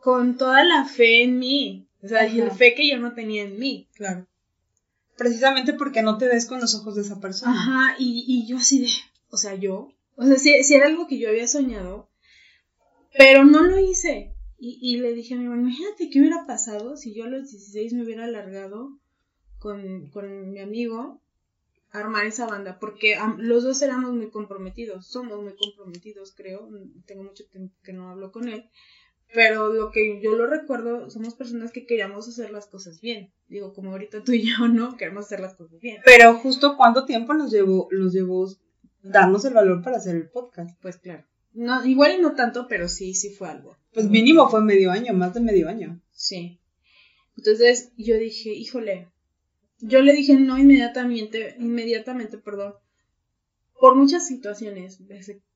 con 0.02 0.38
toda 0.38 0.64
la 0.64 0.86
fe 0.86 1.24
en 1.24 1.38
mí. 1.38 1.88
O 2.02 2.08
sea, 2.08 2.28
y 2.28 2.38
la 2.38 2.50
fe 2.50 2.74
que 2.74 2.90
yo 2.90 2.98
no 2.98 3.14
tenía 3.14 3.44
en 3.44 3.60
mí. 3.60 3.88
Claro 3.94 4.26
precisamente 5.20 5.74
porque 5.74 6.02
no 6.02 6.18
te 6.18 6.28
ves 6.28 6.48
con 6.48 6.62
los 6.62 6.74
ojos 6.74 6.96
de 6.96 7.02
esa 7.02 7.20
persona. 7.20 7.52
Ajá, 7.52 7.96
y, 8.00 8.24
y 8.26 8.48
yo 8.48 8.58
así 8.58 8.80
de, 8.80 8.88
o 9.30 9.38
sea, 9.38 9.54
yo, 9.54 9.92
o 10.16 10.26
sea, 10.26 10.38
si, 10.38 10.74
era 10.74 10.88
algo 10.88 11.08
que 11.08 11.20
yo 11.20 11.30
había 11.30 11.48
soñado, 11.48 12.09
pero 13.18 13.44
no 13.44 13.64
lo 13.64 13.80
hice. 13.80 14.34
Y, 14.58 14.78
y 14.82 14.98
le 14.98 15.14
dije 15.14 15.36
a 15.36 15.38
mi 15.38 15.46
mamá, 15.46 15.62
imagínate 15.62 16.10
qué 16.10 16.20
hubiera 16.20 16.46
pasado 16.46 16.98
si 16.98 17.14
yo 17.14 17.24
a 17.24 17.30
los 17.30 17.50
16 17.50 17.94
me 17.94 18.04
hubiera 18.04 18.26
alargado 18.26 19.00
con, 19.58 20.10
con 20.10 20.52
mi 20.52 20.60
amigo 20.60 21.22
a 21.92 22.00
armar 22.00 22.26
esa 22.26 22.46
banda, 22.46 22.78
porque 22.80 23.18
los 23.38 23.64
dos 23.64 23.82
éramos 23.82 24.14
muy 24.14 24.30
comprometidos, 24.30 25.08
somos 25.08 25.42
muy 25.42 25.56
comprometidos, 25.56 26.34
creo, 26.36 26.70
tengo 27.06 27.24
mucho 27.24 27.46
tiempo 27.48 27.74
que 27.84 27.94
no 27.94 28.10
hablo 28.10 28.32
con 28.32 28.48
él, 28.48 28.70
pero 29.34 29.72
lo 29.72 29.92
que 29.92 30.20
yo 30.22 30.36
lo 30.36 30.48
recuerdo, 30.48 31.10
somos 31.10 31.36
personas 31.36 31.72
que 31.72 31.86
queríamos 31.86 32.28
hacer 32.28 32.52
las 32.52 32.66
cosas 32.66 33.00
bien. 33.00 33.32
Digo, 33.48 33.74
como 33.74 33.92
ahorita 33.92 34.24
tú 34.24 34.32
y 34.32 34.42
yo, 34.42 34.68
¿no? 34.68 34.98
Queremos 34.98 35.26
hacer 35.26 35.40
las 35.40 35.56
cosas 35.56 35.80
bien. 35.80 36.02
Pero 36.04 36.36
justo 36.36 36.76
cuánto 36.78 37.06
tiempo 37.06 37.34
nos 37.34 37.52
llevó, 37.52 37.88
nos 37.92 38.12
llevó 38.12 38.48
darnos 39.04 39.46
el 39.46 39.54
valor 39.54 39.84
para 39.84 39.98
hacer 39.98 40.16
el 40.16 40.30
podcast. 40.30 40.76
Pues 40.82 40.98
claro. 40.98 41.29
No, 41.54 41.86
igual 41.86 42.16
y 42.16 42.22
no 42.22 42.36
tanto, 42.36 42.68
pero 42.68 42.88
sí, 42.88 43.14
sí 43.14 43.32
fue 43.32 43.50
algo. 43.50 43.78
Pues 43.94 44.08
mínimo 44.08 44.50
fue 44.50 44.62
medio 44.62 44.92
año, 44.92 45.14
más 45.14 45.34
de 45.34 45.42
medio 45.42 45.68
año. 45.68 46.02
Sí. 46.12 46.60
Entonces 47.38 47.92
yo 47.98 48.18
dije, 48.18 48.52
híjole, 48.52 49.08
yo 49.80 50.02
le 50.02 50.14
dije 50.14 50.36
no 50.36 50.58
inmediatamente, 50.58 51.56
inmediatamente, 51.58 52.38
perdón, 52.38 52.74
por 53.80 53.96
muchas 53.96 54.28
situaciones. 54.28 55.00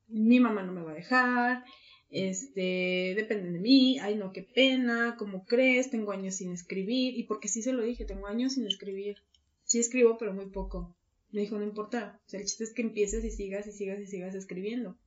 Mi 0.07 0.39
mamá 0.39 0.63
no 0.63 0.71
me 0.71 0.81
va 0.81 0.91
a 0.91 0.95
dejar, 0.95 1.63
este, 2.09 3.13
dependen 3.15 3.53
de 3.53 3.59
mí, 3.59 3.99
ay 3.99 4.15
no, 4.15 4.31
qué 4.31 4.43
pena, 4.43 5.15
¿cómo 5.17 5.45
crees? 5.45 5.89
Tengo 5.89 6.11
años 6.11 6.35
sin 6.35 6.51
escribir, 6.51 7.17
y 7.17 7.23
porque 7.23 7.47
sí 7.47 7.61
se 7.61 7.73
lo 7.73 7.83
dije, 7.83 8.05
tengo 8.05 8.27
años 8.27 8.53
sin 8.53 8.67
escribir, 8.67 9.17
sí 9.63 9.79
escribo, 9.79 10.17
pero 10.17 10.33
muy 10.33 10.45
poco. 10.45 10.95
Me 11.31 11.41
dijo, 11.41 11.57
no 11.57 11.63
importa, 11.63 12.21
o 12.25 12.29
sea, 12.29 12.39
el 12.39 12.45
chiste 12.45 12.63
es 12.63 12.73
que 12.73 12.83
empieces 12.83 13.25
y 13.25 13.31
sigas 13.31 13.65
y 13.67 13.71
sigas 13.71 13.99
y 13.99 14.05
sigas 14.05 14.35
escribiendo, 14.35 14.97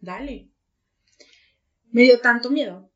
dale. 0.00 0.48
Me 1.90 2.02
dio 2.02 2.20
tanto 2.20 2.50
miedo. 2.50 2.90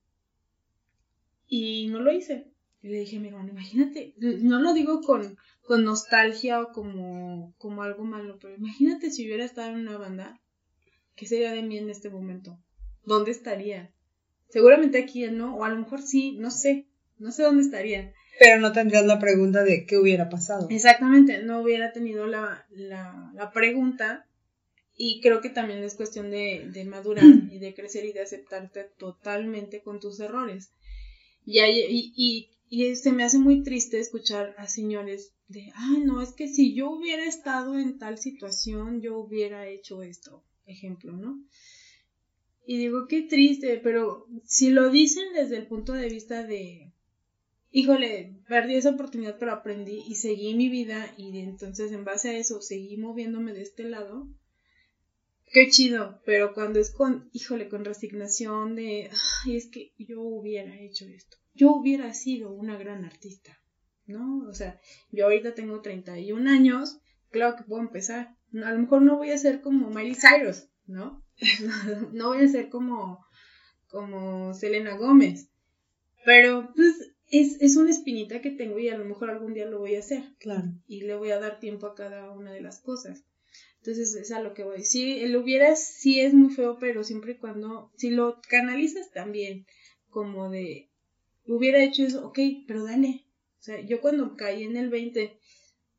Y 1.46 1.88
no 1.88 2.00
lo 2.00 2.12
hice. 2.12 2.50
Y 2.82 2.88
le 2.88 3.00
dije 3.00 3.16
a 3.16 3.20
mi 3.20 3.28
hermano, 3.28 3.50
imagínate, 3.50 4.14
no 4.18 4.60
lo 4.60 4.74
digo 4.74 5.00
con, 5.00 5.38
con 5.62 5.84
nostalgia 5.84 6.60
o 6.60 6.72
como, 6.72 7.54
como 7.56 7.82
algo 7.82 8.04
malo, 8.04 8.38
pero 8.38 8.54
imagínate 8.54 9.10
si 9.10 9.24
hubiera 9.24 9.44
estado 9.44 9.70
en 9.70 9.76
una 9.76 9.96
banda, 9.96 10.38
¿qué 11.16 11.26
sería 11.26 11.52
de 11.52 11.62
mí 11.62 11.78
en 11.78 11.88
este 11.88 12.10
momento? 12.10 12.58
¿dónde 13.04 13.30
estaría? 13.30 13.90
Seguramente 14.48 14.98
aquí 14.98 15.26
no, 15.28 15.56
o 15.56 15.64
a 15.64 15.68
lo 15.68 15.76
mejor 15.76 16.02
sí, 16.02 16.36
no 16.38 16.50
sé, 16.50 16.86
no 17.18 17.32
sé 17.32 17.42
dónde 17.42 17.62
estaría. 17.62 18.12
Pero 18.38 18.60
no 18.60 18.72
tendrías 18.72 19.04
la 19.04 19.18
pregunta 19.18 19.62
de 19.62 19.86
qué 19.86 19.96
hubiera 19.96 20.28
pasado. 20.28 20.68
Exactamente, 20.70 21.42
no 21.42 21.60
hubiera 21.60 21.92
tenido 21.92 22.26
la, 22.26 22.66
la, 22.70 23.30
la 23.34 23.50
pregunta 23.52 24.26
y 24.96 25.20
creo 25.20 25.40
que 25.40 25.50
también 25.50 25.82
es 25.82 25.94
cuestión 25.94 26.30
de, 26.30 26.68
de 26.72 26.84
madurar 26.84 27.24
y 27.50 27.58
de 27.58 27.74
crecer 27.74 28.04
y 28.04 28.12
de 28.12 28.20
aceptarte 28.20 28.84
totalmente 28.96 29.82
con 29.82 30.00
tus 30.00 30.20
errores. 30.20 30.70
Y, 31.44 31.60
y, 31.60 32.12
y, 32.16 32.50
y, 32.68 32.96
se 32.96 33.12
me 33.12 33.24
hace 33.24 33.38
muy 33.38 33.62
triste 33.62 33.98
escuchar 33.98 34.54
a 34.56 34.68
señores 34.68 35.34
de, 35.48 35.72
ay, 35.74 36.00
no, 36.04 36.22
es 36.22 36.32
que 36.32 36.48
si 36.48 36.74
yo 36.74 36.90
hubiera 36.90 37.24
estado 37.26 37.78
en 37.78 37.98
tal 37.98 38.18
situación, 38.18 39.02
yo 39.02 39.18
hubiera 39.18 39.68
hecho 39.68 40.02
esto, 40.02 40.42
ejemplo, 40.64 41.12
¿no? 41.12 41.44
Y 42.66 42.78
digo, 42.78 43.06
qué 43.08 43.22
triste, 43.22 43.78
pero 43.82 44.26
si 44.46 44.70
lo 44.70 44.88
dicen 44.88 45.24
desde 45.34 45.58
el 45.58 45.66
punto 45.66 45.92
de 45.92 46.08
vista 46.08 46.44
de, 46.44 46.94
híjole, 47.70 48.40
perdí 48.48 48.76
esa 48.76 48.90
oportunidad, 48.90 49.36
pero 49.38 49.52
aprendí 49.52 50.02
y 50.08 50.14
seguí 50.14 50.54
mi 50.54 50.70
vida 50.70 51.12
y 51.18 51.36
entonces 51.40 51.92
en 51.92 52.04
base 52.04 52.30
a 52.30 52.38
eso 52.38 52.62
seguí 52.62 52.96
moviéndome 52.96 53.52
de 53.52 53.60
este 53.60 53.84
lado, 53.84 54.28
qué 55.54 55.68
chido, 55.70 56.20
pero 56.26 56.52
cuando 56.52 56.80
es 56.80 56.90
con, 56.90 57.30
híjole, 57.32 57.68
con 57.68 57.84
resignación 57.84 58.74
de, 58.74 59.08
ay, 59.46 59.56
es 59.56 59.70
que 59.70 59.92
yo 59.96 60.20
hubiera 60.20 60.78
hecho 60.80 61.06
esto, 61.06 61.38
yo 61.54 61.72
hubiera 61.72 62.12
sido 62.12 62.52
una 62.52 62.76
gran 62.76 63.04
artista, 63.04 63.56
¿no? 64.04 64.46
O 64.48 64.52
sea, 64.52 64.78
yo 65.12 65.24
ahorita 65.24 65.54
tengo 65.54 65.80
31 65.80 66.50
años, 66.50 66.98
claro 67.30 67.56
que 67.56 67.62
puedo 67.62 67.80
empezar, 67.80 68.36
a 68.64 68.72
lo 68.72 68.78
mejor 68.80 69.02
no 69.02 69.16
voy 69.16 69.30
a 69.30 69.38
ser 69.38 69.60
como 69.60 69.90
Miley 69.90 70.16
Cyrus, 70.16 70.68
¿no? 70.86 71.24
no 72.12 72.28
voy 72.28 72.44
a 72.44 72.48
ser 72.48 72.68
como, 72.68 73.24
como 73.86 74.54
Selena 74.54 74.96
Gómez, 74.96 75.50
pero 76.24 76.72
pues 76.74 77.14
es, 77.28 77.60
es 77.60 77.76
una 77.76 77.90
espinita 77.90 78.40
que 78.40 78.50
tengo 78.50 78.80
y 78.80 78.88
a 78.88 78.98
lo 78.98 79.04
mejor 79.04 79.30
algún 79.30 79.54
día 79.54 79.66
lo 79.66 79.78
voy 79.78 79.94
a 79.94 80.00
hacer. 80.00 80.24
Claro. 80.38 80.72
Y 80.86 81.02
le 81.02 81.14
voy 81.14 81.30
a 81.30 81.38
dar 81.38 81.60
tiempo 81.60 81.86
a 81.86 81.94
cada 81.94 82.30
una 82.30 82.52
de 82.52 82.60
las 82.60 82.80
cosas. 82.80 83.24
Entonces 83.84 84.14
es 84.14 84.32
a 84.32 84.40
lo 84.40 84.54
que 84.54 84.64
voy. 84.64 84.82
Sí, 84.82 85.18
el 85.20 85.36
hubiera 85.36 85.76
sí 85.76 86.18
es 86.18 86.32
muy 86.32 86.54
feo, 86.54 86.78
pero 86.80 87.04
siempre 87.04 87.32
y 87.32 87.36
cuando, 87.36 87.92
si 87.98 88.08
lo 88.08 88.40
canalizas 88.48 89.10
también, 89.12 89.66
como 90.08 90.48
de, 90.48 90.88
hubiera 91.46 91.84
hecho 91.84 92.02
eso, 92.02 92.26
ok, 92.26 92.38
pero 92.66 92.84
dale. 92.84 93.26
O 93.60 93.62
sea, 93.62 93.78
yo 93.80 94.00
cuando 94.00 94.36
caí 94.36 94.62
en 94.62 94.78
el 94.78 94.88
20 94.88 95.38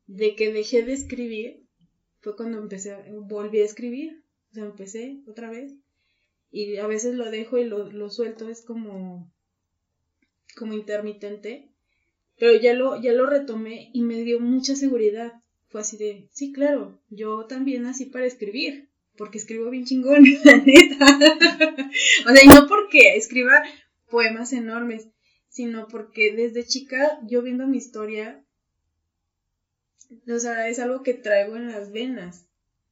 de 0.08 0.34
que 0.34 0.52
dejé 0.52 0.82
de 0.82 0.94
escribir, 0.94 1.64
fue 2.22 2.34
cuando 2.34 2.58
empecé, 2.58 2.96
volví 3.22 3.60
a 3.60 3.64
escribir. 3.64 4.24
O 4.50 4.54
sea, 4.54 4.64
empecé 4.64 5.22
otra 5.28 5.48
vez. 5.48 5.72
Y 6.50 6.78
a 6.78 6.88
veces 6.88 7.14
lo 7.14 7.30
dejo 7.30 7.56
y 7.56 7.66
lo, 7.66 7.92
lo 7.92 8.10
suelto, 8.10 8.48
es 8.48 8.62
como, 8.62 9.32
como 10.56 10.72
intermitente. 10.72 11.70
Pero 12.36 12.52
ya 12.56 12.74
lo, 12.74 13.00
ya 13.00 13.12
lo 13.12 13.26
retomé 13.26 13.90
y 13.92 14.02
me 14.02 14.24
dio 14.24 14.40
mucha 14.40 14.74
seguridad 14.74 15.34
así 15.78 15.96
de, 15.96 16.28
sí, 16.32 16.52
claro, 16.52 17.00
yo 17.10 17.46
también 17.46 17.82
nací 17.82 18.06
para 18.06 18.26
escribir, 18.26 18.88
porque 19.16 19.38
escribo 19.38 19.70
bien 19.70 19.84
chingón, 19.84 20.24
la 20.44 20.56
neta. 20.56 21.18
o 22.26 22.30
sea, 22.34 22.44
y 22.44 22.48
no 22.48 22.66
porque 22.66 23.16
escriba 23.16 23.62
poemas 24.08 24.52
enormes, 24.52 25.08
sino 25.48 25.88
porque 25.88 26.32
desde 26.32 26.66
chica 26.66 27.18
yo 27.26 27.42
viendo 27.42 27.66
mi 27.66 27.78
historia, 27.78 28.44
o 30.28 30.38
sea, 30.38 30.68
es 30.68 30.78
algo 30.78 31.02
que 31.02 31.14
traigo 31.14 31.56
en 31.56 31.68
las 31.68 31.92
venas. 31.92 32.46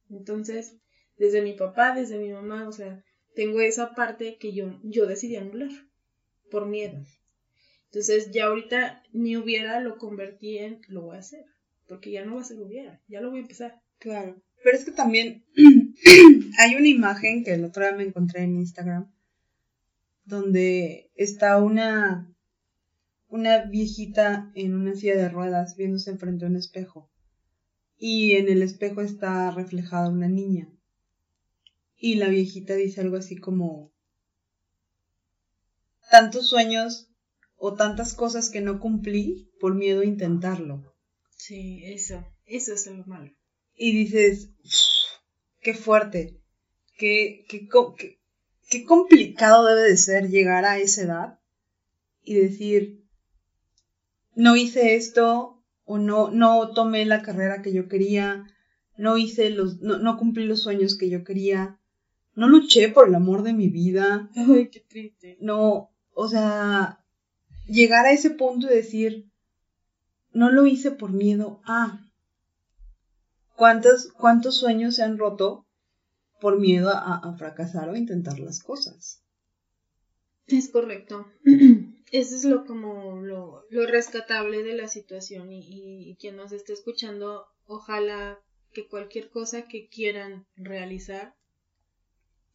Entonces, 0.09 0.75
desde 1.17 1.41
mi 1.41 1.53
papá, 1.53 1.95
desde 1.95 2.17
mi 2.17 2.31
mamá, 2.31 2.67
o 2.67 2.71
sea, 2.71 3.03
tengo 3.35 3.61
esa 3.61 3.95
parte 3.95 4.37
que 4.37 4.53
yo, 4.53 4.79
yo 4.83 5.05
decidí 5.05 5.35
anular 5.35 5.71
por 6.51 6.65
miedo. 6.65 7.03
Entonces, 7.85 8.31
ya 8.31 8.45
ahorita 8.45 9.03
ni 9.13 9.37
hubiera 9.37 9.79
lo 9.79 9.97
convertí 9.97 10.57
en 10.57 10.81
lo 10.87 11.03
voy 11.03 11.15
a 11.15 11.19
hacer 11.19 11.45
porque 11.87 12.11
ya 12.11 12.25
no 12.25 12.35
va 12.35 12.41
a 12.41 12.45
ser 12.45 12.59
hubiera, 12.59 13.01
ya 13.07 13.21
lo 13.21 13.29
voy 13.29 13.39
a 13.39 13.41
empezar. 13.43 13.81
Claro, 13.99 14.41
pero 14.65 14.77
es 14.77 14.85
que 14.85 14.91
también 14.91 15.45
hay 16.59 16.75
una 16.75 16.87
imagen 16.87 17.43
que 17.43 17.53
el 17.53 17.65
otro 17.65 17.83
día 17.83 17.95
me 17.95 18.03
encontré 18.03 18.41
en 18.41 18.55
Instagram, 18.55 19.11
donde 20.23 21.11
está 21.13 21.61
una, 21.61 22.33
una 23.27 23.65
viejita 23.65 24.51
en 24.55 24.73
una 24.73 24.95
silla 24.95 25.17
de 25.17 25.29
ruedas 25.29 25.75
viéndose 25.77 26.09
enfrente 26.09 26.45
a 26.45 26.47
un 26.47 26.55
espejo. 26.55 27.11
Y 27.97 28.31
en 28.33 28.49
el 28.49 28.63
espejo 28.63 29.01
está 29.01 29.51
reflejada 29.51 30.09
una 30.09 30.27
niña. 30.27 30.67
Y 31.95 32.15
la 32.15 32.27
viejita 32.27 32.73
dice 32.73 33.01
algo 33.01 33.17
así 33.17 33.37
como, 33.37 33.93
tantos 36.09 36.49
sueños 36.49 37.09
o 37.55 37.75
tantas 37.75 38.15
cosas 38.15 38.49
que 38.49 38.61
no 38.61 38.79
cumplí 38.79 39.51
por 39.59 39.75
miedo 39.75 40.01
a 40.01 40.05
intentarlo. 40.05 40.94
Sí, 41.47 41.83
eso, 41.85 42.25
eso 42.47 42.73
es 42.73 42.87
lo 42.87 43.05
malo. 43.05 43.31
Y 43.75 43.91
dices, 43.91 44.49
qué 45.61 45.75
fuerte, 45.75 46.41
qué, 46.97 47.45
qué, 47.47 47.69
qué, 48.67 48.83
complicado 48.83 49.67
debe 49.67 49.83
de 49.83 49.95
ser 49.95 50.29
llegar 50.31 50.65
a 50.65 50.79
esa 50.79 51.03
edad 51.03 51.39
y 52.23 52.33
decir, 52.33 53.05
no 54.33 54.55
hice 54.55 54.95
esto 54.95 55.63
o 55.83 55.99
no, 55.99 56.31
no 56.31 56.71
tomé 56.73 57.05
la 57.05 57.21
carrera 57.21 57.61
que 57.61 57.71
yo 57.73 57.87
quería, 57.87 58.47
no 58.97 59.15
hice 59.19 59.51
los, 59.51 59.81
no, 59.81 59.99
no 59.99 60.17
cumplí 60.17 60.45
los 60.45 60.63
sueños 60.63 60.97
que 60.97 61.11
yo 61.11 61.23
quería, 61.23 61.79
no 62.33 62.49
luché 62.49 62.89
por 62.89 63.07
el 63.07 63.13
amor 63.13 63.43
de 63.43 63.53
mi 63.53 63.69
vida. 63.69 64.31
Ay, 64.35 64.69
qué 64.71 64.79
triste. 64.79 65.37
No, 65.41 65.91
o 66.11 66.27
sea, 66.27 67.05
llegar 67.67 68.07
a 68.07 68.13
ese 68.13 68.31
punto 68.31 68.65
y 68.65 68.75
decir, 68.75 69.29
no 70.35 70.51
lo 70.51 70.67
hice 70.67 70.91
por 70.91 71.11
miedo 71.11 71.61
a. 71.65 72.01
¿Cuántos, 73.55 74.11
cuántos 74.11 74.57
sueños 74.57 74.95
se 74.95 75.03
han 75.03 75.17
roto 75.17 75.65
por 76.41 76.59
miedo 76.59 76.91
a, 76.93 77.33
fracasar 77.37 77.89
o 77.89 77.95
intentar 77.95 78.37
las 78.39 78.61
cosas? 78.61 79.23
Es 80.47 80.69
correcto. 80.69 81.25
Eso 82.11 82.35
es 82.35 82.43
lo 82.43 82.65
como 82.65 83.21
lo, 83.21 83.65
rescatable 83.69 84.61
de 84.61 84.75
la 84.75 84.87
situación 84.89 85.51
y, 85.51 86.11
y, 86.11 86.15
quien 86.17 86.35
nos 86.35 86.51
esté 86.51 86.73
escuchando, 86.73 87.45
ojalá 87.65 88.39
que 88.73 88.87
cualquier 88.87 89.29
cosa 89.29 89.63
que 89.67 89.87
quieran 89.87 90.45
realizar, 90.55 91.33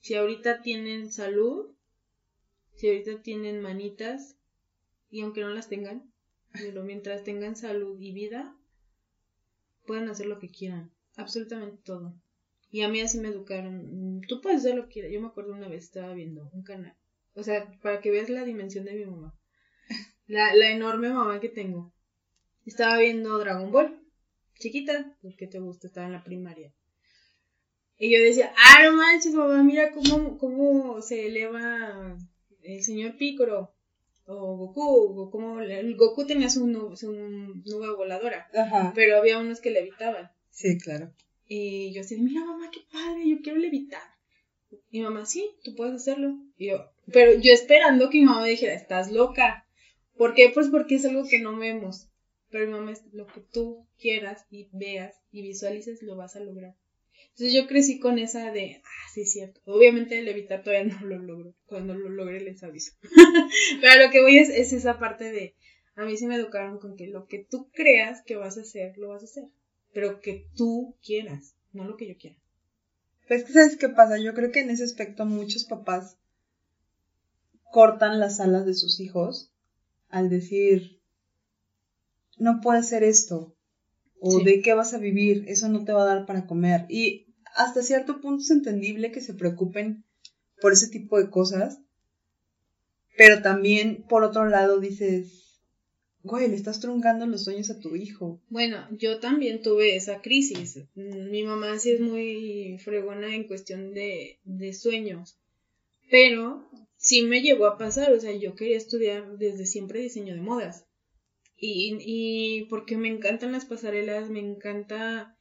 si 0.01 0.15
ahorita 0.15 0.61
tienen 0.61 1.11
salud, 1.11 1.75
si 2.77 2.89
ahorita 2.89 3.23
tienen 3.23 3.61
manitas, 3.61 4.37
y 5.11 5.23
aunque 5.23 5.41
no 5.41 5.49
las 5.49 5.69
tengan, 5.69 6.11
pero 6.53 6.83
mientras 6.83 7.25
tengan 7.25 7.57
salud 7.57 7.99
y 8.01 8.13
vida, 8.13 8.57
pueden 9.87 10.09
hacer 10.09 10.27
lo 10.27 10.39
que 10.39 10.51
quieran, 10.51 10.91
absolutamente 11.17 11.79
todo. 11.83 12.15
Y 12.71 12.83
a 12.83 12.89
mí 12.89 13.01
así 13.01 13.19
me 13.19 13.29
educaron, 13.29 14.19
mm, 14.19 14.21
tú 14.29 14.41
puedes 14.41 14.61
hacer 14.61 14.77
lo 14.77 14.85
que 14.85 14.95
quieras. 14.95 15.13
Yo 15.13 15.21
me 15.21 15.29
acuerdo 15.29 15.53
una 15.53 15.69
vez 15.69 15.85
estaba 15.85 16.15
viendo 16.15 16.49
un 16.53 16.63
canal, 16.63 16.97
o 17.35 17.43
sea, 17.43 17.71
para 17.83 18.01
que 18.01 18.11
veas 18.11 18.31
la 18.31 18.45
dimensión 18.45 18.85
de 18.85 18.95
mi 18.95 19.05
mamá, 19.05 19.37
la, 20.27 20.55
la 20.55 20.71
enorme 20.71 21.11
mamá 21.11 21.41
que 21.41 21.49
tengo. 21.49 21.93
Estaba 22.67 22.99
viendo 22.99 23.39
Dragon 23.39 23.73
Ball, 23.73 24.01
chiquita, 24.59 25.17
porque 25.23 25.47
te 25.47 25.59
gusta, 25.59 25.87
estaba 25.87 26.07
en 26.07 26.13
la 26.13 26.23
primaria. 26.23 26.73
Y 27.99 28.13
yo 28.13 28.23
decía, 28.23 28.53
ah, 28.57 28.85
no 28.85 28.97
manches, 28.97 29.35
mamá, 29.35 29.63
mira 29.63 29.93
cómo, 29.93 30.39
cómo 30.39 31.03
se 31.03 31.27
eleva 31.27 32.17
el 32.63 32.83
señor 32.83 33.17
Pícoro 33.17 33.75
o 34.31 34.57
Goku, 34.57 35.31
como 35.31 35.61
el 35.61 35.97
Goku 35.97 36.27
tenía 36.27 36.49
su, 36.49 36.67
nube 36.67 37.97
voladora, 37.97 38.49
pero 38.95 39.19
había 39.19 39.39
unos 39.39 39.61
que 39.61 39.71
levitaban. 39.71 40.31
Sí, 40.51 40.79
claro. 40.79 41.13
Y 41.47 41.93
yo 41.93 42.03
así, 42.03 42.17
mira 42.17 42.45
mamá, 42.45 42.71
qué 42.73 42.81
padre, 42.93 43.29
yo 43.29 43.39
quiero 43.43 43.59
levitar. 43.59 44.03
Y 44.91 45.01
mamá, 45.01 45.27
sí, 45.27 45.51
tú 45.65 45.75
puedes 45.75 45.95
hacerlo. 45.95 46.37
Y 46.57 46.69
yo, 46.69 46.91
pero 47.13 47.33
yo 47.41 47.53
esperando 47.53 48.09
que 48.09 48.19
mi 48.19 48.25
mamá 48.25 48.43
me 48.43 48.51
dijera, 48.51 48.75
estás 48.75 49.11
loca. 49.11 49.67
¿Por 50.17 50.35
qué? 50.35 50.51
Pues 50.53 50.69
porque 50.69 50.97
es 50.97 51.05
algo 51.05 51.25
que 51.29 51.41
no 51.41 51.57
vemos. 51.57 52.09
Pero 52.51 52.67
mi 52.67 52.73
mamá 52.73 52.93
es 52.93 53.03
lo 53.13 53.27
que 53.27 53.41
tú 53.41 53.87
quieras 53.99 54.45
y 54.51 54.69
veas 54.73 55.15
y 55.33 55.43
visualices, 55.43 56.03
lo 56.03 56.17
vas 56.17 56.37
a 56.37 56.41
lograr. 56.41 56.75
Entonces 57.41 57.59
yo 57.59 57.67
crecí 57.69 57.99
con 57.99 58.19
esa 58.19 58.53
de, 58.53 58.83
ah, 58.85 59.09
sí, 59.15 59.23
es 59.23 59.33
cierto. 59.33 59.63
Obviamente 59.65 60.19
el 60.19 60.29
evitar 60.29 60.63
todavía 60.63 60.93
no 60.95 61.07
lo 61.07 61.19
logro. 61.19 61.55
Cuando 61.65 61.95
lo 61.95 62.11
logre 62.11 62.39
les 62.43 62.63
aviso. 62.63 62.93
Pero 63.81 64.05
lo 64.05 64.11
que 64.11 64.21
voy 64.21 64.37
es, 64.37 64.51
es 64.51 64.75
esa 64.75 64.99
parte 64.99 65.33
de, 65.33 65.57
a 65.95 66.05
mí 66.05 66.19
sí 66.19 66.27
me 66.27 66.35
educaron 66.35 66.79
con 66.79 66.97
que 66.97 67.07
lo 67.07 67.27
que 67.29 67.39
tú 67.39 67.71
creas 67.73 68.23
que 68.27 68.37
vas 68.37 68.59
a 68.59 68.61
hacer, 68.61 68.99
lo 68.99 69.09
vas 69.09 69.23
a 69.23 69.25
hacer. 69.25 69.45
Pero 69.95 70.21
que 70.21 70.49
tú 70.55 70.99
quieras, 71.03 71.55
no 71.73 71.85
lo 71.85 71.97
que 71.97 72.09
yo 72.09 72.19
quiera. 72.19 72.37
Pues 73.27 73.45
que 73.45 73.55
sabes 73.55 73.79
qué 73.79 73.89
pasa, 73.89 74.19
yo 74.19 74.35
creo 74.35 74.53
que 74.53 74.61
en 74.61 74.69
ese 74.69 74.85
aspecto 74.85 75.25
muchos 75.25 75.65
papás 75.65 76.19
cortan 77.73 78.21
las 78.21 78.39
alas 78.41 78.67
de 78.67 78.75
sus 78.75 79.01
hijos 79.01 79.51
al 80.11 80.29
decir, 80.29 81.01
no 82.37 82.61
puede 82.61 82.83
ser 82.83 83.03
esto, 83.03 83.57
o 84.21 84.41
de 84.41 84.61
qué 84.61 84.75
vas 84.75 84.93
a 84.93 84.99
vivir, 84.99 85.45
eso 85.49 85.71
no 85.71 85.87
te 85.87 85.93
va 85.93 86.03
a 86.03 86.15
dar 86.15 86.27
para 86.27 86.47
comer. 86.47 86.85
Y 86.91 87.30
hasta 87.55 87.83
cierto 87.83 88.21
punto 88.21 88.43
es 88.43 88.51
entendible 88.51 89.13
que 89.13 89.21
se 89.21 89.35
preocupen 89.35 90.05
por 90.61 90.73
ese 90.73 90.89
tipo 90.89 91.19
de 91.19 91.31
cosas, 91.31 91.81
pero 93.17 93.43
también 93.43 94.05
por 94.09 94.25
otro 94.25 94.49
lado 94.49 94.79
dices, 94.79 95.61
güey, 96.23 96.49
le 96.49 96.57
estás 96.57 96.81
truncando 96.81 97.27
los 97.27 97.45
sueños 97.45 97.71
a 97.71 97.79
tu 97.79 97.97
hijo. 97.97 98.41
Bueno, 98.49 98.87
yo 98.93 99.21
también 99.21 99.63
tuve 99.63 99.97
esa 99.97 100.21
crisis. 100.21 100.79
Mi 100.95 101.43
mamá 101.43 101.79
sí 101.79 101.93
es 101.93 102.01
muy 102.01 102.79
fregona 102.83 103.35
en 103.35 103.45
cuestión 103.45 103.93
de, 103.95 104.39
de 104.45 104.73
sueños, 104.73 105.39
pero 106.11 106.69
sí 106.97 107.23
me 107.23 107.41
llegó 107.41 107.67
a 107.67 107.79
pasar, 107.79 108.13
o 108.13 108.21
sea, 108.21 108.33
yo 108.33 108.55
quería 108.55 108.77
estudiar 108.77 109.39
desde 109.39 109.67
siempre 109.67 110.01
diseño 110.01 110.35
de 110.35 110.43
modas. 110.43 110.87
Y, 111.57 111.99
y 112.01 112.65
porque 112.67 112.97
me 112.97 113.09
encantan 113.09 113.53
las 113.53 113.67
pasarelas, 113.67 114.31
me 114.31 114.41
encanta 114.41 115.37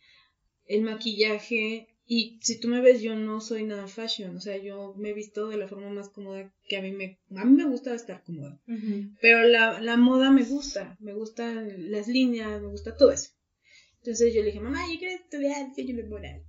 el 0.66 0.82
maquillaje, 0.82 1.88
y 2.12 2.40
si 2.42 2.60
tú 2.60 2.70
me 2.70 2.82
ves, 2.82 3.04
yo 3.04 3.16
no 3.16 3.40
soy 3.40 3.66
nada 3.66 3.88
fashion, 3.88 4.36
o 4.36 4.42
sea, 4.42 4.58
yo 4.58 4.96
me 4.98 5.12
he 5.12 5.14
visto 5.14 5.48
de 5.48 5.58
la 5.58 5.68
forma 5.68 5.92
más 5.92 6.10
cómoda 6.10 6.52
que 6.68 6.76
a 6.76 6.82
mí 6.82 6.92
me, 6.92 7.20
a 7.36 7.46
mí 7.46 7.56
me 7.56 7.66
gusta 7.66 7.94
estar 7.94 8.24
cómoda. 8.24 8.60
Pero 9.22 9.44
la, 9.44 9.80
la, 9.80 9.96
moda 9.96 10.32
me 10.32 10.42
gusta, 10.42 10.98
me 11.00 11.14
gustan 11.14 11.92
las 11.92 12.08
líneas, 12.08 12.60
me 12.64 12.68
gusta 12.68 12.98
todo 12.98 13.12
eso. 13.12 13.30
Entonces 14.00 14.34
yo 14.34 14.40
le 14.40 14.48
dije, 14.48 14.60
mamá, 14.60 14.88
yo 14.92 14.98
quiero 14.98 15.14
estudiar 15.14 15.68
diseño 15.68 15.98
de 15.98 16.10
moda. 16.10 16.42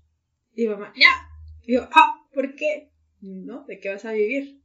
Y 0.54 0.66
mamá, 0.66 0.94
ya. 0.98 1.28
Y 1.66 1.74
yo, 1.74 1.86
ah, 1.92 2.26
¿por 2.32 2.54
qué? 2.54 2.90
¿No? 3.20 3.66
¿De 3.66 3.80
qué 3.80 3.90
vas 3.90 4.06
a 4.06 4.12
vivir? 4.12 4.62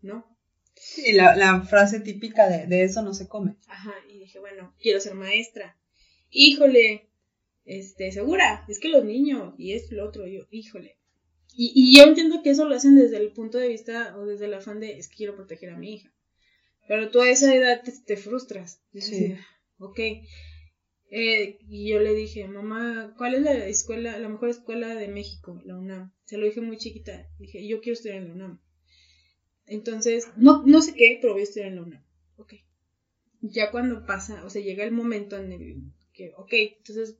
¿No? 0.00 0.26
Sí, 0.74 1.12
la, 1.12 1.36
la 1.36 1.60
frase 1.62 2.00
típica 2.00 2.48
de, 2.48 2.66
de 2.66 2.82
eso 2.82 3.02
no 3.02 3.14
se 3.14 3.28
come. 3.28 3.58
Ajá, 3.68 3.94
y 4.08 4.18
dije, 4.18 4.40
bueno, 4.40 4.74
quiero 4.80 4.98
ser 4.98 5.14
maestra. 5.14 5.78
Híjole, 6.30 7.11
este, 7.64 8.12
segura, 8.12 8.64
es 8.68 8.78
que 8.78 8.88
los 8.88 9.04
niños, 9.04 9.54
y 9.58 9.72
es 9.72 9.90
lo 9.92 10.06
otro, 10.06 10.26
yo, 10.26 10.46
híjole. 10.50 10.98
Y, 11.54 11.72
y 11.74 11.96
yo 11.96 12.04
entiendo 12.04 12.42
que 12.42 12.50
eso 12.50 12.64
lo 12.66 12.74
hacen 12.74 12.96
desde 12.96 13.18
el 13.18 13.32
punto 13.32 13.58
de 13.58 13.68
vista 13.68 14.16
o 14.16 14.24
desde 14.24 14.46
el 14.46 14.54
afán 14.54 14.80
de, 14.80 14.98
es 14.98 15.08
que 15.08 15.16
quiero 15.16 15.36
proteger 15.36 15.70
a 15.70 15.76
mi 15.76 15.94
hija. 15.94 16.12
Pero 16.88 17.10
tú 17.10 17.20
a 17.20 17.30
esa 17.30 17.54
edad 17.54 17.82
te, 17.82 18.16
frustras. 18.16 18.82
Sí. 18.92 19.34
ok. 19.78 19.98
Eh, 21.10 21.58
y 21.68 21.90
yo 21.90 22.00
le 22.00 22.14
dije, 22.14 22.48
mamá, 22.48 23.14
¿cuál 23.18 23.34
es 23.34 23.42
la 23.42 23.66
escuela, 23.66 24.18
la 24.18 24.28
mejor 24.28 24.48
escuela 24.48 24.94
de 24.94 25.08
México? 25.08 25.60
La 25.64 25.76
UNAM. 25.76 26.12
Se 26.24 26.38
lo 26.38 26.46
dije 26.46 26.60
muy 26.60 26.78
chiquita. 26.78 27.28
Dije, 27.38 27.66
yo 27.66 27.80
quiero 27.80 27.94
estudiar 27.94 28.18
en 28.18 28.28
la 28.28 28.34
UNAM. 28.34 28.60
Entonces, 29.66 30.28
no, 30.36 30.64
no 30.66 30.82
sé 30.82 30.94
qué, 30.94 31.18
pero 31.20 31.34
voy 31.34 31.42
a 31.42 31.44
estudiar 31.44 31.68
en 31.68 31.76
la 31.76 31.82
UNAM. 31.82 32.04
Ok. 32.36 32.54
Ya 33.42 33.70
cuando 33.70 34.06
pasa, 34.06 34.44
o 34.44 34.50
sea, 34.50 34.62
llega 34.62 34.84
el 34.84 34.92
momento 34.92 35.36
en 35.36 35.52
el 35.52 35.82
que, 36.12 36.32
ok, 36.36 36.52
entonces 36.52 37.18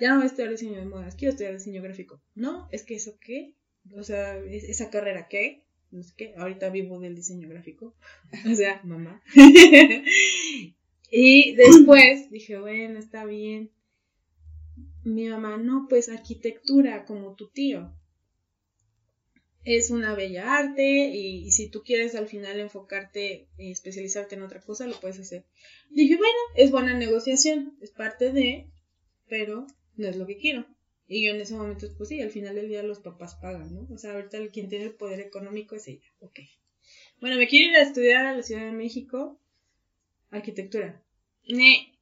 ya 0.00 0.08
no 0.10 0.16
voy 0.16 0.24
a 0.24 0.26
estudiar 0.26 0.50
diseño 0.50 0.78
de 0.78 0.86
modas, 0.86 1.14
quiero 1.14 1.30
estudiar 1.30 1.52
diseño 1.52 1.82
gráfico. 1.82 2.22
No, 2.34 2.68
es 2.72 2.84
que 2.84 2.94
eso 2.94 3.18
qué, 3.20 3.54
o 3.94 4.02
sea, 4.02 4.36
esa 4.38 4.90
carrera 4.90 5.28
qué, 5.28 5.64
no 5.90 6.02
sé 6.02 6.14
qué, 6.16 6.34
ahorita 6.36 6.70
vivo 6.70 6.98
del 7.00 7.16
diseño 7.16 7.48
gráfico, 7.48 7.94
o 8.50 8.54
sea, 8.54 8.80
mamá. 8.84 9.22
y 11.10 11.54
después 11.54 12.30
dije, 12.30 12.58
bueno, 12.58 12.98
está 12.98 13.24
bien. 13.24 13.70
Mi 15.02 15.28
mamá, 15.28 15.56
no, 15.56 15.86
pues 15.88 16.08
arquitectura 16.08 17.04
como 17.04 17.34
tu 17.34 17.48
tío. 17.48 17.94
Es 19.64 19.90
una 19.90 20.14
bella 20.14 20.56
arte 20.56 21.10
y, 21.10 21.50
si 21.52 21.68
tú 21.68 21.82
quieres 21.82 22.14
al 22.14 22.28
final 22.28 22.60
enfocarte 22.60 23.48
y 23.58 23.70
especializarte 23.70 24.34
en 24.34 24.42
otra 24.42 24.60
cosa, 24.60 24.86
lo 24.86 24.98
puedes 25.00 25.18
hacer. 25.18 25.44
Dije, 25.90 26.16
bueno, 26.16 26.38
es 26.54 26.70
buena 26.70 26.94
negociación, 26.94 27.76
es 27.80 27.90
parte 27.90 28.32
de, 28.32 28.70
pero 29.28 29.66
no 30.00 30.08
es 30.08 30.16
lo 30.16 30.26
que 30.26 30.38
quiero. 30.38 30.66
Y 31.06 31.26
yo 31.26 31.32
en 31.32 31.40
ese 31.40 31.54
momento, 31.54 31.88
pues 31.96 32.08
sí, 32.08 32.20
al 32.22 32.30
final 32.30 32.54
del 32.54 32.68
día 32.68 32.84
los 32.84 33.00
papás 33.00 33.34
pagan, 33.34 33.74
¿no? 33.74 33.88
O 33.92 33.98
sea, 33.98 34.12
ahorita 34.12 34.38
quien 34.52 34.68
tiene 34.68 34.84
el 34.84 34.94
poder 34.94 35.18
económico 35.18 35.74
es 35.74 35.88
ella. 35.88 36.06
Ok. 36.20 36.38
Bueno, 37.20 37.36
me 37.36 37.48
quiero 37.48 37.70
ir 37.70 37.76
a 37.76 37.82
estudiar 37.82 38.26
a 38.26 38.36
la 38.36 38.44
Ciudad 38.44 38.64
de 38.64 38.70
México 38.70 39.40
arquitectura. 40.30 41.02
Ne. 41.48 41.98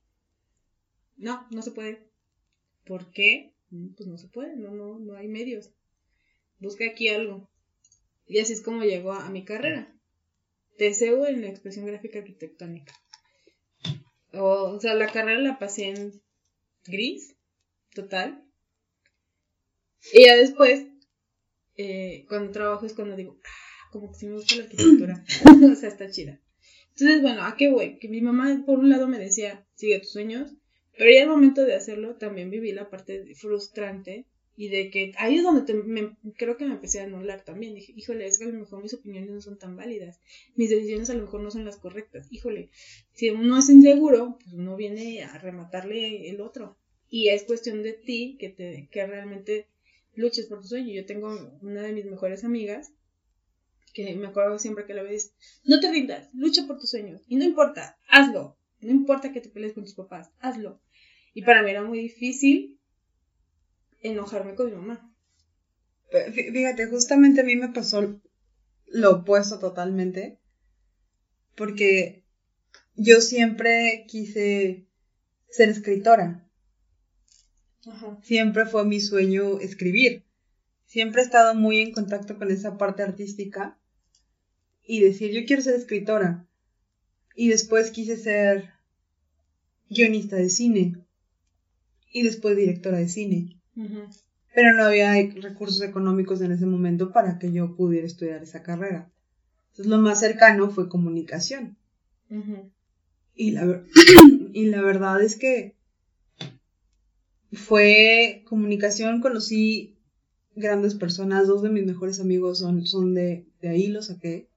No, 1.17 1.47
no 1.51 1.63
se 1.63 1.71
puede. 1.71 2.03
¿Por 2.85 3.11
qué? 3.11 3.55
Mm, 3.71 3.95
pues 3.95 4.09
no 4.09 4.19
se 4.19 4.29
puede, 4.29 4.57
no, 4.57 4.73
no, 4.73 4.99
no 4.99 5.17
hay 5.17 5.29
medios. 5.29 5.71
Busca 6.59 6.85
aquí 6.85 7.09
algo. 7.09 7.49
Y 8.27 8.41
así 8.41 8.53
es 8.53 8.61
como 8.61 8.83
llegó 8.83 9.13
a, 9.13 9.31
mi 9.31 9.43
carrera. 9.43 9.91
TCU 10.77 11.25
en 11.25 11.41
la 11.41 11.49
expresión 11.49 11.87
gráfica 11.87 12.19
arquitectónica. 12.19 12.95
O, 14.35 14.75
o 14.75 14.81
sea, 14.81 14.95
la 14.95 15.11
carrera 15.11 15.41
la 15.41 15.59
pasé 15.59 15.89
en 15.89 16.21
gris 16.85 17.38
total. 17.99 18.45
Y 20.13 20.27
ya 20.27 20.37
después, 20.37 20.87
eh, 21.77 22.25
cuando 22.29 22.53
trabajo 22.53 22.87
es 22.87 22.95
cuando 22.95 23.17
digo, 23.17 23.41
ah, 23.45 23.91
como 23.91 24.13
que 24.13 24.19
sí 24.19 24.27
me 24.27 24.35
gusta 24.35 24.57
la 24.57 24.65
arquitectura. 24.65 25.25
o 25.73 25.75
sea, 25.75 25.89
está 25.89 26.09
chida. 26.11 26.41
Entonces, 26.91 27.23
bueno, 27.23 27.43
¿a 27.43 27.57
qué 27.57 27.71
voy? 27.71 27.99
Que 27.99 28.09
mi 28.09 28.21
mamá, 28.21 28.63
por 28.65 28.79
un 28.79 28.91
lado, 28.91 29.09
me 29.09 29.19
decía, 29.19 29.67
sigue 29.75 29.99
tus 29.99 30.13
sueños, 30.13 30.55
pero 30.97 31.11
ya 31.11 31.23
al 31.23 31.29
momento 31.29 31.65
de 31.65 31.75
hacerlo, 31.75 32.17
también 32.17 32.51
viví 32.51 32.73
la 32.73 32.89
parte 32.89 33.35
frustrante 33.35 34.27
y 34.57 34.69
de 34.69 34.91
que 34.91 35.13
ahí 35.19 35.37
es 35.37 35.45
donde 35.45 35.73
me, 35.75 36.17
creo 36.37 36.57
que 36.57 36.65
me 36.65 36.75
empecé 36.75 37.01
a 37.01 37.05
anular 37.05 37.45
también. 37.45 37.75
Dije, 37.75 37.93
híjole, 37.97 38.27
es 38.27 38.39
que 38.39 38.45
a 38.45 38.49
lo 38.49 38.59
mejor 38.59 38.83
mis 38.83 38.95
opiniones 38.95 39.31
no 39.31 39.41
son 39.41 39.59
tan 39.59 39.77
válidas, 39.77 40.21
mis 40.57 40.71
decisiones 40.71 41.11
a 41.11 41.15
lo 41.15 41.23
mejor 41.23 41.41
no 41.41 41.51
son 41.51 41.65
las 41.65 41.77
correctas. 41.77 42.27
Híjole, 42.31 42.71
si 43.13 43.31
uno 43.31 43.59
es 43.59 43.69
inseguro, 43.69 44.39
pues 44.41 44.55
uno 44.55 44.77
viene 44.77 45.23
a 45.23 45.39
rematarle 45.39 46.31
el 46.31 46.41
otro. 46.41 46.78
Y 47.11 47.29
es 47.29 47.45
cuestión 47.45 47.83
de 47.83 47.93
ti 47.93 48.37
que, 48.39 48.51
te, 48.51 48.89
que 48.91 49.07
realmente 49.07 49.67
luches 50.15 50.47
por 50.47 50.61
tu 50.61 50.69
sueño. 50.69 50.93
Yo 50.93 51.07
tengo 51.07 51.59
una 51.63 51.83
de 51.83 51.93
mis 51.93 52.05
mejores 52.05 52.45
amigas 52.45 52.93
que 53.95 54.15
me 54.15 54.29
acuerdo 54.29 54.59
siempre 54.59 54.87
que 54.87 54.95
la 54.95 55.03
ves, 55.03 55.33
no 55.65 55.81
te 55.81 55.91
rindas, 55.91 56.29
lucha 56.33 56.67
por 56.67 56.79
tus 56.79 56.91
sueños. 56.91 57.23
Y 57.27 57.37
no 57.37 57.45
importa, 57.45 57.99
hazlo. 58.09 58.57
No 58.81 58.91
importa 58.91 59.33
que 59.33 59.41
te 59.41 59.49
pelees 59.49 59.73
con 59.73 59.85
tus 59.85 59.95
papás, 59.95 60.31
hazlo. 60.39 60.81
Y 61.35 61.43
para 61.43 61.63
mí 61.63 61.71
era 61.71 61.83
muy 61.83 61.99
difícil 61.99 62.79
enojarme 64.01 64.55
con 64.55 64.67
mi 64.67 64.77
mamá. 64.77 65.13
Fíjate, 66.33 66.87
justamente 66.87 67.41
a 67.41 67.45
mí 67.45 67.57
me 67.57 67.69
pasó 67.69 68.21
lo 68.87 69.11
opuesto 69.11 69.59
totalmente. 69.59 70.39
Porque 71.57 72.25
yo 72.95 73.21
siempre 73.21 74.05
quise 74.09 74.87
ser 75.51 75.69
escritora. 75.71 76.48
Siempre 78.23 78.67
fue 78.67 78.85
mi 78.85 79.01
sueño 79.01 79.59
escribir. 79.61 80.25
Siempre 80.87 81.23
he 81.23 81.25
estado 81.25 81.55
muy 81.55 81.81
en 81.81 81.93
contacto 81.93 82.39
con 82.39 82.51
esa 82.51 82.79
parte 82.79 83.03
artística 83.03 83.79
y 84.87 85.01
decir, 85.01 85.33
yo 85.33 85.45
quiero 85.47 85.63
ser 85.63 85.75
escritora. 85.75 86.47
Y 87.35 87.49
después 87.49 87.91
quise 87.91 88.17
ser 88.17 88.71
guionista 89.89 90.37
de 90.37 90.51
cine 90.51 91.05
y 92.13 92.23
después 92.23 92.57
directora 92.57 92.99
de 92.99 93.09
cine. 93.09 93.61
Pero 94.55 94.75
no 94.75 94.85
había 94.85 95.13
recursos 95.41 95.83
económicos 95.83 96.41
en 96.41 96.53
ese 96.53 96.67
momento 96.67 97.13
para 97.13 97.39
que 97.39 97.53
yo 97.53 97.77
pudiera 97.77 98.07
estudiar 98.07 98.43
esa 98.43 98.63
carrera. 98.63 99.11
Entonces 99.71 99.87
lo 99.87 99.99
más 99.99 100.21
cercano 100.21 100.71
fue 100.71 100.89
comunicación. 100.89 101.77
y, 103.35 103.53
la, 103.53 103.83
y 104.53 104.67
la 104.67 104.83
verdad 104.83 105.23
es 105.23 105.37
que 105.37 105.78
fue 107.53 108.45
comunicación, 108.47 109.21
conocí 109.21 109.99
grandes 110.55 110.95
personas, 110.95 111.47
dos 111.47 111.63
de 111.63 111.71
mis 111.71 111.87
mejores 111.87 112.21
amigos 112.21 112.59
son, 112.59 112.85
son 112.85 113.15
de, 113.15 113.47
de 113.61 113.69
ahí, 113.69 113.89
los 113.89 114.07
saqué. 114.07 114.51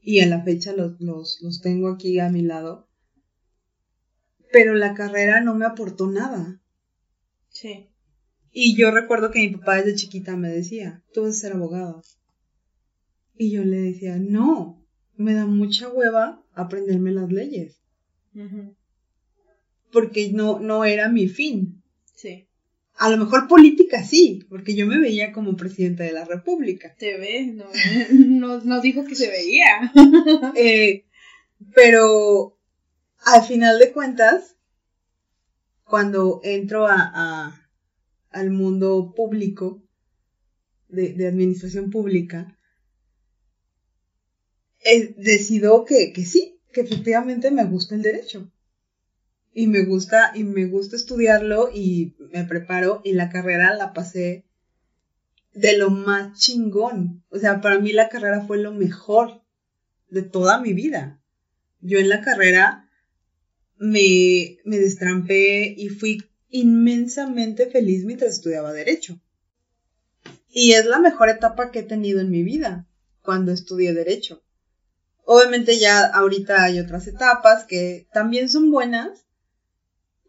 Y 0.00 0.18
en 0.18 0.30
la 0.30 0.42
fecha 0.42 0.72
los, 0.72 1.00
los, 1.00 1.38
los 1.40 1.60
tengo 1.60 1.88
aquí 1.88 2.18
a 2.18 2.28
mi 2.28 2.42
lado. 2.42 2.88
Pero 4.52 4.74
la 4.74 4.94
carrera 4.94 5.40
no 5.40 5.54
me 5.54 5.64
aportó 5.64 6.06
nada. 6.10 6.60
Sí. 7.48 7.88
Y 8.52 8.76
yo 8.76 8.90
recuerdo 8.90 9.30
que 9.30 9.40
mi 9.40 9.56
papá 9.56 9.76
desde 9.76 9.96
chiquita 9.96 10.36
me 10.36 10.48
decía, 10.48 11.02
tú 11.12 11.22
vas 11.22 11.30
a 11.30 11.40
ser 11.40 11.52
abogado. 11.54 12.02
Y 13.36 13.50
yo 13.50 13.64
le 13.64 13.78
decía, 13.78 14.18
no, 14.18 14.86
me 15.16 15.34
da 15.34 15.46
mucha 15.46 15.88
hueva 15.88 16.44
aprenderme 16.52 17.10
las 17.10 17.32
leyes. 17.32 17.80
Porque 19.90 20.30
no, 20.32 20.60
no 20.60 20.84
era 20.84 21.08
mi 21.08 21.28
fin. 21.28 21.73
Sí. 22.14 22.48
A 22.96 23.10
lo 23.10 23.16
mejor 23.16 23.48
política 23.48 24.04
sí, 24.04 24.46
porque 24.48 24.76
yo 24.76 24.86
me 24.86 24.98
veía 24.98 25.32
como 25.32 25.56
presidenta 25.56 26.04
de 26.04 26.12
la 26.12 26.24
República. 26.24 26.94
Te 26.96 27.16
ves, 27.18 27.52
no, 27.52 28.60
no, 28.64 28.80
dijo 28.80 29.04
que 29.04 29.14
se 29.14 29.28
veía. 29.28 29.92
Eh, 30.56 31.04
pero 31.74 32.56
al 33.24 33.42
final 33.42 33.78
de 33.78 33.92
cuentas, 33.92 34.56
cuando 35.84 36.40
entro 36.44 36.86
a, 36.86 37.68
al 38.30 38.50
mundo 38.50 39.12
público, 39.16 39.82
de, 40.88 41.26
administración 41.26 41.90
pública, 41.90 42.56
eh, 44.84 45.14
decido 45.16 45.84
que, 45.84 46.12
que 46.12 46.24
sí, 46.24 46.60
que 46.72 46.82
efectivamente 46.82 47.50
me 47.50 47.64
gusta 47.64 47.96
el 47.96 48.02
derecho 48.02 48.52
y 49.54 49.68
me 49.68 49.84
gusta, 49.84 50.32
y 50.34 50.42
me 50.42 50.66
gusta 50.66 50.96
estudiarlo 50.96 51.70
y 51.72 52.16
me 52.32 52.44
preparo 52.44 53.00
y 53.04 53.12
la 53.12 53.30
carrera 53.30 53.74
la 53.76 53.92
pasé 53.92 54.44
de 55.52 55.78
lo 55.78 55.90
más 55.90 56.38
chingón. 56.38 57.22
O 57.30 57.38
sea, 57.38 57.60
para 57.60 57.78
mí 57.78 57.92
la 57.92 58.08
carrera 58.08 58.40
fue 58.40 58.58
lo 58.58 58.72
mejor 58.72 59.42
de 60.10 60.22
toda 60.22 60.60
mi 60.60 60.72
vida. 60.72 61.20
Yo 61.80 61.98
en 61.98 62.08
la 62.08 62.20
carrera 62.20 62.90
me, 63.76 64.58
me 64.64 64.78
destrampé 64.78 65.72
y 65.76 65.88
fui 65.88 66.24
inmensamente 66.48 67.70
feliz 67.70 68.04
mientras 68.04 68.32
estudiaba 68.32 68.72
derecho. 68.72 69.20
Y 70.48 70.72
es 70.72 70.86
la 70.86 70.98
mejor 70.98 71.28
etapa 71.28 71.70
que 71.70 71.80
he 71.80 71.82
tenido 71.84 72.20
en 72.20 72.30
mi 72.30 72.42
vida, 72.42 72.88
cuando 73.22 73.52
estudié 73.52 73.92
derecho. 73.92 74.44
Obviamente 75.24 75.78
ya 75.78 76.04
ahorita 76.04 76.62
hay 76.64 76.78
otras 76.78 77.06
etapas 77.06 77.64
que 77.64 78.06
también 78.12 78.48
son 78.48 78.70
buenas, 78.70 79.24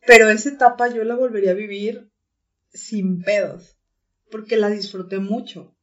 pero 0.06 0.30
esa 0.30 0.50
etapa 0.50 0.88
yo 0.88 1.04
la 1.04 1.16
volvería 1.16 1.52
a 1.52 1.56
vivir 1.56 2.12
sin 2.74 3.22
pedos, 3.22 3.78
porque 4.30 4.58
la 4.58 4.70
disfruté 4.70 5.20
mucho. 5.20 5.76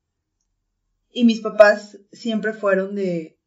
Y 1.11 1.25
mis 1.25 1.41
papás 1.41 1.99
siempre 2.13 2.53
fueron 2.53 2.95
de, 2.95 3.39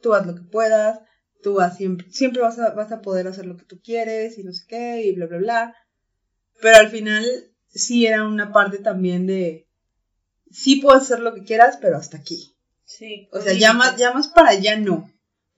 tú 0.00 0.14
haz 0.14 0.26
lo 0.26 0.34
que 0.34 0.42
puedas, 0.42 1.00
tú 1.42 1.54
vas 1.54 1.76
siempre, 1.76 2.10
siempre 2.10 2.42
vas 2.42 2.58
a, 2.58 2.70
vas 2.70 2.90
a 2.90 3.02
poder 3.02 3.28
hacer 3.28 3.46
lo 3.46 3.56
que 3.56 3.64
tú 3.64 3.80
quieres 3.82 4.38
y 4.38 4.44
no 4.44 4.52
sé 4.52 4.64
qué, 4.66 5.02
y 5.04 5.12
bla, 5.12 5.26
bla, 5.26 5.38
bla. 5.38 5.76
Pero 6.60 6.78
al 6.78 6.88
final 6.88 7.24
sí 7.68 8.06
era 8.06 8.26
una 8.26 8.52
parte 8.52 8.78
también 8.78 9.26
de, 9.26 9.68
sí 10.50 10.76
puedo 10.76 10.96
hacer 10.96 11.20
lo 11.20 11.34
que 11.34 11.44
quieras, 11.44 11.78
pero 11.80 11.96
hasta 11.96 12.16
aquí. 12.16 12.56
Sí. 12.84 13.28
O 13.32 13.40
sea, 13.40 13.52
ya 13.52 13.72
más, 13.72 13.96
ya 13.96 14.12
más 14.12 14.28
para 14.28 14.50
allá 14.50 14.78
no, 14.78 15.10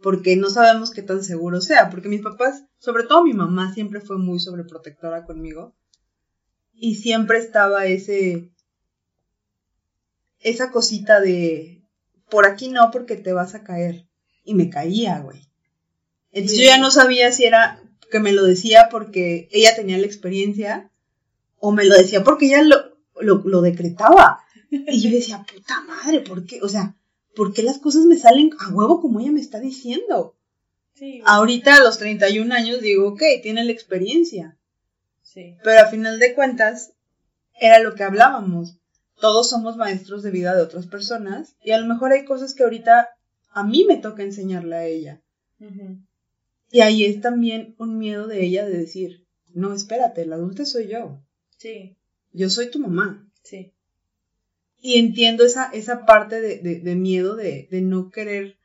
porque 0.06 0.36
no 0.36 0.50
sabemos 0.50 0.92
qué 0.92 1.02
tan 1.02 1.24
seguro 1.24 1.60
sea, 1.60 1.90
porque 1.90 2.08
mis 2.08 2.22
papás, 2.22 2.62
sobre 2.78 3.02
todo 3.02 3.24
mi 3.24 3.32
mamá, 3.32 3.74
siempre 3.74 4.00
fue 4.00 4.18
muy 4.18 4.38
sobreprotectora 4.38 5.24
conmigo 5.24 5.74
y 6.72 6.94
siempre 6.94 7.38
estaba 7.38 7.86
ese, 7.86 8.52
esa 10.38 10.70
cosita 10.70 11.20
de, 11.20 11.82
por 12.30 12.46
aquí 12.46 12.68
no, 12.68 12.92
porque 12.92 13.16
te 13.16 13.32
vas 13.32 13.56
a 13.56 13.64
caer. 13.64 14.06
Y 14.44 14.54
me 14.54 14.70
caía, 14.70 15.18
güey. 15.18 15.50
Entonces 16.30 16.58
yo 16.60 16.66
ya 16.66 16.78
no 16.78 16.92
sabía 16.92 17.32
si 17.32 17.42
era 17.42 17.82
que 18.08 18.20
me 18.20 18.30
lo 18.30 18.44
decía 18.44 18.86
porque 18.88 19.48
ella 19.50 19.74
tenía 19.74 19.98
la 19.98 20.06
experiencia 20.06 20.92
o 21.58 21.72
me 21.72 21.84
lo 21.84 21.96
decía 21.96 22.22
porque 22.22 22.46
ella 22.46 22.62
lo, 22.62 22.76
lo, 23.20 23.42
lo 23.44 23.60
decretaba. 23.60 24.38
Y 24.70 25.00
yo 25.00 25.10
decía, 25.10 25.44
puta 25.52 25.80
madre, 25.80 26.20
¿por 26.20 26.46
qué? 26.46 26.62
O 26.62 26.68
sea, 26.68 26.94
¿por 27.36 27.52
qué 27.52 27.62
las 27.62 27.78
cosas 27.78 28.06
me 28.06 28.16
salen 28.16 28.50
a 28.58 28.70
huevo 28.70 29.00
como 29.00 29.20
ella 29.20 29.30
me 29.30 29.40
está 29.40 29.60
diciendo? 29.60 30.34
Sí. 30.94 31.20
Ahorita 31.26 31.76
a 31.76 31.84
los 31.84 31.98
31 31.98 32.52
años 32.52 32.80
digo, 32.80 33.08
ok, 33.08 33.22
tiene 33.42 33.62
la 33.64 33.72
experiencia. 33.72 34.58
Sí. 35.22 35.56
Pero 35.62 35.82
a 35.82 35.90
final 35.90 36.18
de 36.18 36.34
cuentas, 36.34 36.94
era 37.60 37.78
lo 37.80 37.94
que 37.94 38.02
hablábamos. 38.02 38.78
Todos 39.20 39.50
somos 39.50 39.76
maestros 39.76 40.22
de 40.22 40.30
vida 40.30 40.56
de 40.56 40.62
otras 40.62 40.86
personas 40.86 41.56
y 41.62 41.70
a 41.72 41.78
lo 41.78 41.86
mejor 41.86 42.12
hay 42.12 42.24
cosas 42.24 42.54
que 42.54 42.64
ahorita 42.64 43.10
a 43.50 43.64
mí 43.64 43.84
me 43.84 43.98
toca 43.98 44.22
enseñarle 44.22 44.76
a 44.76 44.86
ella. 44.86 45.22
Ujú. 45.60 45.98
Y 46.70 46.80
ahí 46.80 47.04
es 47.04 47.20
también 47.20 47.74
un 47.78 47.98
miedo 47.98 48.26
de 48.26 48.44
ella 48.44 48.66
de 48.66 48.76
decir, 48.76 49.26
no, 49.54 49.74
espérate, 49.74 50.22
el 50.22 50.32
adulto 50.32 50.64
soy 50.64 50.88
yo. 50.88 51.22
Sí. 51.58 51.96
Yo 52.32 52.50
soy 52.50 52.70
tu 52.70 52.78
mamá. 52.78 53.26
Sí. 53.42 53.72
Y 54.88 54.98
entiendo 54.98 55.44
esa, 55.44 55.64
esa 55.80 56.06
parte 56.06 56.40
de, 56.40 56.58
de- 56.58 56.80
de 56.80 56.94
miedo 56.94 57.34
de, 57.34 57.66
de 57.72 57.80
no 57.80 58.10
querer 58.10 58.56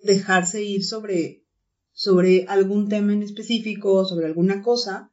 dejarse 0.00 0.64
ir 0.64 0.82
sobre, 0.84 1.44
sobre 1.92 2.46
algún 2.48 2.88
tema 2.88 3.12
en 3.12 3.22
específico, 3.22 4.04
sobre 4.04 4.26
alguna 4.26 4.62
cosa, 4.62 5.12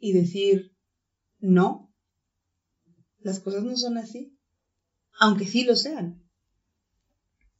y 0.00 0.14
decir, 0.14 0.72
no, 1.38 1.94
las 3.20 3.38
cosas 3.38 3.62
no 3.62 3.76
son 3.76 3.98
así, 3.98 4.36
aunque 5.20 5.46
sí 5.46 5.62
lo 5.62 5.76
sean. 5.76 6.24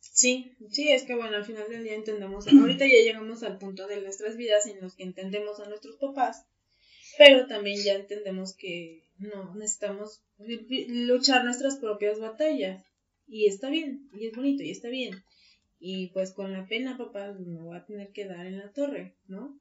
Sí, 0.00 0.56
sí, 0.72 0.90
es 0.90 1.04
que 1.04 1.14
bueno, 1.14 1.36
al 1.36 1.44
final 1.44 1.68
del 1.68 1.84
día 1.84 1.94
entendemos, 1.94 2.46
ahorita 2.48 2.84
ya 2.84 3.00
llegamos 3.04 3.44
al 3.44 3.58
punto 3.58 3.86
de 3.86 4.00
nuestras 4.02 4.36
vidas 4.36 4.66
en 4.66 4.80
los 4.80 4.96
que 4.96 5.04
entendemos 5.04 5.60
a 5.60 5.68
nuestros 5.68 5.96
papás, 5.98 6.46
pero 7.16 7.46
también 7.46 7.80
ya 7.84 7.94
entendemos 7.94 8.56
que 8.56 9.07
no 9.18 9.54
necesitamos 9.54 10.22
luchar 10.38 11.44
nuestras 11.44 11.76
propias 11.76 12.18
batallas 12.18 12.84
y 13.26 13.46
está 13.46 13.68
bien, 13.68 14.08
y 14.12 14.26
es 14.26 14.34
bonito, 14.34 14.62
y 14.62 14.70
está 14.70 14.88
bien. 14.88 15.22
Y 15.80 16.08
pues 16.08 16.32
con 16.32 16.52
la 16.52 16.66
pena, 16.66 16.96
papá, 16.96 17.32
me 17.38 17.60
voy 17.60 17.76
a 17.76 17.84
tener 17.84 18.10
que 18.12 18.26
dar 18.26 18.46
en 18.46 18.58
la 18.58 18.72
torre, 18.72 19.14
¿no? 19.26 19.60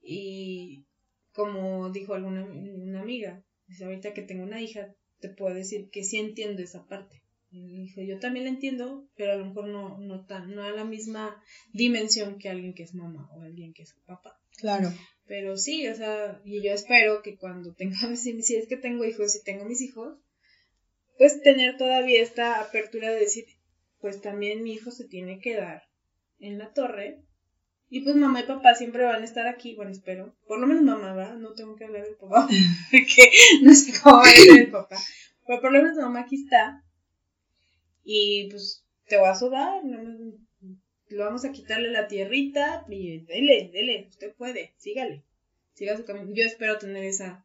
Y 0.00 0.84
como 1.32 1.90
dijo 1.90 2.14
alguna 2.14 2.44
una 2.44 3.00
amiga, 3.00 3.42
dice, 3.66 3.84
ahorita 3.84 4.14
que 4.14 4.22
tengo 4.22 4.44
una 4.44 4.60
hija, 4.60 4.94
te 5.20 5.28
puedo 5.28 5.54
decir 5.54 5.90
que 5.90 6.04
sí 6.04 6.18
entiendo 6.18 6.62
esa 6.62 6.86
parte. 6.86 7.22
Y 7.50 7.82
dijo, 7.82 8.00
yo 8.00 8.18
también 8.18 8.46
la 8.46 8.50
entiendo, 8.50 9.06
pero 9.14 9.32
a 9.32 9.36
lo 9.36 9.44
mejor 9.44 9.68
no, 9.68 9.98
no, 9.98 10.24
tan, 10.24 10.54
no 10.54 10.62
a 10.62 10.70
la 10.70 10.84
misma 10.84 11.42
dimensión 11.72 12.38
que 12.38 12.48
alguien 12.48 12.72
que 12.72 12.82
es 12.82 12.94
mamá 12.94 13.28
o 13.34 13.42
alguien 13.42 13.74
que 13.74 13.82
es 13.82 13.94
papá. 14.06 14.40
Claro. 14.56 14.90
Pero 15.26 15.56
sí, 15.56 15.86
o 15.88 15.94
sea, 15.94 16.40
y 16.44 16.62
yo 16.62 16.72
espero 16.72 17.22
que 17.22 17.36
cuando 17.36 17.74
tenga, 17.74 17.96
si, 18.16 18.42
si 18.42 18.56
es 18.56 18.68
que 18.68 18.76
tengo 18.76 19.04
hijos, 19.04 19.32
si 19.32 19.42
tengo 19.42 19.64
mis 19.64 19.80
hijos, 19.80 20.18
pues 21.18 21.42
tener 21.42 21.76
todavía 21.76 22.22
esta 22.22 22.60
apertura 22.60 23.10
de 23.10 23.20
decir, 23.20 23.44
pues 24.00 24.20
también 24.20 24.62
mi 24.62 24.72
hijo 24.72 24.90
se 24.90 25.06
tiene 25.06 25.38
que 25.40 25.56
dar 25.56 25.84
en 26.40 26.58
la 26.58 26.72
torre. 26.72 27.22
Y 27.88 28.00
pues 28.00 28.16
mamá 28.16 28.40
y 28.40 28.44
papá 28.44 28.74
siempre 28.74 29.04
van 29.04 29.20
a 29.20 29.24
estar 29.24 29.46
aquí, 29.46 29.74
bueno, 29.76 29.90
espero. 29.90 30.34
Por 30.46 30.58
lo 30.58 30.66
menos 30.66 30.82
mamá, 30.82 31.14
¿verdad? 31.14 31.36
No 31.36 31.52
tengo 31.52 31.76
que 31.76 31.84
hablar 31.84 32.04
del 32.04 32.16
papá, 32.16 32.48
porque 32.90 33.30
no 33.62 33.74
sé 33.74 33.92
cómo 34.00 34.16
va 34.16 34.22
a 34.22 34.26
ser 34.26 34.58
el 34.58 34.70
papá. 34.70 34.96
Pero 35.46 35.60
por 35.60 35.72
lo 35.72 35.82
menos 35.82 35.96
mamá 35.96 36.20
aquí 36.20 36.42
está. 36.42 36.82
Y 38.02 38.48
pues 38.50 38.84
te 39.06 39.16
vas 39.18 39.36
a 39.36 39.40
sudar, 39.40 39.84
no, 39.84 39.98
lo 41.12 41.24
vamos 41.24 41.44
a 41.44 41.52
quitarle 41.52 41.90
la 41.90 42.08
tierrita 42.08 42.84
y 42.88 43.20
dele, 43.24 43.70
dele, 43.72 44.06
usted 44.08 44.34
puede, 44.34 44.74
sígale, 44.78 45.24
siga 45.74 45.96
su 45.96 46.04
camino. 46.04 46.32
Yo 46.34 46.44
espero 46.44 46.78
tener 46.78 47.04
esa 47.04 47.44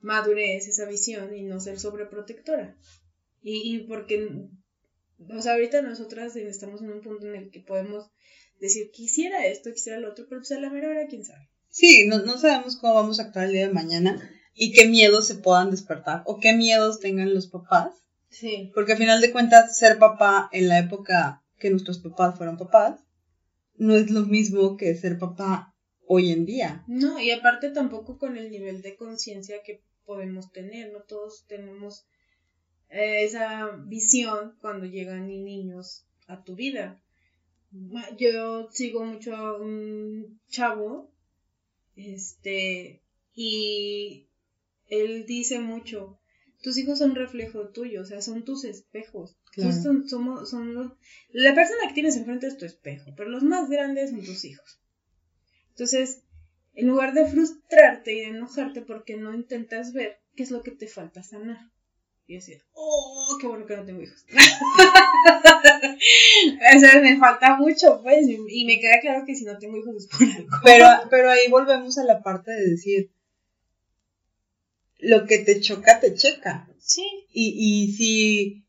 madurez, 0.00 0.66
esa 0.68 0.86
visión 0.86 1.34
y 1.34 1.42
no 1.42 1.60
ser 1.60 1.78
sobreprotectora. 1.78 2.76
Y, 3.42 3.74
y 3.74 3.78
porque, 3.80 4.28
o 5.28 5.42
sea, 5.42 5.52
ahorita 5.52 5.82
nosotras 5.82 6.36
estamos 6.36 6.82
en 6.82 6.92
un 6.92 7.00
punto 7.00 7.26
en 7.26 7.36
el 7.36 7.50
que 7.50 7.60
podemos 7.60 8.10
decir, 8.58 8.90
quisiera 8.90 9.46
esto, 9.46 9.72
quisiera 9.72 9.98
lo 9.98 10.10
otro, 10.10 10.26
pero 10.28 10.40
pues 10.40 10.52
a 10.52 10.60
la 10.60 10.70
mera 10.70 10.88
hora, 10.88 11.06
quién 11.06 11.24
sabe. 11.24 11.48
Sí, 11.70 12.06
no, 12.06 12.18
no 12.20 12.36
sabemos 12.38 12.76
cómo 12.76 12.94
vamos 12.94 13.20
a 13.20 13.24
actuar 13.24 13.46
el 13.46 13.52
día 13.52 13.68
de 13.68 13.72
mañana 13.72 14.30
y 14.54 14.72
qué 14.72 14.88
miedos 14.88 15.26
se 15.26 15.36
puedan 15.36 15.70
despertar 15.70 16.22
o 16.26 16.38
qué 16.38 16.52
miedos 16.52 17.00
tengan 17.00 17.32
los 17.32 17.46
papás. 17.46 17.94
Sí. 18.28 18.70
Porque 18.74 18.92
al 18.92 18.98
final 18.98 19.20
de 19.20 19.32
cuentas, 19.32 19.78
ser 19.78 19.98
papá 19.98 20.48
en 20.52 20.68
la 20.68 20.78
época 20.78 21.39
que 21.60 21.70
nuestros 21.70 22.00
papás 22.00 22.36
fueron 22.36 22.56
papás, 22.56 23.04
no 23.76 23.94
es 23.94 24.10
lo 24.10 24.22
mismo 24.22 24.76
que 24.76 24.94
ser 24.96 25.18
papá 25.18 25.76
hoy 26.06 26.32
en 26.32 26.44
día. 26.44 26.84
No, 26.88 27.20
y 27.20 27.30
aparte 27.30 27.70
tampoco 27.70 28.18
con 28.18 28.36
el 28.36 28.50
nivel 28.50 28.82
de 28.82 28.96
conciencia 28.96 29.62
que 29.64 29.84
podemos 30.04 30.50
tener, 30.50 30.92
no 30.92 31.02
todos 31.02 31.46
tenemos 31.46 32.04
eh, 32.88 33.24
esa 33.24 33.70
visión 33.86 34.56
cuando 34.60 34.86
llegan 34.86 35.28
ni 35.28 35.40
niños 35.40 36.04
a 36.26 36.42
tu 36.42 36.56
vida. 36.56 37.00
Yo 38.18 38.68
sigo 38.72 39.04
mucho 39.04 39.36
a 39.36 39.56
un 39.56 40.40
chavo, 40.48 41.12
este, 41.94 43.00
y 43.32 44.26
él 44.88 45.24
dice 45.26 45.60
mucho, 45.60 46.19
tus 46.62 46.76
hijos 46.78 46.98
son 46.98 47.14
reflejo 47.14 47.68
tuyo, 47.70 48.02
o 48.02 48.04
sea, 48.04 48.20
son 48.22 48.44
tus 48.44 48.64
espejos. 48.64 49.36
Claro. 49.52 49.72
Son, 49.72 50.08
somos, 50.08 50.50
son 50.50 50.74
los- 50.74 50.92
la 51.30 51.54
persona 51.54 51.80
que 51.88 51.94
tienes 51.94 52.16
enfrente 52.16 52.46
es 52.46 52.56
tu 52.58 52.66
espejo, 52.66 53.12
pero 53.16 53.30
los 53.30 53.42
más 53.42 53.68
grandes 53.70 54.10
son 54.10 54.24
tus 54.24 54.44
hijos. 54.44 54.80
Entonces, 55.70 56.22
en 56.74 56.88
lugar 56.88 57.14
de 57.14 57.26
frustrarte 57.26 58.12
y 58.12 58.20
de 58.20 58.26
enojarte 58.28 58.82
porque 58.82 59.16
no 59.16 59.34
intentas 59.34 59.92
ver 59.92 60.20
qué 60.36 60.42
es 60.42 60.50
lo 60.50 60.62
que 60.62 60.70
te 60.72 60.86
falta 60.86 61.22
sanar. 61.22 61.70
Y 62.26 62.34
decir, 62.34 62.62
oh, 62.74 63.36
qué 63.40 63.46
bueno 63.48 63.66
que 63.66 63.76
no 63.76 63.84
tengo 63.84 64.02
hijos. 64.02 64.24
o 66.76 66.78
sea, 66.78 67.00
me 67.00 67.18
falta 67.18 67.56
mucho, 67.56 68.00
pues, 68.02 68.28
y 68.28 68.38
y 68.48 68.64
me 68.66 68.78
queda 68.78 69.00
claro 69.00 69.24
que 69.26 69.34
si 69.34 69.44
no 69.44 69.58
tengo 69.58 69.76
hijos 69.78 69.96
es 69.96 70.06
por 70.06 70.22
algo. 70.22 70.48
Pero, 70.64 70.86
pero 71.10 71.30
ahí 71.30 71.48
volvemos 71.50 71.98
a 71.98 72.04
la 72.04 72.22
parte 72.22 72.52
de 72.52 72.70
decir, 72.70 73.10
lo 75.02 75.26
que 75.26 75.38
te 75.38 75.60
choca, 75.60 76.00
te 76.00 76.14
checa. 76.14 76.68
Sí, 76.78 77.06
Y, 77.32 77.54
y 77.56 77.92
si 77.92 78.64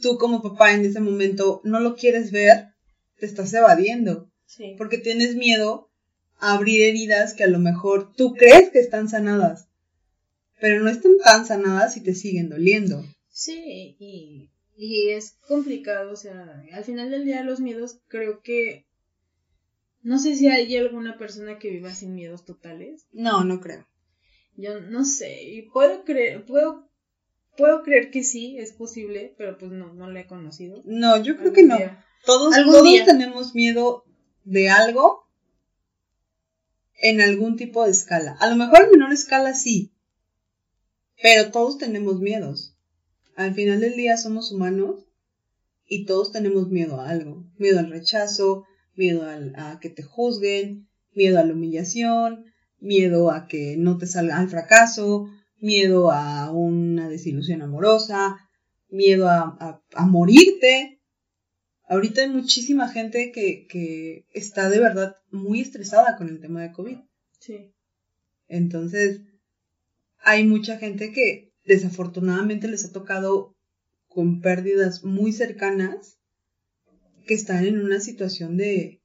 tú 0.00 0.18
como 0.18 0.42
papá 0.42 0.72
en 0.74 0.84
ese 0.84 1.00
momento 1.00 1.60
no 1.64 1.80
lo 1.80 1.94
quieres 1.96 2.30
ver, 2.32 2.68
te 3.18 3.26
estás 3.26 3.52
evadiendo. 3.54 4.30
sí. 4.46 4.74
Porque 4.78 4.98
tienes 4.98 5.36
miedo 5.36 5.88
a 6.38 6.54
abrir 6.54 6.82
heridas 6.82 7.34
que 7.34 7.44
a 7.44 7.48
lo 7.48 7.58
mejor 7.60 8.12
tú 8.14 8.34
crees 8.34 8.70
que 8.70 8.80
están 8.80 9.08
sanadas. 9.08 9.68
Pero 10.60 10.80
no 10.82 10.90
están 10.90 11.12
tan 11.24 11.46
sanadas 11.46 11.96
y 11.96 12.00
te 12.02 12.14
siguen 12.14 12.48
doliendo. 12.48 13.04
Sí, 13.30 13.96
y, 13.98 14.50
y 14.76 15.10
es 15.10 15.32
complicado, 15.48 16.12
o 16.12 16.16
sea, 16.16 16.62
al 16.72 16.84
final 16.84 17.10
del 17.10 17.24
día 17.24 17.42
los 17.44 17.60
miedos 17.60 17.98
creo 18.08 18.40
que... 18.42 18.84
No 20.02 20.18
sé 20.18 20.34
si 20.34 20.48
hay 20.48 20.76
alguna 20.76 21.16
persona 21.16 21.58
que 21.60 21.70
viva 21.70 21.94
sin 21.94 22.14
miedos 22.14 22.44
totales. 22.44 23.06
No, 23.12 23.44
no 23.44 23.60
creo. 23.60 23.86
Yo 24.56 24.80
no 24.80 25.04
sé, 25.04 25.42
y 25.44 25.62
puedo 25.62 26.04
creer, 26.04 26.44
puedo, 26.44 26.88
puedo 27.56 27.82
creer 27.82 28.10
que 28.10 28.22
sí, 28.22 28.58
es 28.58 28.72
posible, 28.72 29.34
pero 29.38 29.56
pues 29.58 29.72
no, 29.72 29.92
no 29.94 30.10
la 30.10 30.20
he 30.20 30.26
conocido. 30.26 30.82
No, 30.84 31.22
yo 31.22 31.36
creo 31.36 31.52
que 31.52 31.62
no. 31.62 31.76
día. 31.76 32.04
Todos, 32.24 32.54
todos 32.54 32.84
día. 32.84 33.04
tenemos 33.04 33.54
miedo 33.54 34.04
de 34.44 34.68
algo 34.68 35.26
en 36.94 37.20
algún 37.20 37.56
tipo 37.56 37.84
de 37.84 37.90
escala. 37.90 38.36
A 38.40 38.48
lo 38.48 38.56
mejor 38.56 38.84
en 38.84 38.90
menor 38.90 39.12
escala 39.12 39.54
sí, 39.54 39.92
pero 41.20 41.50
todos 41.50 41.78
tenemos 41.78 42.20
miedos. 42.20 42.76
Al 43.34 43.54
final 43.54 43.80
del 43.80 43.94
día 43.94 44.16
somos 44.16 44.52
humanos 44.52 45.06
y 45.86 46.04
todos 46.04 46.30
tenemos 46.30 46.68
miedo 46.68 47.00
a 47.00 47.08
algo. 47.08 47.44
Miedo 47.56 47.78
al 47.78 47.90
rechazo, 47.90 48.66
miedo 48.94 49.26
a 49.56 49.80
que 49.80 49.88
te 49.88 50.02
juzguen, 50.02 50.88
miedo 51.14 51.38
a 51.38 51.44
la 51.44 51.54
humillación, 51.54 52.51
miedo 52.82 53.30
a 53.30 53.46
que 53.46 53.76
no 53.78 53.96
te 53.96 54.06
salga 54.06 54.38
al 54.38 54.48
fracaso, 54.48 55.30
miedo 55.60 56.10
a 56.10 56.50
una 56.50 57.08
desilusión 57.08 57.62
amorosa, 57.62 58.36
miedo 58.88 59.28
a, 59.28 59.80
morirte. 60.06 61.00
Ahorita 61.88 62.22
hay 62.22 62.28
muchísima 62.28 62.88
gente 62.88 63.32
que, 63.32 63.66
que, 63.68 64.26
está 64.32 64.68
de 64.68 64.80
verdad 64.80 65.16
muy 65.30 65.60
estresada 65.60 66.16
con 66.16 66.28
el 66.28 66.40
tema 66.40 66.62
de 66.62 66.72
COVID. 66.72 66.98
Sí. 67.38 67.72
Entonces, 68.48 69.22
hay 70.18 70.44
mucha 70.44 70.78
gente 70.78 71.12
que 71.12 71.52
desafortunadamente 71.64 72.68
les 72.68 72.84
ha 72.84 72.92
tocado 72.92 73.56
con 74.08 74.40
pérdidas 74.40 75.04
muy 75.04 75.32
cercanas 75.32 76.18
que 77.26 77.34
están 77.34 77.64
en 77.64 77.80
una 77.80 78.00
situación 78.00 78.56
de 78.56 79.00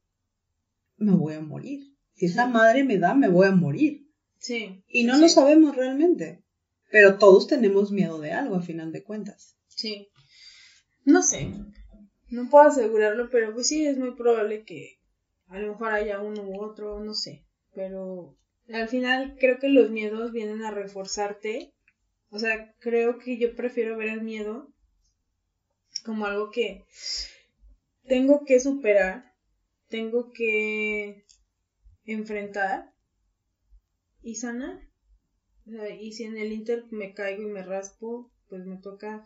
me 0.97 1.13
voy 1.13 1.35
a 1.35 1.41
morir. 1.41 1.96
Si 2.17 2.25
esa 2.25 2.47
madre 2.47 2.83
me 2.83 2.97
da, 2.97 3.13
me 3.13 3.29
voy 3.29 3.47
a 3.47 3.51
morir. 3.51 4.07
Sí. 4.39 4.83
Y 4.87 5.03
no 5.03 5.17
lo 5.17 5.29
sabemos 5.29 5.75
realmente. 5.75 6.43
Pero 6.91 7.17
todos 7.17 7.47
tenemos 7.47 7.91
miedo 7.91 8.19
de 8.19 8.31
algo, 8.31 8.55
a 8.55 8.61
final 8.61 8.91
de 8.91 9.03
cuentas. 9.03 9.55
Sí. 9.67 10.09
No 11.05 11.21
sé. 11.21 11.51
No 12.29 12.49
puedo 12.49 12.65
asegurarlo, 12.65 13.29
pero 13.29 13.53
pues 13.53 13.67
sí, 13.67 13.85
es 13.85 13.97
muy 13.97 14.15
probable 14.15 14.63
que 14.63 14.99
a 15.47 15.59
lo 15.59 15.73
mejor 15.73 15.93
haya 15.93 16.19
uno 16.19 16.41
u 16.41 16.61
otro, 16.61 16.99
no 16.99 17.13
sé. 17.13 17.45
Pero 17.73 18.35
al 18.73 18.89
final 18.89 19.37
creo 19.39 19.59
que 19.59 19.69
los 19.69 19.91
miedos 19.91 20.31
vienen 20.31 20.63
a 20.63 20.71
reforzarte. 20.71 21.73
O 22.29 22.39
sea, 22.39 22.73
creo 22.79 23.19
que 23.19 23.37
yo 23.37 23.55
prefiero 23.55 23.95
ver 23.95 24.09
el 24.09 24.21
miedo 24.21 24.73
como 26.03 26.25
algo 26.25 26.51
que 26.51 26.85
tengo 28.07 28.43
que 28.45 28.59
superar, 28.59 29.33
tengo 29.89 30.31
que 30.31 31.25
enfrentar 32.13 32.93
y 34.21 34.35
sanar. 34.35 34.81
y 35.99 36.13
si 36.13 36.23
en 36.23 36.37
el 36.37 36.51
inter 36.53 36.85
me 36.91 37.13
caigo 37.13 37.43
y 37.43 37.51
me 37.51 37.63
raspo, 37.63 38.31
pues 38.49 38.65
me 38.65 38.77
toca 38.77 39.23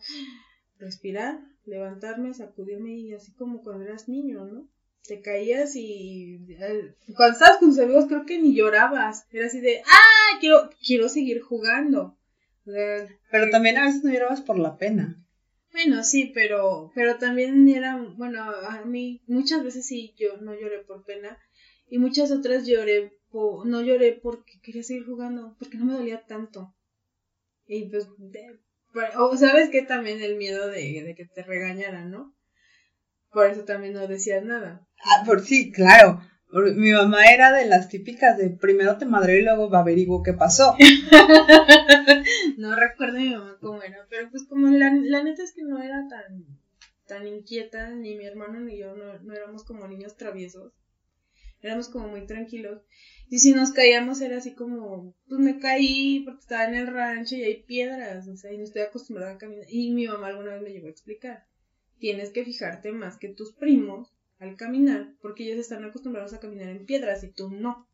respirar, 0.80 1.40
levantarme, 1.66 2.34
sacudirme 2.34 2.94
y 2.94 3.14
así 3.14 3.34
como 3.34 3.64
cuando 3.64 3.86
eras 3.86 4.10
niño, 4.10 4.46
¿no? 4.46 4.68
Te 5.04 5.22
caías 5.22 5.76
y 5.76 6.46
eh, 6.50 6.96
cuando 7.16 7.34
estabas 7.34 7.58
con 7.58 7.70
tus 7.70 7.80
amigos 7.80 8.06
creo 8.08 8.26
que 8.26 8.40
ni 8.40 8.56
llorabas, 8.56 9.28
era 9.32 9.48
así 9.48 9.62
de, 9.62 9.82
ah, 9.86 10.38
quiero, 10.40 10.70
quiero 10.86 11.10
seguir 11.10 11.42
jugando. 11.42 12.18
pero 12.66 13.50
también 13.52 13.78
a 13.78 13.86
veces 13.86 14.04
no 14.04 14.12
llorabas 14.12 14.42
por 14.42 14.60
la 14.60 14.78
pena. 14.78 15.18
Bueno, 15.72 16.04
sí, 16.04 16.32
pero, 16.34 16.92
pero 16.94 17.18
también 17.18 17.68
era, 17.70 17.98
bueno, 18.18 18.44
a 18.44 18.84
mí 18.86 19.22
muchas 19.26 19.64
veces 19.64 19.86
sí 19.86 20.14
yo 20.18 20.38
no 20.38 20.54
lloré 20.54 20.80
por 20.80 21.06
pena 21.06 21.38
y 21.92 22.00
muchas 22.00 22.32
otras 22.32 22.66
lloré, 22.66 23.12
no 23.34 23.82
lloré 23.82 24.14
porque 24.14 24.62
quería 24.62 24.82
seguir 24.82 25.06
jugando, 25.06 25.58
porque 25.60 25.78
no 25.78 25.84
me 25.84 25.94
dolía 25.94 26.26
tanto. 26.26 26.74
Y 27.68 27.90
pues, 27.90 28.08
o 29.18 29.36
sabes 29.36 29.70
que 29.70 29.82
también 29.82 30.22
el 30.22 30.38
miedo 30.38 30.70
de, 30.70 31.14
que 31.18 31.26
te 31.26 31.44
regañaran, 31.44 32.10
¿no? 32.10 32.34
Por 33.30 33.48
eso 33.48 33.66
también 33.66 33.92
no 33.94 34.08
decías 34.08 34.42
nada. 34.42 34.88
Ah, 35.04 35.24
por 35.26 35.42
sí, 35.42 35.70
claro. 35.74 36.22
Mi 36.54 36.94
mamá 36.94 37.26
era 37.26 37.52
de 37.52 37.66
las 37.66 37.90
típicas 37.90 38.38
de 38.38 38.52
primero 38.52 38.98
te 38.98 39.06
madre 39.06 39.40
y 39.40 39.44
luego 39.44 39.76
averiguo 39.76 40.24
qué 40.24 40.32
pasó. 40.32 40.78
no 42.58 42.74
recuerdo 42.74 43.18
mi 43.18 43.32
mamá 43.32 43.58
cómo 43.60 43.84
era, 43.84 44.08
pero 44.10 44.30
pues 44.30 44.46
como 44.48 44.68
la, 44.68 44.94
la 44.94 45.24
neta 45.24 45.44
es 45.44 45.54
que 45.54 45.64
no 45.64 45.82
era 45.82 46.08
tan, 46.08 46.46
tan 47.06 47.28
inquieta, 47.28 47.90
ni 47.90 48.16
mi 48.16 48.26
hermano 48.26 48.62
ni 48.62 48.78
yo 48.78 48.96
no, 48.96 49.20
no 49.20 49.34
éramos 49.34 49.66
como 49.66 49.90
niños 49.90 50.16
traviesos. 50.16 50.72
Éramos 51.62 51.90
como 51.90 52.08
muy 52.08 52.26
tranquilos. 52.26 52.82
Y 53.30 53.40
si 53.40 53.54
nos 53.54 53.72
caíamos 53.72 54.20
era 54.22 54.38
así 54.38 54.54
como, 54.56 55.16
pues 55.28 55.40
me 55.40 55.60
caí 55.60 56.22
porque 56.26 56.42
estaba 56.42 56.66
en 56.66 56.76
el 56.76 56.88
rancho 56.88 57.36
y 57.36 57.44
hay 57.44 57.64
piedras, 57.64 58.28
o 58.28 58.36
sea, 58.36 58.52
y 58.52 58.58
no 58.58 58.64
estoy 58.64 58.82
acostumbrada 58.82 59.34
a 59.34 59.38
caminar. 59.38 59.66
Y 59.70 59.92
mi 59.92 60.08
mamá 60.08 60.28
alguna 60.28 60.54
vez 60.54 60.62
me 60.62 60.72
llegó 60.72 60.88
a 60.88 60.92
explicar, 60.92 61.46
tienes 62.00 62.32
que 62.32 62.44
fijarte 62.44 62.92
más 62.92 63.18
que 63.18 63.30
tus 63.30 63.54
primos 63.54 64.12
al 64.40 64.58
caminar, 64.58 65.14
porque 65.22 65.46
ellos 65.46 65.60
están 65.60 65.86
acostumbrados 65.86 66.34
a 66.34 66.40
caminar 66.40 66.70
en 66.70 66.86
piedras 66.86 67.24
y 67.24 67.30
tú 67.30 67.50
no. 67.50 67.88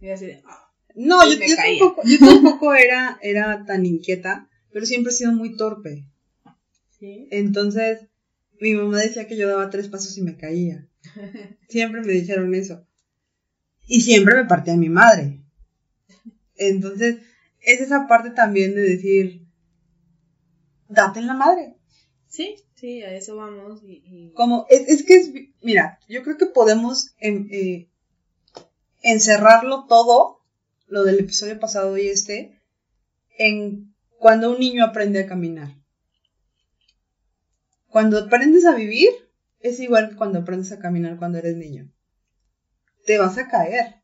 Y 0.00 0.10
así 0.10 0.26
de, 0.26 0.42
ah, 0.46 0.70
no, 0.94 1.28
yo, 1.28 1.38
tampoco, 1.56 2.02
yo 2.04 2.18
tampoco 2.18 2.74
era, 2.74 3.18
era 3.22 3.64
tan 3.64 3.86
inquieta, 3.86 4.48
pero 4.72 4.86
siempre 4.86 5.12
he 5.12 5.16
sido 5.16 5.32
muy 5.32 5.56
torpe. 5.56 6.04
¿Sí? 6.98 7.28
Entonces, 7.30 8.06
mi 8.60 8.74
mamá 8.74 8.98
decía 8.98 9.26
que 9.26 9.36
yo 9.36 9.48
daba 9.48 9.70
tres 9.70 9.88
pasos 9.88 10.16
y 10.18 10.22
me 10.22 10.36
caía. 10.36 10.87
Siempre 11.68 12.02
me 12.02 12.12
dijeron 12.12 12.54
eso. 12.54 12.86
Y 13.86 14.02
siempre 14.02 14.36
me 14.36 14.44
partía 14.44 14.76
mi 14.76 14.90
madre. 14.90 15.40
Entonces, 16.56 17.22
es 17.60 17.80
esa 17.80 18.06
parte 18.06 18.30
también 18.30 18.74
de 18.74 18.82
decir, 18.82 19.46
date 20.88 21.20
en 21.20 21.26
la 21.26 21.34
madre. 21.34 21.76
Sí, 22.28 22.56
sí, 22.74 23.02
a 23.02 23.14
eso 23.14 23.36
vamos. 23.36 23.80
Y, 23.82 24.32
Como, 24.34 24.66
es, 24.68 25.02
que 25.04 25.14
es, 25.14 25.32
mira, 25.62 25.98
yo 26.08 26.22
creo 26.22 26.36
que 26.36 26.46
podemos 26.46 27.14
eh, 27.20 27.88
encerrarlo 29.02 29.86
todo, 29.86 30.42
lo 30.86 31.04
del 31.04 31.20
episodio 31.20 31.58
pasado 31.58 31.96
y 31.96 32.08
este, 32.08 32.60
en 33.38 33.94
cuando 34.18 34.50
un 34.50 34.58
niño 34.58 34.84
aprende 34.84 35.20
a 35.20 35.26
caminar. 35.26 35.74
Cuando 37.88 38.18
aprendes 38.18 38.66
a 38.66 38.74
vivir, 38.74 39.08
es 39.60 39.80
igual 39.80 40.10
que 40.10 40.16
cuando 40.16 40.38
aprendes 40.38 40.72
a 40.72 40.78
caminar 40.78 41.18
cuando 41.18 41.38
eres 41.38 41.56
niño. 41.56 41.90
Te 43.06 43.18
vas 43.18 43.38
a 43.38 43.48
caer. 43.48 43.96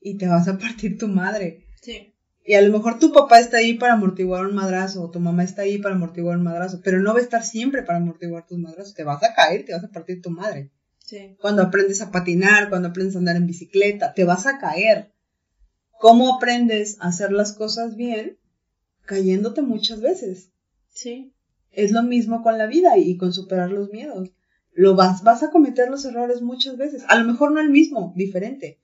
Y 0.00 0.16
te 0.16 0.26
vas 0.26 0.48
a 0.48 0.58
partir 0.58 0.98
tu 0.98 1.08
madre. 1.08 1.66
Sí. 1.80 2.14
Y 2.46 2.54
a 2.54 2.62
lo 2.62 2.70
mejor 2.76 2.98
tu 2.98 3.12
papá 3.12 3.40
está 3.40 3.56
ahí 3.58 3.74
para 3.74 3.94
amortiguar 3.94 4.44
un 4.44 4.54
madrazo, 4.54 5.02
o 5.02 5.10
tu 5.10 5.18
mamá 5.18 5.44
está 5.44 5.62
ahí 5.62 5.78
para 5.78 5.94
amortiguar 5.94 6.36
un 6.36 6.44
madrazo, 6.44 6.80
pero 6.84 7.00
no 7.00 7.14
va 7.14 7.20
a 7.20 7.22
estar 7.22 7.42
siempre 7.42 7.82
para 7.82 7.98
amortiguar 7.98 8.46
tus 8.46 8.58
madrazos. 8.58 8.94
Te 8.94 9.04
vas 9.04 9.22
a 9.22 9.34
caer, 9.34 9.64
te 9.64 9.72
vas 9.72 9.84
a 9.84 9.90
partir 9.90 10.20
tu 10.20 10.30
madre. 10.30 10.70
Sí. 10.98 11.36
Cuando 11.40 11.62
aprendes 11.62 12.02
a 12.02 12.10
patinar, 12.10 12.68
cuando 12.68 12.88
aprendes 12.88 13.16
a 13.16 13.18
andar 13.18 13.36
en 13.36 13.46
bicicleta, 13.46 14.12
te 14.12 14.24
vas 14.24 14.46
a 14.46 14.58
caer. 14.58 15.12
¿Cómo 15.98 16.36
aprendes 16.36 16.98
a 17.00 17.08
hacer 17.08 17.32
las 17.32 17.52
cosas 17.52 17.96
bien? 17.96 18.38
Cayéndote 19.06 19.62
muchas 19.62 20.00
veces. 20.00 20.50
Sí. 20.90 21.33
Es 21.76 21.92
lo 21.92 22.02
mismo 22.02 22.42
con 22.42 22.58
la 22.58 22.66
vida 22.66 22.96
y 22.98 23.16
con 23.16 23.32
superar 23.32 23.70
los 23.70 23.90
miedos. 23.90 24.32
Lo 24.72 24.94
vas, 24.96 25.22
vas 25.22 25.42
a 25.42 25.50
cometer 25.50 25.88
los 25.88 26.04
errores 26.04 26.42
muchas 26.42 26.76
veces. 26.76 27.04
A 27.08 27.16
lo 27.16 27.24
mejor 27.24 27.52
no 27.52 27.60
el 27.60 27.70
mismo, 27.70 28.12
diferente. 28.16 28.80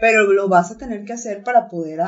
Pero 0.00 0.32
lo 0.32 0.48
vas 0.48 0.70
a 0.70 0.78
tener 0.78 1.04
que 1.04 1.14
hacer 1.14 1.42
para 1.42 1.68
poder 1.68 2.00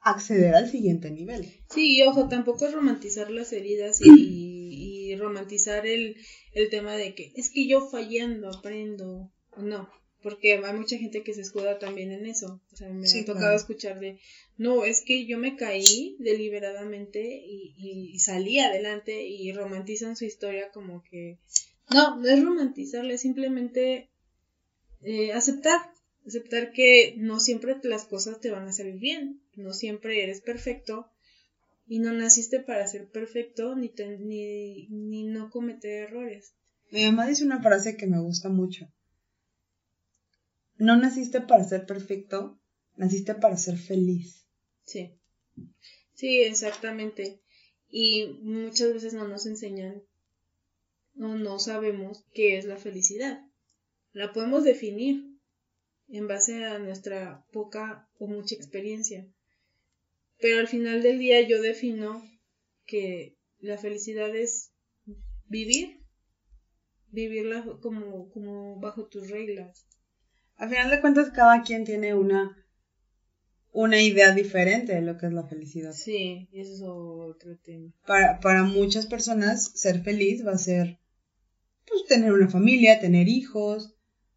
acceder 0.00 0.54
al 0.54 0.68
siguiente 0.70 1.10
nivel. 1.10 1.46
Sí, 1.68 2.02
ojo, 2.02 2.28
tampoco 2.28 2.66
es 2.66 2.72
romantizar 2.72 3.30
las 3.30 3.52
heridas 3.52 4.00
y, 4.00 5.14
romantizar 5.18 5.86
el, 5.86 6.16
el 6.54 6.70
tema 6.70 6.94
de 6.94 7.14
que 7.14 7.32
es 7.36 7.50
que 7.50 7.68
yo 7.68 7.86
fallando 7.86 8.48
aprendo. 8.48 9.30
No, 9.58 9.88
porque 10.22 10.54
hay 10.54 10.74
mucha 10.74 10.96
gente 10.96 11.22
que 11.22 11.34
se 11.34 11.40
escuda 11.40 11.78
también 11.78 12.12
en 12.12 12.26
eso. 12.26 12.60
O 12.72 12.76
sea, 12.76 12.88
me 12.88 13.06
ha 13.06 13.24
tocado 13.24 13.54
escuchar 13.54 14.00
de, 14.00 14.18
no, 14.56 14.84
es 14.84 15.00
que 15.00 15.26
yo 15.26 15.38
me 15.38 15.56
caí 15.56 16.16
deliberadamente 16.18 17.42
y, 17.44 18.18
salí 18.18 18.58
adelante 18.60 19.26
y 19.26 19.52
romantizan 19.52 20.16
su 20.16 20.24
historia 20.24 20.70
como 20.70 21.02
que, 21.02 21.38
no, 21.90 22.16
no 22.16 22.28
es 22.28 22.42
romantizarle, 22.42 23.14
es 23.14 23.20
simplemente 23.20 24.10
eh, 25.02 25.32
aceptar, 25.32 25.80
aceptar 26.26 26.72
que 26.72 27.14
no 27.18 27.40
siempre 27.40 27.76
las 27.82 28.04
cosas 28.04 28.40
te 28.40 28.50
van 28.50 28.68
a 28.68 28.72
salir 28.72 28.98
bien, 28.98 29.40
no 29.56 29.72
siempre 29.72 30.22
eres 30.22 30.40
perfecto 30.40 31.10
y 31.88 31.98
no 31.98 32.12
naciste 32.12 32.60
para 32.60 32.86
ser 32.86 33.08
perfecto 33.08 33.74
ni, 33.74 33.92
ni, 34.20 34.86
ni 34.88 35.24
no 35.24 35.50
cometer 35.50 36.04
errores. 36.04 36.54
Mi 36.92 37.04
mamá 37.04 37.26
dice 37.26 37.44
una 37.44 37.60
frase 37.60 37.96
que 37.96 38.06
me 38.06 38.20
gusta 38.20 38.48
mucho 38.48 38.88
no 40.82 40.96
naciste 40.96 41.40
para 41.40 41.62
ser 41.62 41.86
perfecto, 41.86 42.58
naciste 42.96 43.36
para 43.36 43.56
ser 43.56 43.78
feliz. 43.78 44.48
Sí, 44.84 45.14
sí, 46.14 46.42
exactamente. 46.42 47.40
Y 47.88 48.26
muchas 48.42 48.92
veces 48.92 49.14
no 49.14 49.28
nos 49.28 49.46
enseñan 49.46 50.02
o 51.16 51.36
no 51.36 51.60
sabemos 51.60 52.24
qué 52.34 52.58
es 52.58 52.64
la 52.64 52.78
felicidad. 52.78 53.46
La 54.12 54.32
podemos 54.32 54.64
definir 54.64 55.38
en 56.08 56.26
base 56.26 56.64
a 56.64 56.80
nuestra 56.80 57.46
poca 57.52 58.08
o 58.18 58.26
mucha 58.26 58.56
experiencia. 58.56 59.28
Pero 60.40 60.58
al 60.58 60.66
final 60.66 61.00
del 61.02 61.20
día 61.20 61.46
yo 61.46 61.62
defino 61.62 62.28
que 62.86 63.36
la 63.60 63.78
felicidad 63.78 64.34
es 64.34 64.72
vivir, 65.46 66.00
vivirla 67.12 67.64
como, 67.80 68.28
como 68.30 68.80
bajo 68.80 69.06
tus 69.06 69.30
reglas, 69.30 69.86
Al 70.62 70.68
final 70.68 70.90
de 70.90 71.00
cuentas, 71.00 71.30
cada 71.30 71.62
quien 71.62 71.82
tiene 71.82 72.14
una, 72.14 72.56
una 73.72 74.00
idea 74.00 74.30
diferente 74.30 74.94
de 74.94 75.02
lo 75.02 75.18
que 75.18 75.26
es 75.26 75.32
la 75.32 75.42
felicidad. 75.42 75.90
Sí, 75.92 76.48
y 76.52 76.60
eso 76.60 76.72
es 76.72 76.82
otro 76.82 77.58
tema. 77.58 77.92
Para, 78.06 78.38
para 78.38 78.62
muchas 78.62 79.06
personas, 79.06 79.72
ser 79.74 80.04
feliz 80.04 80.46
va 80.46 80.52
a 80.52 80.58
ser 80.58 81.00
pues, 81.84 82.04
tener 82.06 82.32
una 82.32 82.48
familia, 82.48 83.00
tener 83.00 83.26
hijos, 83.26 83.96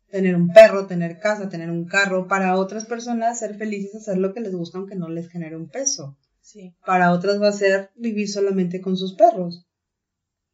tener 0.10 0.36
un 0.36 0.48
perro, 0.48 0.88
tener 0.88 1.20
casa, 1.20 1.48
tener 1.48 1.70
un 1.70 1.86
carro. 1.86 2.28
Para 2.28 2.56
otras 2.56 2.86
personas, 2.86 3.38
ser 3.38 3.56
feliz 3.56 3.86
es 3.86 3.94
hacer 3.94 4.18
lo 4.18 4.34
que 4.34 4.42
les 4.42 4.56
gusta 4.56 4.80
aunque 4.80 4.96
no 4.96 5.10
les 5.10 5.30
genere 5.30 5.56
un 5.56 5.70
peso. 5.70 6.18
Sí. 6.42 6.74
Para 6.88 7.12
otras 7.12 7.40
va 7.40 7.50
a 7.50 7.54
ser 7.54 7.92
vivir 7.96 8.28
solamente 8.28 8.82
con 8.82 8.98
sus 8.98 9.14
perros. 9.14 9.68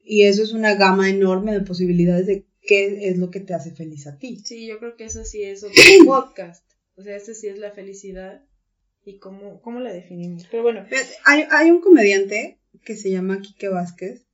Y 0.03 0.23
eso 0.23 0.43
es 0.43 0.51
una 0.51 0.75
gama 0.75 1.09
enorme 1.09 1.53
de 1.53 1.61
posibilidades 1.61 2.27
de 2.27 2.50
qué 2.61 3.09
es 3.09 3.17
lo 3.17 3.29
que 3.31 3.39
te 3.39 3.53
hace 3.53 3.71
feliz 3.71 4.07
a 4.07 4.17
ti. 4.17 4.41
Sí, 4.45 4.67
yo 4.67 4.79
creo 4.79 4.95
que 4.95 5.05
eso 5.05 5.23
sí 5.25 5.43
es 5.43 5.63
otro 5.63 5.75
podcast. 6.05 6.65
O 6.95 7.03
sea, 7.03 7.15
este 7.15 7.33
sí 7.33 7.47
es 7.47 7.57
la 7.57 7.71
felicidad 7.71 8.43
y 9.03 9.17
cómo, 9.17 9.61
cómo 9.61 9.79
la 9.79 9.91
definimos. 9.91 10.47
Pero 10.49 10.63
bueno, 10.63 10.85
Hay, 11.25 11.45
hay 11.49 11.71
un 11.71 11.81
comediante 11.81 12.59
que 12.85 12.95
se 12.95 13.11
llama 13.11 13.41
Quique 13.41 13.69
Vázquez 13.69 14.27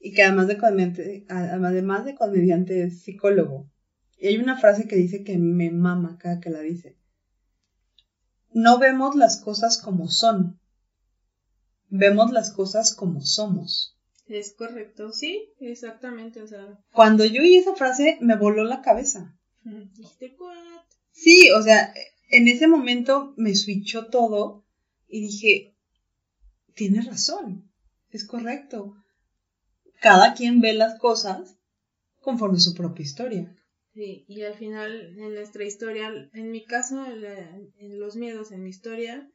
y 0.00 0.12
que 0.12 0.22
además 0.22 0.48
de 0.48 0.58
comediante, 0.58 1.26
además 1.28 2.04
de 2.04 2.14
comediante 2.14 2.84
es 2.84 3.02
psicólogo. 3.02 3.70
Y 4.16 4.28
hay 4.28 4.38
una 4.38 4.58
frase 4.58 4.86
que 4.86 4.96
dice 4.96 5.24
que 5.24 5.38
me 5.38 5.70
mama 5.70 6.18
cada 6.18 6.40
que 6.40 6.50
la 6.50 6.60
dice. 6.60 6.96
No 8.52 8.78
vemos 8.78 9.14
las 9.14 9.40
cosas 9.40 9.78
como 9.78 10.08
son, 10.08 10.58
vemos 11.88 12.32
las 12.32 12.52
cosas 12.52 12.94
como 12.94 13.20
somos. 13.20 13.97
Es 14.28 14.54
correcto. 14.54 15.12
Sí, 15.12 15.48
exactamente. 15.60 16.42
O 16.42 16.46
sea, 16.46 16.78
Cuando 16.92 17.24
yo 17.24 17.42
oí 17.42 17.56
esa 17.56 17.74
frase 17.74 18.18
me 18.20 18.36
voló 18.36 18.64
la 18.64 18.80
cabeza. 18.82 19.34
dijiste, 19.64 20.34
"What?". 20.38 20.82
Sí, 21.12 21.50
o 21.50 21.62
sea, 21.62 21.92
en 22.30 22.48
ese 22.48 22.66
momento 22.68 23.34
me 23.36 23.54
switchó 23.54 24.06
todo 24.06 24.64
y 25.08 25.20
dije, 25.22 25.74
tienes 26.74 27.06
razón, 27.06 27.70
es 28.10 28.24
correcto. 28.26 28.94
Cada 30.00 30.34
quien 30.34 30.60
ve 30.60 30.74
las 30.74 30.98
cosas 30.98 31.56
conforme 32.20 32.60
su 32.60 32.74
propia 32.74 33.02
historia. 33.02 33.54
Sí, 33.94 34.24
y 34.28 34.42
al 34.42 34.54
final 34.54 35.18
en 35.18 35.34
nuestra 35.34 35.64
historia, 35.64 36.12
en 36.32 36.50
mi 36.52 36.64
caso, 36.64 37.04
en, 37.06 37.22
la- 37.22 37.58
en 37.78 37.98
los 37.98 38.14
miedos 38.14 38.52
en 38.52 38.62
mi 38.62 38.70
historia, 38.70 39.28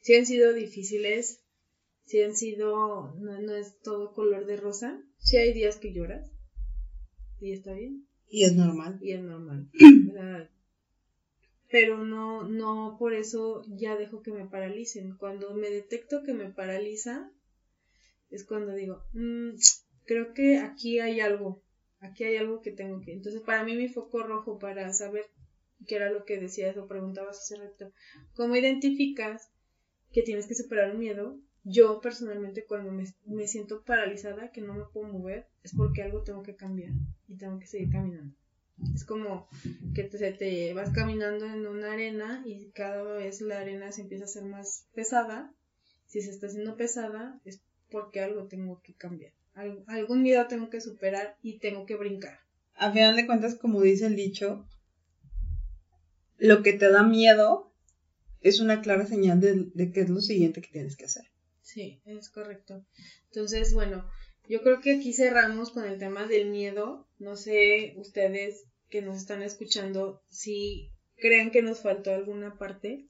sí 0.00 0.14
han 0.16 0.26
sido 0.26 0.52
difíciles, 0.54 1.40
sí 2.08 2.22
han 2.22 2.34
sido, 2.34 3.14
no, 3.16 3.40
no 3.40 3.54
es 3.54 3.78
todo 3.80 4.12
color 4.12 4.46
de 4.46 4.56
rosa, 4.56 5.00
sí 5.18 5.36
hay 5.36 5.52
días 5.52 5.76
que 5.76 5.92
lloras, 5.92 6.30
y 7.40 7.52
está 7.52 7.72
bien, 7.74 8.06
Y 8.28 8.44
es 8.44 8.54
normal. 8.56 8.98
y 9.00 9.12
es 9.12 9.20
normal. 9.22 9.68
Sea, 10.12 10.50
pero 11.70 11.98
no, 12.02 12.48
no 12.48 12.96
por 12.98 13.12
eso 13.14 13.62
ya 13.68 13.94
dejo 13.96 14.22
que 14.22 14.32
me 14.32 14.46
paralicen. 14.46 15.16
Cuando 15.18 15.54
me 15.54 15.68
detecto 15.68 16.22
que 16.24 16.32
me 16.32 16.50
paraliza, 16.50 17.30
es 18.30 18.44
cuando 18.44 18.72
digo, 18.74 19.02
"Mm, 19.12 19.50
creo 20.06 20.32
que 20.32 20.56
aquí 20.58 20.98
hay 20.98 21.20
algo, 21.20 21.62
aquí 22.00 22.24
hay 22.24 22.36
algo 22.36 22.62
que 22.62 22.72
tengo 22.72 23.00
que. 23.02 23.12
Entonces, 23.12 23.42
para 23.42 23.64
mí, 23.64 23.76
mi 23.76 23.88
foco 23.88 24.22
rojo 24.22 24.58
para 24.58 24.92
saber 24.94 25.26
qué 25.86 25.96
era 25.96 26.10
lo 26.10 26.24
que 26.24 26.40
decías 26.40 26.76
o 26.78 26.86
preguntabas 26.88 27.38
hace 27.38 27.56
rato, 27.56 27.92
¿cómo 28.34 28.56
identificas 28.56 29.50
que 30.12 30.22
tienes 30.22 30.46
que 30.46 30.54
superar 30.54 30.92
un 30.94 31.00
miedo? 31.00 31.38
Yo 31.64 32.00
personalmente 32.00 32.64
cuando 32.66 32.92
me, 32.92 33.46
siento 33.46 33.82
paralizada, 33.84 34.50
que 34.52 34.60
no 34.60 34.74
me 34.74 34.84
puedo 34.84 35.08
mover, 35.08 35.46
es 35.62 35.74
porque 35.74 36.02
algo 36.02 36.22
tengo 36.22 36.42
que 36.42 36.56
cambiar 36.56 36.92
y 37.26 37.36
tengo 37.36 37.58
que 37.58 37.66
seguir 37.66 37.90
caminando. 37.90 38.34
Es 38.94 39.04
como 39.04 39.48
que 39.94 40.04
te, 40.04 40.32
te 40.32 40.72
vas 40.72 40.90
caminando 40.92 41.46
en 41.46 41.66
una 41.66 41.92
arena 41.92 42.42
y 42.46 42.70
cada 42.70 43.02
vez 43.02 43.40
la 43.40 43.58
arena 43.60 43.90
se 43.92 44.02
empieza 44.02 44.24
a 44.24 44.26
hacer 44.26 44.44
más 44.44 44.86
pesada. 44.94 45.52
Si 46.06 46.22
se 46.22 46.30
está 46.30 46.46
haciendo 46.46 46.76
pesada 46.76 47.40
es 47.44 47.60
porque 47.90 48.20
algo 48.20 48.46
tengo 48.46 48.80
que 48.82 48.94
cambiar. 48.94 49.32
Al- 49.54 49.82
algún 49.88 50.22
miedo 50.22 50.46
tengo 50.46 50.70
que 50.70 50.80
superar 50.80 51.36
y 51.42 51.58
tengo 51.58 51.84
que 51.86 51.96
brincar. 51.96 52.38
A 52.74 52.92
final 52.92 53.16
de 53.16 53.26
cuentas, 53.26 53.56
como 53.56 53.82
dice 53.82 54.06
el 54.06 54.14
dicho, 54.14 54.64
lo 56.38 56.62
que 56.62 56.72
te 56.72 56.88
da 56.90 57.02
miedo 57.02 57.72
es 58.40 58.60
una 58.60 58.80
clara 58.80 59.04
señal 59.06 59.40
de, 59.40 59.66
de 59.74 59.90
qué 59.90 60.02
es 60.02 60.08
lo 60.08 60.20
siguiente 60.20 60.60
que 60.60 60.70
tienes 60.70 60.96
que 60.96 61.06
hacer. 61.06 61.24
Sí, 61.78 62.02
es 62.06 62.28
correcto. 62.28 62.84
Entonces, 63.26 63.72
bueno, 63.72 64.04
yo 64.48 64.64
creo 64.64 64.80
que 64.80 64.96
aquí 64.96 65.12
cerramos 65.12 65.70
con 65.70 65.84
el 65.84 65.96
tema 65.96 66.26
del 66.26 66.50
miedo. 66.50 67.06
No 67.20 67.36
sé 67.36 67.94
ustedes 67.98 68.64
que 68.88 69.00
nos 69.00 69.18
están 69.18 69.42
escuchando 69.42 70.20
si 70.28 70.90
creen 71.18 71.52
que 71.52 71.62
nos 71.62 71.80
faltó 71.80 72.12
alguna 72.12 72.58
parte 72.58 73.06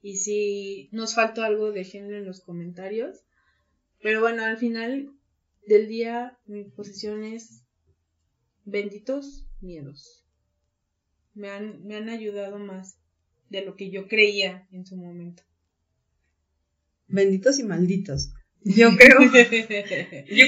y 0.00 0.16
si 0.16 0.88
nos 0.90 1.14
faltó 1.14 1.44
algo, 1.44 1.70
déjenlo 1.70 2.16
en 2.16 2.26
los 2.26 2.40
comentarios. 2.40 3.20
Pero 4.00 4.20
bueno, 4.20 4.42
al 4.42 4.56
final 4.56 5.12
del 5.68 5.86
día 5.86 6.36
mi 6.44 6.64
posición 6.64 7.22
es 7.22 7.62
benditos 8.64 9.46
miedos. 9.60 10.26
Me 11.34 11.50
han, 11.50 11.84
me 11.84 11.94
han 11.94 12.08
ayudado 12.08 12.58
más 12.58 12.98
de 13.48 13.64
lo 13.64 13.76
que 13.76 13.90
yo 13.90 14.08
creía 14.08 14.66
en 14.72 14.86
su 14.86 14.96
momento. 14.96 15.44
Benditos 17.12 17.58
y 17.58 17.62
malditos. 17.64 18.32
Yo 18.64 18.90
creo, 18.96 19.20
yo 19.20 19.30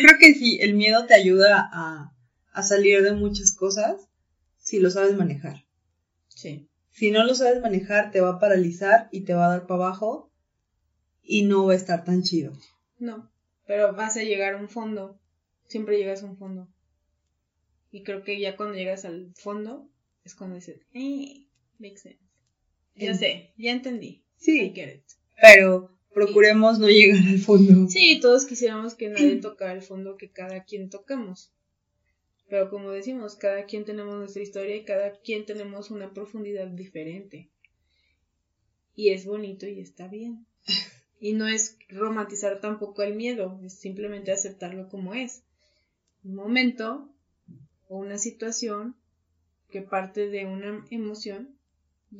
creo 0.01 0.19
que 0.21 0.35
sí, 0.35 0.59
el 0.61 0.75
miedo 0.75 1.05
te 1.07 1.15
ayuda 1.15 1.69
a, 1.73 2.13
a 2.53 2.63
salir 2.63 3.03
de 3.03 3.13
muchas 3.13 3.53
cosas 3.55 4.09
si 4.57 4.79
lo 4.79 4.91
sabes 4.91 5.17
manejar. 5.17 5.65
sí. 6.29 6.69
Si 6.93 7.11
no 7.11 7.25
lo 7.25 7.35
sabes 7.35 7.61
manejar, 7.61 8.13
te 8.13 8.21
va 8.21 8.31
a 8.35 8.39
paralizar 8.39 9.09
y 9.11 9.25
te 9.25 9.35
va 9.35 9.47
a 9.47 9.49
dar 9.49 9.67
para 9.67 9.87
abajo 9.87 10.31
y 11.25 11.43
no 11.43 11.67
va 11.67 11.73
a 11.73 11.77
estar 11.77 12.05
tan 12.05 12.23
chido. 12.23 12.53
No, 13.01 13.33
pero 13.67 13.93
vas 13.95 14.17
a 14.17 14.23
llegar 14.23 14.55
a 14.55 14.59
un 14.59 14.69
fondo. 14.69 15.19
Siempre 15.67 15.97
llegas 15.99 16.23
a 16.23 16.27
un 16.27 16.37
fondo. 16.39 16.69
Y 17.91 18.05
creo 18.05 18.23
que 18.23 18.39
ya 18.41 18.57
cuando 18.57 18.77
llegas 18.77 19.05
al 19.05 19.33
fondo 19.35 19.91
es 20.25 20.37
cuando 20.37 20.55
dices, 20.55 20.81
eh, 20.93 21.49
makes 21.81 21.99
sense. 22.03 22.21
Ya 22.95 23.11
En- 23.11 23.19
sé, 23.19 23.53
ya 23.57 23.73
entendí. 23.73 24.07
I 24.07 24.25
Sí, 24.37 24.73
get 24.73 24.95
it. 24.99 25.05
pero 25.43 25.94
procuremos 26.15 26.79
no 26.79 26.89
llegar 26.89 27.23
al 27.27 27.39
fondo. 27.39 27.89
Sí, 27.89 28.21
todos 28.21 28.47
quisiéramos 28.47 28.95
que 28.95 29.09
nadie 29.09 29.37
tocara 29.43 29.73
el 29.73 29.83
fondo 29.83 30.17
que 30.17 30.31
cada 30.31 30.65
quien 30.65 30.89
tocamos. 30.89 31.53
Pero 32.49 32.71
como 32.71 32.91
decimos, 32.91 33.37
cada 33.37 33.65
quien 33.65 33.85
tenemos 33.85 34.17
nuestra 34.17 34.43
historia 34.43 34.77
y 34.77 34.85
cada 34.85 35.13
quien 35.21 35.45
tenemos 35.45 35.91
una 35.91 36.13
profundidad 36.13 36.69
diferente. 36.69 37.51
Y 38.95 39.11
es 39.11 39.27
bonito 39.27 39.67
y 39.67 39.81
está 39.81 40.09
bien. 40.09 40.47
Y 41.19 41.33
no 41.33 41.49
es 41.49 41.79
romantizar 41.89 42.61
tampoco 42.61 43.03
el 43.03 43.15
miedo, 43.15 43.59
es 43.65 43.75
simplemente 43.79 44.31
aceptarlo 44.31 44.89
como 44.89 45.15
es. 45.15 45.43
Un 46.23 46.35
momento 46.35 47.11
o 47.89 47.99
una 47.99 48.19
situación 48.19 48.97
que 49.71 49.83
parte 49.83 50.29
de 50.29 50.47
una 50.47 50.85
emoción 50.91 51.59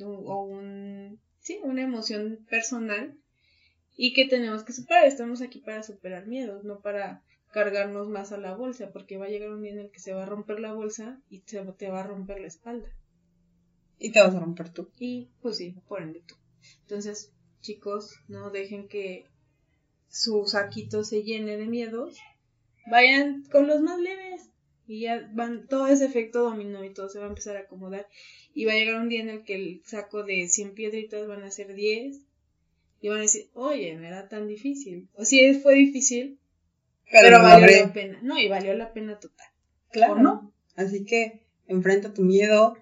o 0.01 0.43
un, 0.43 1.19
sí, 1.39 1.59
una 1.63 1.83
emoción 1.83 2.45
personal 2.49 3.17
y 3.95 4.13
que 4.13 4.25
tenemos 4.25 4.63
que 4.63 4.73
superar. 4.73 5.05
Estamos 5.05 5.41
aquí 5.41 5.59
para 5.59 5.83
superar 5.83 6.27
miedos, 6.27 6.63
no 6.63 6.81
para 6.81 7.23
cargarnos 7.51 8.09
más 8.09 8.31
a 8.31 8.37
la 8.37 8.55
bolsa, 8.55 8.91
porque 8.91 9.17
va 9.17 9.25
a 9.25 9.29
llegar 9.29 9.49
un 9.51 9.61
día 9.61 9.71
en 9.71 9.79
el 9.79 9.91
que 9.91 9.99
se 9.99 10.13
va 10.13 10.23
a 10.23 10.27
romper 10.27 10.59
la 10.59 10.73
bolsa 10.73 11.21
y 11.29 11.43
se, 11.45 11.61
te 11.77 11.89
va 11.89 12.01
a 12.01 12.07
romper 12.07 12.41
la 12.41 12.47
espalda. 12.47 12.89
Y 13.97 14.11
te 14.11 14.19
vas 14.19 14.35
a 14.35 14.39
romper 14.39 14.69
tú. 14.69 14.89
Y 14.99 15.29
pues 15.41 15.57
sí, 15.57 15.75
por 15.87 16.01
ende 16.01 16.21
tú. 16.27 16.35
Entonces, 16.81 17.31
chicos, 17.61 18.19
no 18.27 18.49
dejen 18.49 18.87
que 18.87 19.29
su 20.09 20.45
saquito 20.47 21.03
se 21.03 21.23
llene 21.23 21.55
de 21.57 21.67
miedos. 21.67 22.17
Vayan 22.91 23.43
con 23.51 23.67
los 23.67 23.81
más 23.81 23.99
leves. 23.99 24.49
Y 24.87 25.01
ya 25.01 25.27
van, 25.33 25.67
todo 25.67 25.87
ese 25.87 26.05
efecto 26.05 26.43
dominó 26.43 26.83
y 26.83 26.93
todo 26.93 27.09
se 27.09 27.19
va 27.19 27.25
a 27.25 27.29
empezar 27.29 27.55
a 27.55 27.61
acomodar. 27.61 28.07
Y 28.53 28.65
va 28.65 28.73
a 28.73 28.75
llegar 28.75 29.01
un 29.01 29.09
día 29.09 29.21
en 29.21 29.29
el 29.29 29.43
que 29.43 29.55
el 29.55 29.81
saco 29.85 30.23
de 30.23 30.47
100 30.47 30.73
piedritas 30.73 31.25
van 31.27 31.43
a 31.43 31.51
ser 31.51 31.73
10. 31.73 32.19
Y 33.05 33.07
van 33.07 33.19
a 33.19 33.21
decir, 33.21 33.51
oye, 33.53 33.93
no 33.93 34.03
era 34.03 34.27
tan 34.27 34.47
difícil. 34.47 35.07
O 35.13 35.25
sí, 35.25 35.53
fue 35.61 35.75
difícil, 35.75 36.39
pero, 37.11 37.39
valió 37.39 37.85
la 37.85 37.93
pena. 37.93 38.19
No, 38.23 38.35
y 38.39 38.47
valió 38.47 38.73
la 38.73 38.93
pena 38.93 39.19
total. 39.19 39.45
Claro. 39.91 40.13
¿O 40.13 40.17
no? 40.17 40.55
Así 40.75 41.05
que 41.05 41.45
enfrenta 41.67 42.15
tu 42.15 42.23
miedo, 42.23 42.75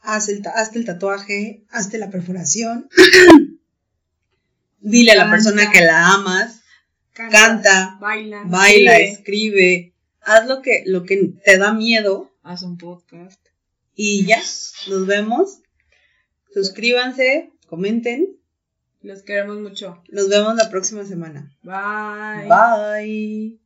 haz 0.00 0.28
el 0.28 0.42
hazte 0.52 0.80
el 0.80 0.84
tatuaje, 0.84 1.64
hazte 1.70 1.98
la 1.98 2.10
perforación, 2.10 2.88
dile 4.80 5.12
a 5.12 5.16
la 5.16 5.30
persona 5.30 5.70
que 5.70 5.84
la 5.84 6.14
amas, 6.14 6.64
Canta, 7.12 7.98
baila, 8.00 8.42
baila, 8.46 8.98
escribe, 8.98 9.12
escribe, 9.12 9.94
haz 10.22 10.48
lo 10.48 10.60
que, 10.60 10.82
lo 10.86 11.04
que 11.04 11.34
te 11.44 11.56
da 11.56 11.72
miedo 11.72 12.32
haz 12.42 12.62
un 12.62 12.76
podcast. 12.76 13.46
y 13.94 14.26
ya, 14.26 14.42
nos 14.88 15.06
vemos. 15.06 15.60
Suscríbanse, 16.52 17.52
comenten, 17.68 18.38
Los 19.00 19.22
queremos 19.22 19.58
mucho. 19.58 20.02
nos 20.10 20.28
vemos 20.28 20.56
la 20.56 20.68
próxima 20.70 21.04
semana. 21.04 21.52
Bye. 21.62 22.48
Bye. 22.48 23.58